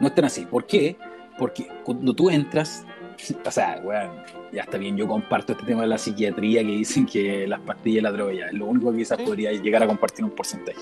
[0.00, 0.44] No están así.
[0.46, 0.96] ¿Por qué?
[1.38, 2.84] Porque cuando tú entras,
[3.46, 4.10] o sea, weón,
[4.52, 7.98] ya está bien, yo comparto este tema de la psiquiatría que dicen que las pastillas
[7.98, 9.24] y la droga ya es lo único que quizás Sí.
[9.24, 10.80] podría llegar a compartir un porcentaje.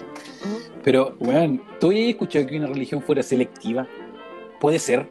[0.83, 3.87] Pero, weón, ¿tú habías escuchado que una religión fuera selectiva?
[4.61, 5.09] Puede ser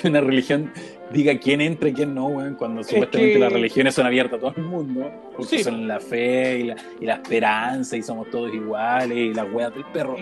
[0.00, 0.72] que una religión
[1.12, 4.40] diga quién entra y quién no, weón, cuando supuestamente que- las religiones son abiertas a
[4.40, 5.64] todo el mundo, porque Sí.
[5.64, 9.72] son la fe y la, y la esperanza y somos todos iguales y las weas
[9.74, 10.16] del perro.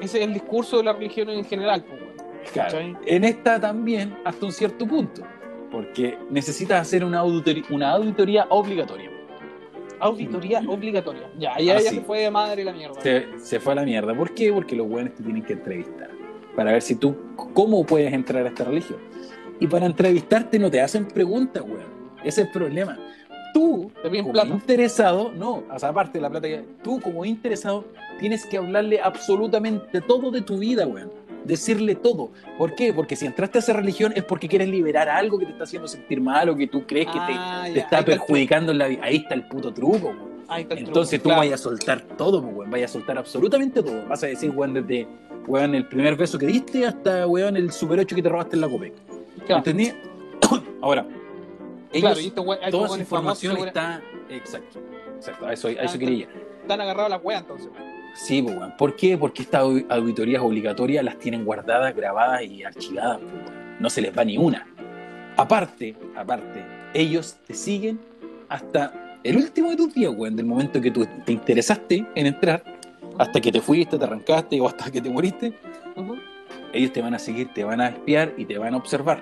[0.00, 2.08] Ese es el discurso de la religión en general, po, weón.
[2.52, 2.78] Claro.
[3.04, 5.22] En esta también, hasta un cierto punto,
[5.70, 9.10] porque necesitas hacer una auditoría, una auditoría obligatoria.
[10.00, 11.28] Auditoría obligatoria.
[11.36, 11.96] Ya, ya, Ah, ya sí.
[11.96, 13.00] se fue de madre la mierda.
[13.02, 14.14] Se, se fue a la mierda.
[14.14, 14.52] ¿Por qué?
[14.52, 16.07] Porque los buenos te tienen que entrevistar
[16.58, 17.14] para ver si tú,
[17.54, 18.98] cómo puedes entrar a esta religión.
[19.60, 21.86] Y para entrevistarte no te hacen preguntas, weón.
[22.24, 22.98] Ese es el problema.
[23.54, 24.48] Tú, como plata.
[24.48, 27.84] interesado, no, o sea, aparte de la plata, que- tú como interesado
[28.18, 31.12] tienes que hablarle absolutamente todo de tu vida, weón.
[31.44, 32.30] Decirle todo.
[32.58, 32.92] ¿Por qué?
[32.92, 35.86] Porque si entraste a esa religión es porque quieres liberar algo que te está haciendo
[35.86, 38.88] sentir mal o que tú crees que te, Ah, te está ahí perjudicando en la
[38.88, 39.00] vida.
[39.04, 40.37] Ahí está el puto truco, weón.
[40.50, 41.40] Entonces tú claro.
[41.40, 42.70] vayas a soltar todo, pues, weón.
[42.70, 44.06] Vayas a soltar absolutamente todo.
[44.08, 45.06] Vas a decir, weón, desde
[45.46, 48.60] weón, el primer beso que diste hasta weón, el super 8 que te robaste en
[48.62, 48.92] la Copec.
[49.46, 49.92] Claro, ¿Entendí?
[50.82, 51.06] Ahora,
[51.92, 54.02] ellos, claro, y estos we- estos toda esa información está.
[54.30, 54.78] Exacto.
[55.16, 56.28] Exacto, a eso, a Ah, eso quería
[56.62, 57.68] están agarrados las weas entonces.
[58.14, 58.74] Sí, pues, weón.
[58.76, 59.16] ¿Por qué?
[59.18, 63.76] Porque estas au- auditorías obligatorias las tienen guardadas, grabadas y archivadas, pues, weón.
[63.80, 64.66] No se les va ni una.
[65.36, 66.64] Aparte, aparte,
[66.94, 68.00] ellos te siguen
[68.48, 68.92] hasta
[69.30, 72.62] el último de tus días, weón, del momento que tú te interesaste en entrar,
[73.18, 75.52] hasta que te fuiste, te arrancaste o hasta que te moriste,
[76.72, 79.20] ellos te van a seguir, te van a espiar y te van a observar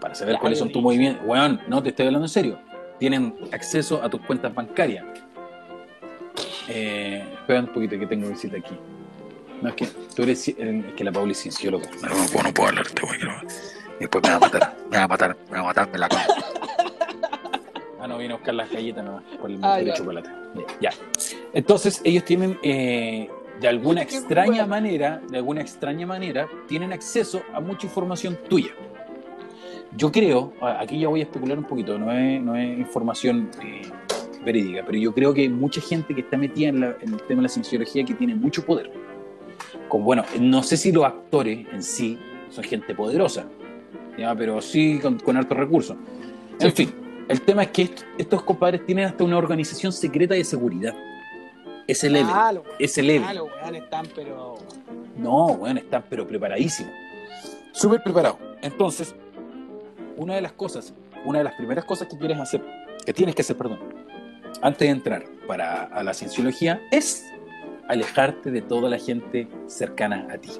[0.00, 1.24] para saber Ya, cuáles son tus movimientos.
[1.26, 2.58] Weón, no te estoy hablando en serio.
[2.98, 5.04] Tienen acceso a tus cuentas bancarias.
[6.68, 8.74] Eh, espera un poquito que tengo visita aquí.
[9.60, 11.88] No, es que tú eres, ci- es que la Pauli es ciencióloga.
[12.02, 13.18] No, no, no puedo hablarte, güey.
[13.20, 13.32] no.
[14.00, 16.08] Después me va a matar, me va a matar, me va a matar, me la
[16.08, 16.34] cago.
[18.02, 20.28] Ah, no, vine a buscar las galletas nomás, por el Ah, de chocolate.
[20.80, 20.90] Ya.
[21.52, 23.30] Entonces, ellos tienen, eh,
[23.60, 28.72] de alguna extraña manera, de alguna extraña manera, tienen acceso a mucha información tuya.
[29.96, 33.82] Yo creo, aquí ya voy a especular un poquito, no es, no es información eh,
[34.44, 37.22] verídica, pero yo creo que hay mucha gente que está metida en, la- en el
[37.22, 38.90] tema de la cienciología que tiene mucho poder.
[39.88, 42.18] Con, bueno, no sé si los actores en sí
[42.50, 43.44] son gente poderosa,
[44.18, 44.34] ¿ya?
[44.34, 45.96] pero sí con, con altos recursos.
[46.58, 46.86] En Sí.
[46.86, 46.94] fin,
[47.28, 50.94] El tema es que est- estos compadres tienen hasta una organización secreta de seguridad.
[51.86, 52.32] Ese level.
[52.34, 53.24] Ah, Ese level.
[53.28, 54.56] ah, los weones están, pero.
[55.16, 56.92] No, weón, están pero preparadísimos.
[57.72, 58.38] Súper preparados.
[58.60, 59.14] Entonces,
[60.16, 60.94] una de las cosas,
[61.24, 62.62] una de las primeras cosas que quieres hacer,
[63.04, 63.78] que tienes que hacer, perdón,
[64.60, 67.24] antes de entrar para a la cienciología, es
[67.88, 70.50] alejarte de toda la gente cercana a ti.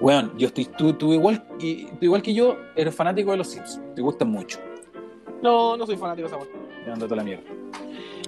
[0.00, 3.48] Weón, yo estoy, tú, tú igual, que- tú igual que yo, eres fanático de los
[3.48, 4.58] Sims, te gustan mucho.
[5.42, 7.44] No, no soy fanático de esa mando toda la mierda.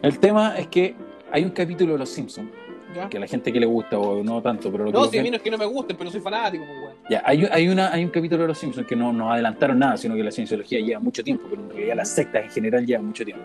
[0.02, 0.94] El tema es que
[1.30, 2.48] hay un capítulo de Los Simpsons,
[2.94, 3.08] ¿Ya?
[3.08, 5.10] que a la gente que le gusta o no tanto, pero lo que No, lo
[5.10, 6.94] si a mí no es que no me gusten, pero soy fanático, pues.
[7.10, 9.96] Ya, hay, hay, una, hay un capítulo de Los Simpsons que no nos adelantaron nada,
[9.96, 13.06] sino que la cienciología lleva mucho tiempo, pero en realidad las sectas en general llevan
[13.06, 13.44] mucho tiempo.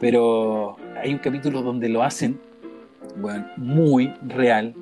[0.00, 2.40] Pero hay un capítulo donde lo hacen,
[3.16, 4.74] bueno, muy real,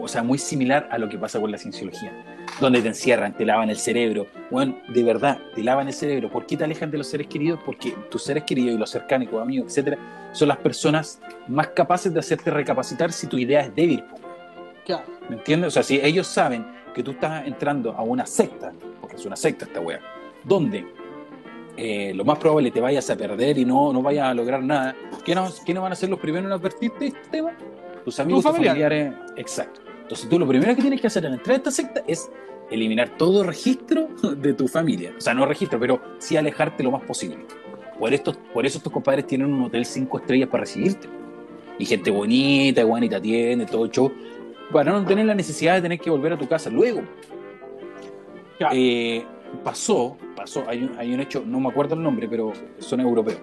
[0.00, 2.12] o sea, muy similar a lo que pasa con la cienciología.
[2.60, 4.26] Donde te encierran, te lavan el cerebro.
[4.50, 6.30] Bueno, de verdad, te lavan el cerebro.
[6.30, 7.60] ¿Por qué te alejan de los seres queridos?
[7.64, 9.98] Porque tus seres queridos y los cercanos, tus amigos, etcétera,
[10.32, 14.04] son las personas más capaces de hacerte recapacitar si tu idea es débil.
[14.84, 15.04] Claro.
[15.28, 15.68] ¿Me entiendes?
[15.68, 19.36] O sea, si ellos saben que tú estás entrando a una secta, porque es una
[19.36, 20.00] secta esta wea,
[20.44, 20.86] donde
[21.76, 24.94] eh, lo más probable te vayas a perder y no, no vayas a lograr nada,
[25.24, 27.52] ¿qué no, ¿quiénes van a ser los primeros en advertirte de este tema?
[28.04, 29.12] Tus amigos, tus familiares.
[29.12, 29.32] familiares.
[29.36, 29.83] Exacto.
[30.04, 32.30] Entonces tú lo primero que tienes que hacer al entrar a esta secta es
[32.70, 35.14] eliminar todo registro de tu familia.
[35.16, 37.38] O sea, no registro, pero sí alejarte lo más posible.
[37.98, 41.08] Por, esto, por eso estos compadres tienen un hotel cinco estrellas para recibirte.
[41.78, 44.12] Y gente bonita, buena y te atiende, todo el show.
[44.70, 47.02] Para no tener la necesidad de tener que volver a tu casa luego.
[48.72, 49.24] Eh,
[49.62, 53.40] pasó, pasó, hay un, hay un hecho, no me acuerdo el nombre, pero son europeos.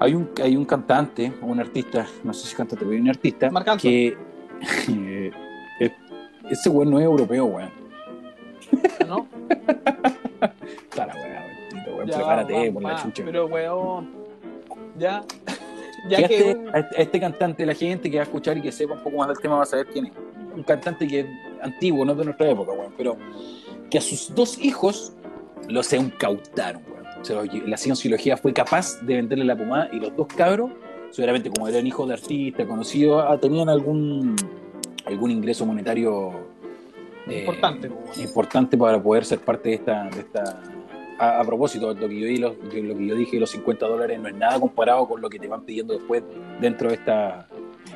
[0.00, 3.08] Hay un, hay un cantante, o un artista, no sé si cantante, pero hay un
[3.08, 4.16] artista Marc que
[4.88, 5.30] eh,
[6.52, 7.70] ese weón no es europeo, weón.
[9.06, 9.26] ¿No?
[10.96, 13.22] Weá, weón, weón, prepárate vamos, por la va, chucha.
[13.24, 14.10] Pero, weón.
[14.98, 15.24] Ya.
[16.08, 18.94] Ya Que este, a este- cantante, la gente que va a escuchar y que sepa
[18.94, 20.12] un poco más del tema va a saber quién es.
[20.52, 21.26] Un cantante que es
[21.62, 23.16] antiguo, no de nuestra época, weón, pero
[23.88, 25.12] que a sus dos hijos
[25.68, 27.06] los incautaron, weón.
[27.20, 30.72] O sea, la cienciología fue capaz de venderle la pomada y los dos cabros,
[31.10, 34.34] seguramente como eran hijos de artistas, conocidos, ah, tenían algún,
[35.06, 36.30] algún ingreso monetario
[37.28, 37.40] eh,
[38.18, 40.60] Importante, para poder ser parte de esta, de esta
[41.18, 44.18] a, a propósito, lo que, yo, di- lo, lo que yo dije, los 50 dólares
[44.20, 46.22] no es nada comparado con lo que te van pidiendo después
[46.60, 47.46] dentro de esta...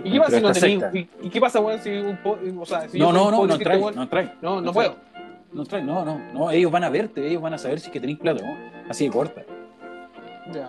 [0.04, 1.08] ¿Y qué pasa si no tenéis?
[1.22, 2.16] ¿Y, qué pasa, weón, si un.
[2.18, 4.32] po- O sea, si No, no, no, no trae, no trae.
[4.42, 4.94] No, no no puedo.
[5.52, 7.92] No trae, no, no, no, ellos van a verte, ellos van a saber si es
[7.92, 8.56] que tenéis plata, ¿no?
[8.90, 9.42] Así de corta.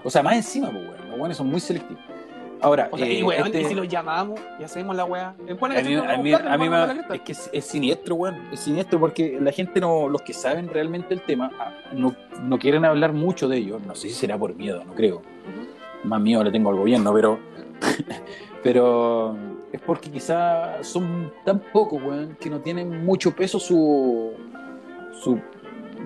[0.04, 2.02] O sea, más encima, pues, weón, los weones son muy selectivos.
[2.62, 5.36] Ahora, O sea, eh, y weón, este- y si los llamamos y hacemos la weá.
[5.48, 7.66] Eh, a mí, ejemplo, a mí- buscarlo, a mí hermano, me- es que es, es
[7.66, 8.36] siniestro, weón.
[8.52, 12.58] Es siniestro porque la gente no, los que saben realmente el tema, ah, no, no
[12.58, 13.80] quieren hablar mucho de ello.
[13.86, 15.18] No sé si será por miedo, no creo.
[15.18, 16.08] Ujú.
[16.08, 17.40] Más miedo le tengo al gobierno, pero.
[18.64, 19.36] pero
[19.72, 24.34] es porque quizá son tan pocos, weón, que no tienen mucho peso su.
[25.22, 25.40] su.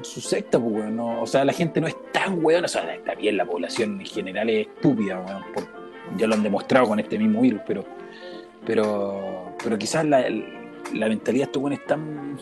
[0.01, 0.95] su secta, pues, weón.
[0.95, 2.65] no- o sea, la gente no es tan weón.
[2.65, 5.43] O sea, está bien, la población en general es estúpida, weón.
[5.53, 5.80] por-
[6.17, 7.83] ya lo han demostrado con este mismo virus, pero.
[8.65, 9.53] Pero.
[9.63, 10.23] Pero quizás la,
[10.93, 12.37] la mentalidad de estos es tan.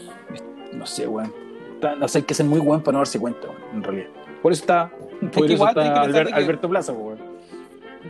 [0.74, 1.34] no sé, weón.
[1.82, 4.08] tan- o sea, hay que ser muy weón para no darse cuenta, en realidad.
[4.42, 4.90] Por eso está.
[5.22, 7.18] Por que eso igual está Albert- que- Alberto Plaza, weón.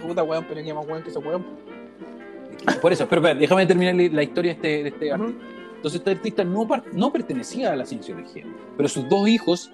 [0.02, 1.44] Puta weón, pero que más weón que ese weón.
[2.82, 5.24] Por eso, pero, espera, déjame terminar la historia de este, de este Ujú.
[5.24, 5.46] artista.
[5.78, 8.44] Entonces, este artista no, no pertenecía a la cienciología,
[8.76, 9.72] pero sus dos hijos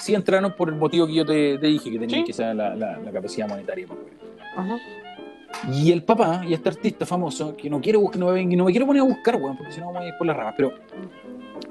[0.00, 2.24] sí entraron por el motivo que yo te, te dije, que tenían Sí.
[2.24, 3.86] quizá la, la, la capacidad monetaria.
[4.56, 4.76] Ajá.
[5.72, 8.70] Y el papá, y este artista famoso, que no quiero buscar, no, me- no me
[8.70, 10.72] quiero poner a buscar, weón, porque si no vamos a ir por las ramas, pero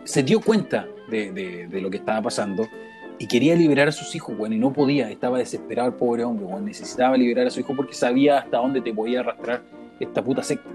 [0.03, 2.67] se dio cuenta de, de- de lo que estaba pasando
[3.17, 6.45] y quería liberar a sus hijos, weón, y no podía, estaba desesperado el pobre hombre,
[6.45, 9.61] weón, necesitaba liberar a su hijo porque sabía hasta dónde te podía arrastrar
[9.99, 10.69] esta puta secta.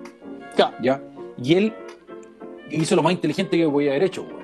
[0.83, 1.01] ¿Ya?
[1.43, 1.73] Y él
[2.71, 4.41] hizo lo más inteligente que podía haber hecho, weón.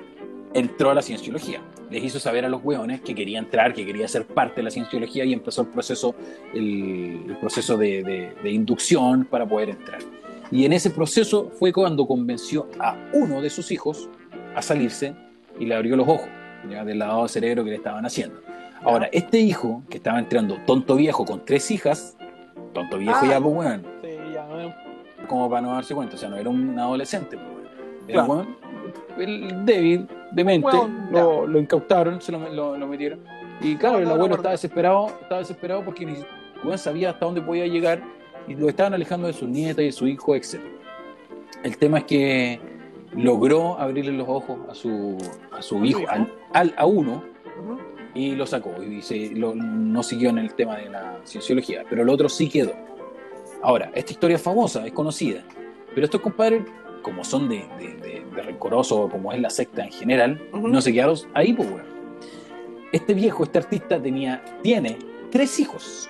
[0.53, 1.61] Entró a la cienciología.
[1.89, 4.71] Les hizo saber a los weones que quería entrar, que quería ser parte de la
[4.71, 6.15] cienciología y empezó el proceso,
[6.53, 9.99] el, el proceso de, de- de inducción para poder entrar.
[10.51, 14.09] Y en ese proceso fue cuando convenció a uno de sus hijos
[14.55, 15.13] a salirse
[15.59, 16.27] y le abrió los ojos
[16.69, 18.41] ya, del lavado de cerebro que le estaban haciendo.
[18.83, 22.15] Ahora, este hijo que estaba entrando tonto viejo con tres hijas,
[22.73, 23.27] tonto viejo Ah.
[23.29, 26.49] ya, pues weón, Sí, ya, no, como para no darse cuenta, o sea, no era
[26.49, 27.47] un adolescente, pues.
[28.07, 28.33] Era Claro.
[28.33, 28.57] weón,
[29.17, 33.19] el débil, demente, Weón, lo, lo incautaron, se lo, lo- lo metieron.
[33.61, 36.15] Y claro, No, el abuelo no, estaba desesperado, estaba desesperado porque ni
[36.77, 38.01] sabía hasta dónde podía llegar
[38.47, 40.55] y lo estaban alejando de su nieta y de su hijo, etc.
[41.63, 42.59] El tema es que
[43.15, 45.17] logró abrirle los ojos a su,
[45.51, 47.23] a su ¿A su hijo, al, al- a uno,
[48.13, 52.03] y lo sacó y se, lo- no siguió en el tema de la cienciología, pero
[52.03, 52.73] el otro sí quedó.
[53.61, 55.43] Ahora, esta historia es famosa, es conocida,
[55.93, 56.61] pero estos compadres,
[57.07, 60.91] como son de, de, de, de rencoroso, como es la secta en general, no se
[60.91, 61.85] quedaron ahí, pues, weón.
[62.91, 64.97] Este viejo, este artista, tenía, tiene
[65.31, 66.09] tres hijos.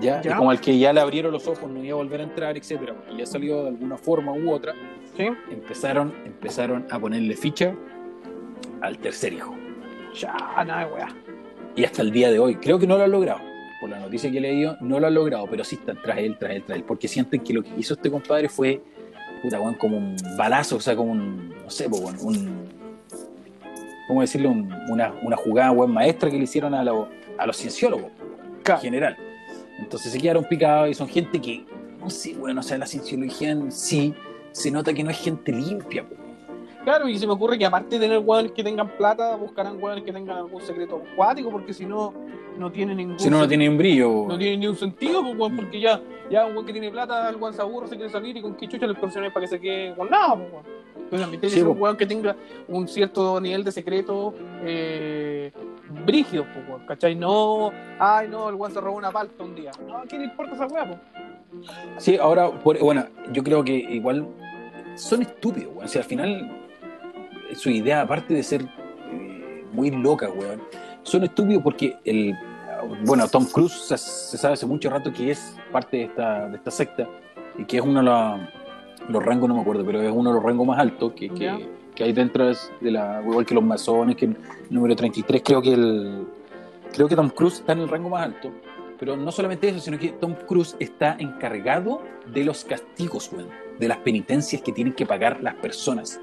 [0.00, 0.20] ¿Ya?
[0.22, 0.32] Ya.
[0.32, 2.56] Y como al que ya le abrieron los ojos, no iba a volver a entrar,
[2.56, 4.74] etcétera, porque ya salió de alguna forma u otra,
[5.16, 5.28] ¿Sí?
[5.52, 7.72] empezaron, empezaron a ponerle ficha
[8.80, 9.54] al tercer hijo.
[10.20, 10.34] Ya,
[10.66, 11.08] nada, weá.
[11.76, 13.38] Y hasta el día de hoy, creo que no lo han logrado.
[13.80, 16.36] Por la noticia que he leído, no lo han logrado, pero sí están tras él,
[16.38, 16.84] tras él, tras él.
[16.84, 18.82] Porque sienten que lo que hizo este compadre fue,
[19.46, 22.68] puta, weón, como un balazo, o sea, como un, no sé, pues, weón, un,
[24.08, 24.50] ¿cómo decirlo?
[24.50, 27.06] Un- una, una jugada, weón, maestra que le hicieron a, los-
[27.38, 28.10] a los cienciólogos,
[28.74, 29.16] en general.
[29.78, 31.64] Entonces se quedaron picados y son gente que,
[32.00, 34.14] no sé, bueno, o sea, la cienciología en sí
[34.52, 36.18] se nota que no es gente limpia, pues.
[36.86, 40.04] Claro, y se me ocurre que aparte de tener weones que tengan plata, buscarán weones
[40.04, 42.14] que tengan algún secreto acuático, porque si no,
[42.56, 44.26] no tiene ningún Si no, no tiene un brillo.
[44.28, 46.00] no tiene ni un sentido, pues, weón, porque ya,
[46.30, 48.54] ya un weón que tiene plata, el weón se aburre, se quiere salir y con
[48.54, 50.64] qué chucha le para que se quede con nada, pues, weón.
[51.10, 52.36] Pero también tiene Sí, un weón que tenga
[52.68, 54.32] un cierto nivel de secreto
[54.62, 55.50] eh,
[56.04, 57.16] brígido, pues, weón, ¿cachai?
[57.16, 59.72] No, ay, no, el weón se robó una palta un día.
[59.88, 60.98] No, ¿a quién le importa esa weá, pues?
[61.98, 64.28] Sí, ahora, por- bueno, yo creo que igual
[64.94, 65.84] son estúpidos, weón.
[65.84, 66.62] O sea, al final,
[67.54, 70.62] su idea, aparte de ser eh, muy loca, weón,
[71.02, 72.34] son estúpidos porque el.
[73.04, 76.56] Bueno, Tom Cruise se, se sabe hace mucho rato que es parte de esta, de
[76.56, 77.08] esta secta
[77.58, 78.40] y que es uno de los,
[79.08, 81.68] los rangos, no me acuerdo, pero es uno de los rangos más altos que, que,
[81.94, 83.22] que hay dentro de de la.
[83.26, 84.36] Igual que los masones, que el
[84.70, 86.26] número 33, creo que el.
[86.92, 88.52] Creo que Tom Cruise está en el rango más alto.
[88.98, 92.02] Pero no solamente eso, sino que Tom Cruise está encargado
[92.32, 93.48] de los castigos, weón,
[93.78, 96.18] de las penitencias que tienen que pagar las personas.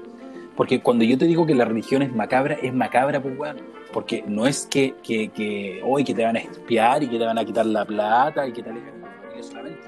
[0.56, 3.56] Porque cuando yo te digo que la religión es macabra, es macabra, pues, weón.
[3.92, 7.24] Porque no es que, que, que hoy que te van a espiar y que te
[7.24, 9.80] van a quitar la plata y que te alejan la familia solamente.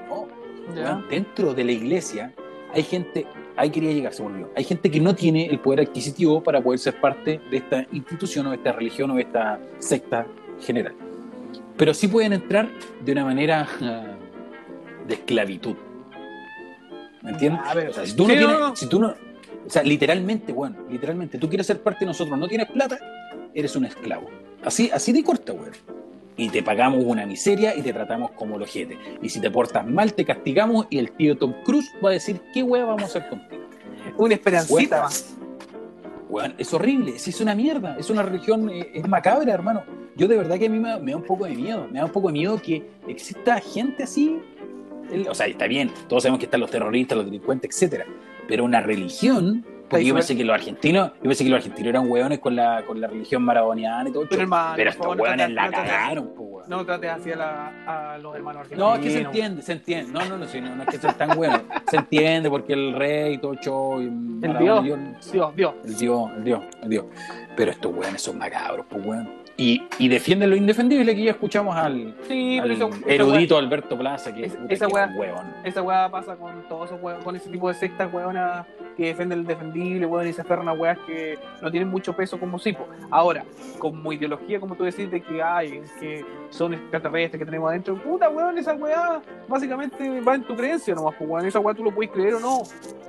[0.75, 2.33] No, dentro de la iglesia
[2.73, 3.25] hay gente,
[3.55, 6.59] ahí quería llegar, se me olvidó, hay gente que no tiene el poder adquisitivo para
[6.61, 10.25] poder ser parte de esta institución o de esta religión o de esta secta
[10.61, 10.93] general.
[11.77, 12.67] Pero sí pueden entrar
[13.05, 14.03] de una manera ah,
[15.07, 15.75] de esclavitud.
[17.23, 17.61] ¿Me entiendes?
[17.63, 18.75] Ah, pero- O sea, si tú no tienes, no.
[18.75, 19.13] si tú no,
[19.67, 22.97] o sea, literalmente, bueno, literalmente, tú quieres ser parte de nosotros, no tienes plata,
[23.53, 24.29] eres un esclavo.
[24.63, 25.73] Así, así de corta, weón.
[26.37, 28.97] Y te pagamos una miseria y te tratamos como los ojete.
[29.21, 32.39] Y si te portas mal, te castigamos y el tío Tom Cruise va a decir,
[32.53, 33.63] ¿qué weá vamos a hacer contigo?
[34.17, 35.35] Una esperancita Weón, más.
[36.29, 39.83] weón, es horrible, sí, es una mierda, es una religión, eh, es macabra, hermano.
[40.15, 42.05] Yo de verdad que a mí me, me da un poco de miedo, me da
[42.05, 44.39] un poco de miedo que exista gente así.
[45.29, 48.05] O sea, está bien, todos sabemos que están los terroristas, los delincuentes, etcétera.
[48.47, 52.09] Pero una religión, porque yo pensé que los argentinos, yo pensé que los argentinos eran
[52.09, 55.21] hueones con la, con la religión maradoniana y todo el Pero hermano, Pero estos favor,
[55.21, 56.69] hueones la cagaron, po, weón.
[56.69, 58.89] No trates así a, la- a los hermanos argentinos.
[58.89, 60.11] No, es que se entiende, se entiende.
[60.11, 61.61] No, no, no, sí, no, no es que sean tan buenos.
[61.89, 64.01] Se entiende porque el rey y todo el show.
[64.01, 64.99] Y Maradona, Dios.
[65.31, 67.05] Dios- Dios, el Dios, el Dios, el Dios.
[67.55, 69.29] Pero estos weones son macabros, pues weón.
[69.59, 73.57] Y, y defienden lo indefendible que ya escuchamos al, Sí, al pero eso- esa erudito
[73.57, 75.61] Alberto Plaza, que, Es- puta, esa que weá-.
[75.63, 79.39] Esa weá pasa con todos esos weón, con ese tipo de sectas weonas que defienden
[79.39, 82.73] el defendible, weón, y se aferran a weas que no tienen mucho peso como sí.
[82.73, 82.87] po.
[83.09, 83.45] Ahora,
[83.79, 88.29] como ideología, como tú decís, de que hay, que son extraterrestres que tenemos adentro, puta
[88.29, 91.89] weón, esa weá básicamente va en tu creencia nomás, pues weón, esa weá tú lo
[91.89, 92.59] puedes creer o no.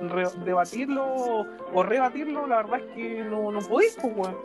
[0.09, 4.35] Re- debatirlo o rebatirlo, la verdad es que no, no podéis, pues weón.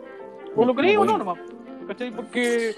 [0.55, 1.39] O lo creéis o no nomás.
[1.87, 2.11] ¿Cachai?
[2.11, 2.75] Porque,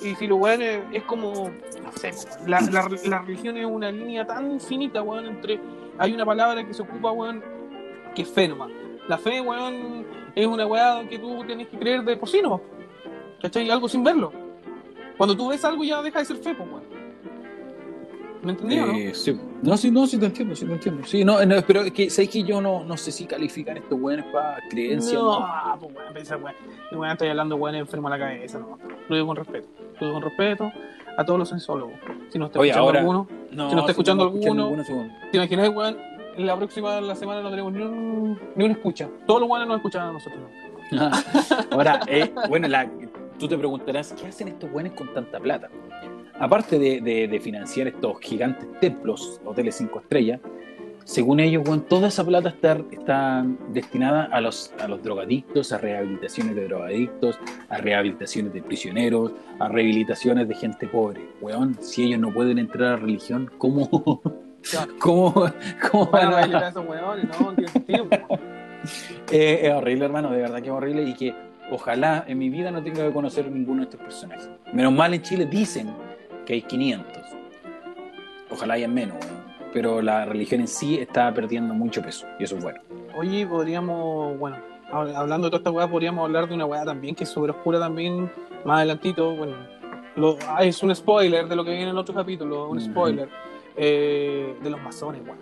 [0.00, 1.50] y si lo weón es, como,
[1.82, 2.10] no sé,
[2.46, 5.60] la, la, la religión es una línea tan finita, weón, entre,
[5.98, 7.42] hay una palabra que se ocupa, weón,
[8.14, 8.70] que es fe nomás.
[9.08, 12.60] La fe, weón, es una weá que tú tienes que creer de por sí nomás.
[13.40, 13.70] ¿Cachai?
[13.70, 14.32] Algo sin verlo.
[15.16, 16.82] Cuando tú ves algo ya deja de ser fe, pues, weón.
[18.42, 18.92] ¿Me entendí o no?
[18.94, 19.38] Eh, sí.
[19.62, 21.04] No, sí, no, sí te entiendo, sí te entiendo.
[21.06, 23.98] Sí, no, no, pero es que sabes que yo no, no sé si califican estos
[24.00, 25.14] weones para creencias.
[25.20, 25.78] No, No.
[25.80, 27.10] pues weón, pensa, weón.
[27.10, 28.78] Estoy hablando, weón, enfermo a la cabeza, no.
[29.08, 29.68] Lo digo con respeto.
[30.00, 30.72] Lo digo con respeto
[31.16, 31.94] a todos los sensólogos.
[32.30, 35.10] Si no está Oye, escuchando ahora- alguno, No, Si no está escuchando no escuchan alguno-.
[35.32, 35.96] ¿te imaginas, weón?
[36.36, 39.08] La próxima la semana no tenemos ni un, ni una escucha.
[39.26, 40.40] Todos los weones nos escuchan a nosotros.
[41.72, 42.88] Ahora, eh, bueno, la-
[43.38, 45.68] tú te preguntarás, ¿qué hacen estos buenos con tanta plata?
[46.40, 50.40] Aparte de, de- de financiar estos gigantes templos, hoteles cinco estrellas,
[51.04, 55.78] según ellos, bueno, toda esa plata está, está destinada a los, a los drogadictos, a
[55.78, 57.38] rehabilitaciones de drogadictos,
[57.70, 61.22] a rehabilitaciones de prisioneros, a rehabilitaciones de gente pobre.
[61.40, 63.88] Weón, si ellos no pueden entrar a la religión, ¿cómo,
[65.00, 65.32] cómo,
[65.90, 67.54] cómo Van a esos weones, no.
[69.32, 71.34] Eh, es horrible, hermano, de verdad que es horrible y que
[71.70, 74.50] ojalá en mi vida no tenga que conocer ninguno de estos personajes.
[74.72, 75.88] Menos mal en Chile dicen
[76.48, 77.22] que hay 500.
[78.50, 79.18] Ojalá hayan menos.
[79.74, 82.80] Pero la religión en sí está perdiendo mucho peso y eso es bueno.
[83.14, 84.56] Oye, podríamos, bueno,
[84.90, 87.50] hab- hablando de toda esta weá, podríamos hablar de una weá también que es súper
[87.50, 88.32] oscura también,
[88.64, 89.54] más adelantito, bueno,
[90.16, 93.28] lo- ah, es un spoiler de lo que viene en el otro capítulo, un spoiler,
[93.76, 95.36] eh, de los masones, weón.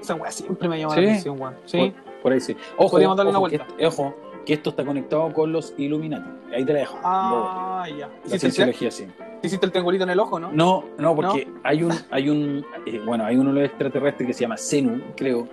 [0.00, 1.04] Esa weá siempre me ha llamado ¿Sí?
[1.04, 1.54] la atención, weón.
[1.66, 2.56] Sí, Por, por ahí sí.
[2.78, 3.66] Ojo, Podríamos darle una ojo, vuelta.
[3.86, 4.14] ojo,
[4.46, 6.30] que esto está conectado con los Illuminati.
[6.54, 6.98] Ahí te la dejo.
[7.02, 8.08] ah, ya.
[8.30, 9.06] la cienciología sí.
[9.42, 10.52] hiciste el triangulito en el ojo, ¿no?
[10.52, 14.32] No, no, porque hay un, hay un, eh, bueno, hay uno de los extraterrestres que
[14.32, 15.48] se llama Zenu, creo,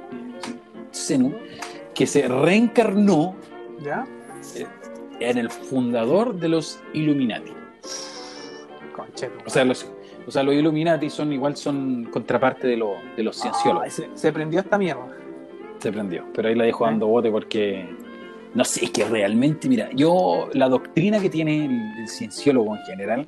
[0.94, 1.34] Zenu,
[1.96, 3.36] que se reencarnó
[3.84, 4.06] ¿Ya?
[5.20, 7.52] en el fundador de los Illuminati.
[8.96, 9.34] Concheto.
[9.46, 9.88] O sea, los,
[10.28, 13.84] o sea, los Illuminati son igual son contraparte de, lo- de los cienciólogos.
[13.86, 15.08] Ay, se, se prendió esta mierda.
[15.80, 17.90] Se prendió, pero ahí la dejo dando bote porque
[18.54, 22.84] no sé, es que realmente, mira, yo la doctrina que tiene el, el cienciólogo en
[22.84, 23.28] general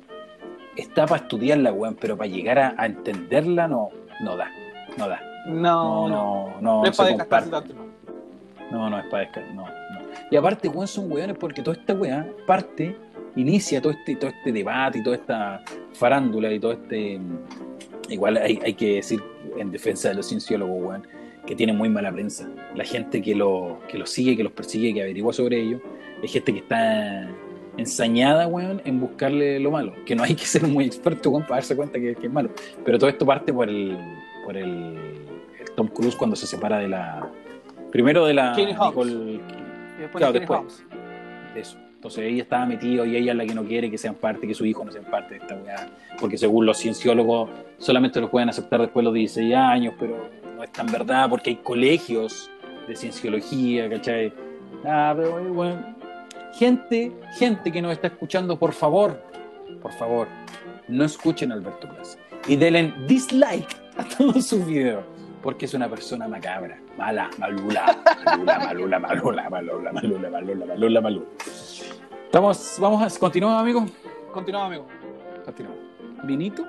[0.76, 3.88] está para estudiarla, weón, pero para llegar a, a entenderla no,
[4.20, 4.50] no da,
[4.96, 5.20] no da.
[5.46, 6.08] No, No, no.
[6.08, 7.86] no, no, No es para tanto, no.
[8.70, 9.70] No, no es para descargar, no, no.
[10.30, 12.96] Y aparte, weón, son weones porque toda esta weá parte,
[13.36, 15.62] inicia todo este, todo este debate y toda esta
[15.92, 17.20] farándula y todo este.
[18.08, 19.22] Igual hay, hay que decir
[19.56, 21.06] en defensa de los cienciólogos, weón,
[21.46, 22.48] que tienen muy mala prensa.
[22.74, 25.80] La gente que lo, que los sigue, que los persigue, que averigua sobre ellos,
[26.22, 27.28] es gente que está
[27.76, 29.92] ensañada, weón, en buscarle lo malo.
[30.04, 32.50] Que no hay que ser muy experto, weón, para darse cuenta que, que es malo.
[32.84, 33.96] Pero todo esto parte por el,
[34.44, 34.96] por el,
[35.60, 37.30] el Tom Cruise cuando se separa de la.
[37.92, 38.54] Primero de la.
[38.56, 39.40] Nicole-
[39.98, 40.60] Y después Claro, de después.
[40.60, 40.84] House.
[41.54, 41.78] de eso.
[41.94, 44.54] Entonces ella estaba metido y ella es la que no quiere que sean parte, que
[44.54, 45.88] su hijo no sean parte de esta weá.
[46.20, 50.64] Porque según los cienciólogos solamente los pueden aceptar después de los 16 años, pero no
[50.64, 52.50] es tan verdad porque hay colegios
[52.88, 54.32] de cienciología, ¿cachai?
[54.84, 55.94] Ah, pero eh, bueno.
[56.54, 59.22] Gente, gente que nos está escuchando, por favor,
[59.82, 60.26] por favor,
[60.88, 62.18] no escuchen a Alberto Plaza.
[62.48, 65.04] Y denle dislike a todos sus videos.
[65.42, 71.26] Porque es una persona macabra, mala, malula, malula, malula, malula, malula, malula, malula, malula, malula.
[72.24, 73.90] Estamos, vamos a, continuamos, amigos.
[74.32, 74.86] Continuamos, amigo.
[75.44, 75.78] Continuamos.
[76.24, 76.66] ¿Vinito?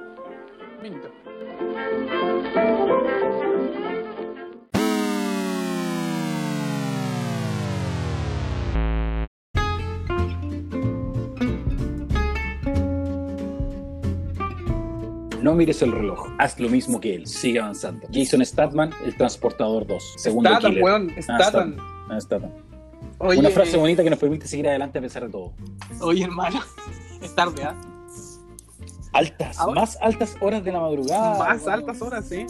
[0.84, 1.10] Minuto.
[15.48, 18.06] No mires el reloj, haz lo mismo que él, sigue avanzando.
[18.14, 20.84] Jason Statman, el transportador 2, segundo Statham, killer.
[20.84, 21.12] weón.
[21.16, 21.78] Ah, Statham.
[22.10, 22.52] Ah, Statham.
[23.20, 25.54] Oye, Una frase bonita que nos permite seguir adelante a pesar de todo.
[26.02, 26.60] Oye, hermano.
[27.22, 27.74] Es tarde, ¿ah?
[29.14, 31.40] Altas, Ahora- más altas horas de la madrugada.
[31.40, 32.46] Más altas horas, sí.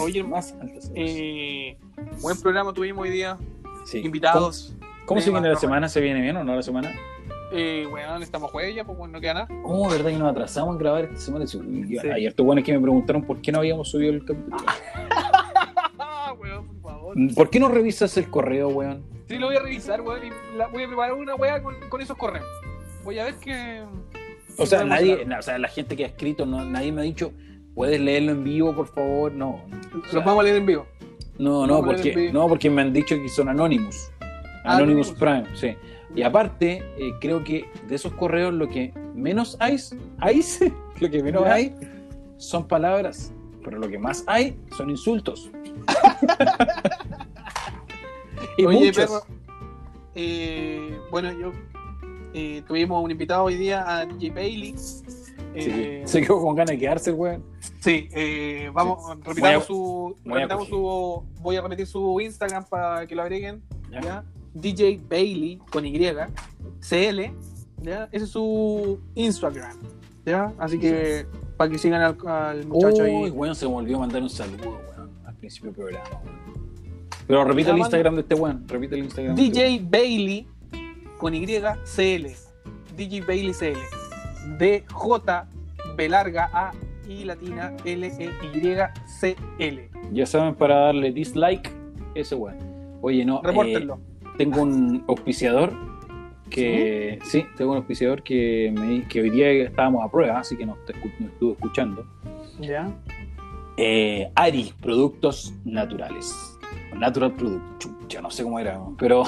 [0.00, 0.36] Oye, hermano.
[0.36, 0.92] Más altas horas.
[0.94, 1.76] Eh,
[2.20, 3.36] buen programa tuvimos hoy día.
[3.84, 3.98] Sí.
[3.98, 4.76] Invitados.
[4.78, 5.88] ¿Cómo, cómo se viene la semana?
[5.88, 6.94] ¿Se viene bien o no la semana?
[7.52, 9.48] Eh, bueno, estamos jueves ya, pues bueno, no queda nada.
[9.64, 11.46] Oh, ¿verdad que nos atrasamos en grabar esta semana?
[11.46, 11.98] Sí, y-.
[11.98, 14.56] Ayer tuvo buenos que me preguntaron por qué no habíamos subido el capítulo.
[16.00, 17.16] Ah, weón, por favor.
[17.34, 19.02] ¿Por qué no revisas el correo, weón?
[19.28, 22.00] Sí, lo voy a revisar, weón, y la- voy a preparar una weá con, con
[22.00, 22.46] esos correos.
[23.04, 23.82] Voy a ver que.
[24.58, 27.04] O sea, nadie, no, o sea, la gente que ha escrito, no, nadie me ha
[27.04, 27.32] dicho,
[27.74, 29.32] ¿puedes leerlo en vivo, por favor?
[29.32, 29.50] No.
[29.50, 30.86] O sea, Los vamos a leer en vivo.
[31.38, 34.10] no, no, porque, no, porque me han dicho que son Anonymous.
[34.64, 35.12] Anonymous Anonymous.
[35.12, 35.76] Prime, sí.
[36.18, 39.76] Y aparte, eh, creo que de esos correos lo que menos hay,
[40.18, 40.42] hay
[41.00, 41.74] lo que menos hay
[42.38, 43.32] son palabras,
[43.62, 45.50] pero lo que más hay son insultos.
[48.56, 48.96] y Oye, muchos.
[48.96, 49.22] perro.
[50.14, 51.52] eh, bueno, yo.
[52.34, 54.74] eh, tuvimos un invitado hoy día a DJ Bailey.
[54.76, 57.42] Sí, se quedó con ganas de quedarse, weón.
[57.80, 62.20] Sí, eh, vamos, Voy a- repitamos su, voy a repitamos su, voy a repetir su
[62.20, 64.00] Instagram para que lo agreguen, Ya.
[64.00, 64.24] ¿ya?
[64.54, 65.98] DJ Bailey con Y,
[66.80, 67.32] CL,
[67.82, 68.08] ¿ya?
[68.12, 69.76] Ese es su Instagram,
[70.24, 70.52] ¿ya?
[70.58, 71.26] Así que
[71.56, 73.30] para que sigan al, al muchacho Uy, ahí.
[73.30, 76.08] weón, se me olvidó mandar un saludo, weón, al principio del programa.
[77.26, 77.78] Pero repite el.
[77.78, 79.36] Instagram de este weón, repite el Instagram.
[79.36, 80.46] de este DJ Bailey
[81.18, 82.26] con Y, CL,
[82.96, 83.78] DJ Bailey CL,
[84.58, 84.84] DJ
[85.96, 86.72] B larga A
[87.08, 89.90] I latina L E Y C L.
[90.12, 91.70] Ya saben, para darle dislike,
[92.14, 92.56] ese weón.
[93.00, 94.00] Oye, no, eh, Repórtenlo.
[94.38, 95.72] Tengo un auspiciador
[96.48, 100.64] que sí, tengo un auspiciador que me que hoy día estábamos a prueba, así que
[100.64, 100.78] nos,
[101.18, 102.06] nos estuvo escuchando.
[102.60, 102.90] ¿Ya?
[103.76, 106.34] Eh, Ari, productos naturales.
[106.96, 109.24] Natural Product, chucha, no sé cómo era, pero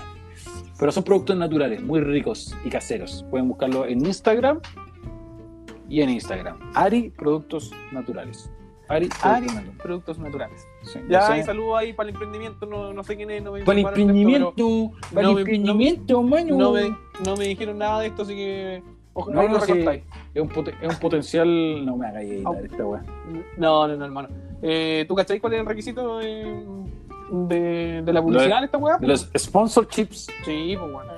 [0.78, 3.24] pero son productos naturales, muy ricos y caseros.
[3.30, 4.60] Pueden buscarlo en Instagram
[5.88, 6.58] y en Instagram.
[6.74, 8.50] Ari, productos naturales.
[8.88, 10.66] Ari, Ari Producto Productos Naturales.
[10.82, 11.38] Sí, Ya, no sé.
[11.40, 13.84] y saludos ahí para el emprendimiento, no, no sé quién es, no me Para el
[13.84, 16.46] de esto, emprendimiento, para no el me- emprendimiento, mano.
[16.46, 18.82] pero No me, no me dijeron nada de esto, así que
[19.12, 20.02] ojalá No, lo recortáis.
[20.34, 21.84] Es un, poten- es un potencial.
[21.86, 22.64] No me hagáis editar Au.
[22.64, 23.02] esta weá.
[23.56, 24.28] No, no, no, hermano.
[24.62, 26.64] Eh, ¿Tú cacháis cuál es el requisito de,
[27.30, 28.98] de, de la publicidad en esta weá?
[28.98, 30.26] De los sponsorships.
[30.44, 31.12] Sí, pues bueno.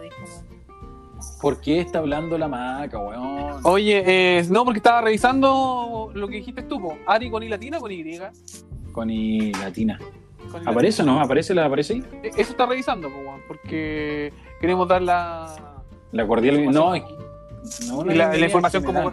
[1.41, 3.61] ¿Por qué está hablando la maca, weón?
[3.65, 4.03] Oye,
[4.39, 6.99] eh, no, porque estaba revisando lo que dijiste tú, po.
[7.07, 8.19] Ari con I latina o con Y.
[8.93, 9.99] Con I latina.
[10.51, 11.21] Con I ¿Aparece o no?
[11.21, 12.05] ¿Aparece la aparece ahí?
[12.25, 15.83] Eh, Eso está revisando, po, weón, porque queremos dar la,
[16.13, 16.65] La cordial.
[16.73, 19.13] No, es que- no, no, la, la información como.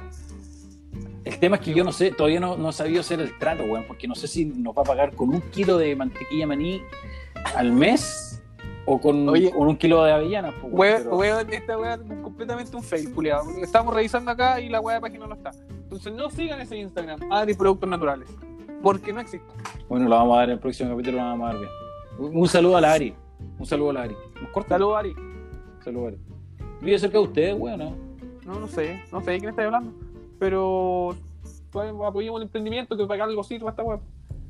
[1.26, 3.64] El tema es que yo no sé, todavía no, no he sabido hacer el trato,
[3.64, 6.82] weón, porque no sé si nos va a pagar con un kilo de mantequilla maní
[7.56, 8.44] al mes
[8.86, 9.52] o con, Oye.
[9.52, 10.54] con un kilo de avellanas.
[10.72, 13.50] pues, pero- weón, esta weá es completamente un fail, culiado.
[13.62, 15.52] Estamos revisando acá y la weá de página no está.
[15.70, 18.30] Entonces no sigan ese Instagram, Ari Productos Naturales.
[18.84, 19.48] Porque no existe.
[19.90, 21.72] Bueno, lo vamos a dar en el próximo capítulo, lo vamos a dar bien.
[22.20, 23.16] Un, un saludo a la Ari.
[23.60, 24.16] Un saludo a la Ari.
[24.42, 24.70] ¿Nos corta?
[24.76, 25.16] Saludos, Ari.
[25.84, 26.18] Saludo a Ari.
[26.82, 27.96] Vive cerca de ustedes, weón, ¿no?
[28.46, 29.92] No, no sé, no sé de quién está hablando.
[30.38, 31.16] Pero
[31.72, 34.00] pues, apoyemos el emprendimiento que para algo sirva esta weá.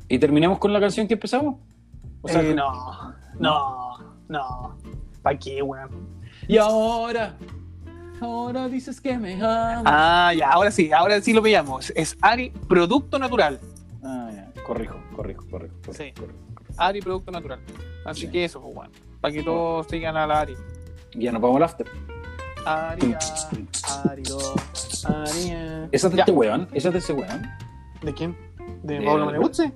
[0.09, 1.55] ¿Y terminemos con la canción que empezamos?
[2.21, 4.77] O sea, Eh, que- no, no, no.
[5.21, 5.89] ¿Para qué, weón?
[6.47, 7.35] Y ahora,
[8.21, 9.83] ahora dices que me amas.
[9.85, 11.91] Ah, ya, ahora sí, ahora sí lo pillamos.
[11.95, 13.59] Es Ari Producto Natural.
[14.03, 14.51] Ah, ya.
[14.63, 15.75] Corrijo, corrijo, corrijo.
[15.81, 16.11] corrijo, Sí.
[16.13, 16.39] corrijo.
[16.77, 17.59] Ari Producto Natural.
[18.05, 18.31] Así Sí.
[18.31, 18.91] que eso, pues, weón.
[19.21, 20.55] Para que todos sigan a la Ari.
[21.15, 21.87] Ya nos vamos al after.
[22.65, 23.15] Ari,
[24.05, 24.23] Ari,
[25.05, 25.87] Ari.
[25.91, 26.21] ¿Esa es de Ya.
[26.23, 26.67] este weón?
[26.73, 27.41] ¿Esa es de ese weón?
[28.03, 28.37] ¿De quién?
[28.83, 29.71] ¿De De- Pablo Meneguzzi?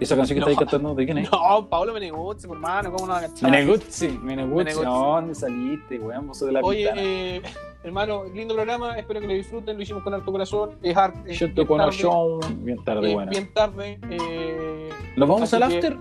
[0.00, 0.46] ¿Esa canción que No.
[0.50, 1.28] estáis cantando de quién es?
[1.32, 3.50] No, Pablo Meneguzzi, por hermano, ¿cómo no la cachai?
[3.50, 4.80] Meneguzzi, Meneguzzi.
[4.82, 6.28] No, ¿dónde saliste, weón?
[6.28, 7.42] Vos de la Oye, eh,
[7.82, 11.34] hermano, lindo programa, espero que lo disfruten, lo hicimos con harto corazón, es arte.
[11.34, 13.30] Yo te conozco bien tarde, eh, bueno.
[13.30, 15.96] Bien tarde, eh, ¿Nos vamos al after?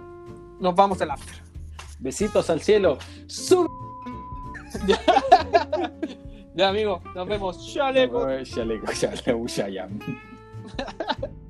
[0.59, 1.35] nos vamos al after.
[1.99, 2.97] Besitos al cielo.
[3.25, 3.67] Sur-
[6.55, 7.71] Ya, amigo, nos vemos.
[7.73, 8.25] Chaleco.
[8.43, 9.99] Chaleco, chaleco, chayam.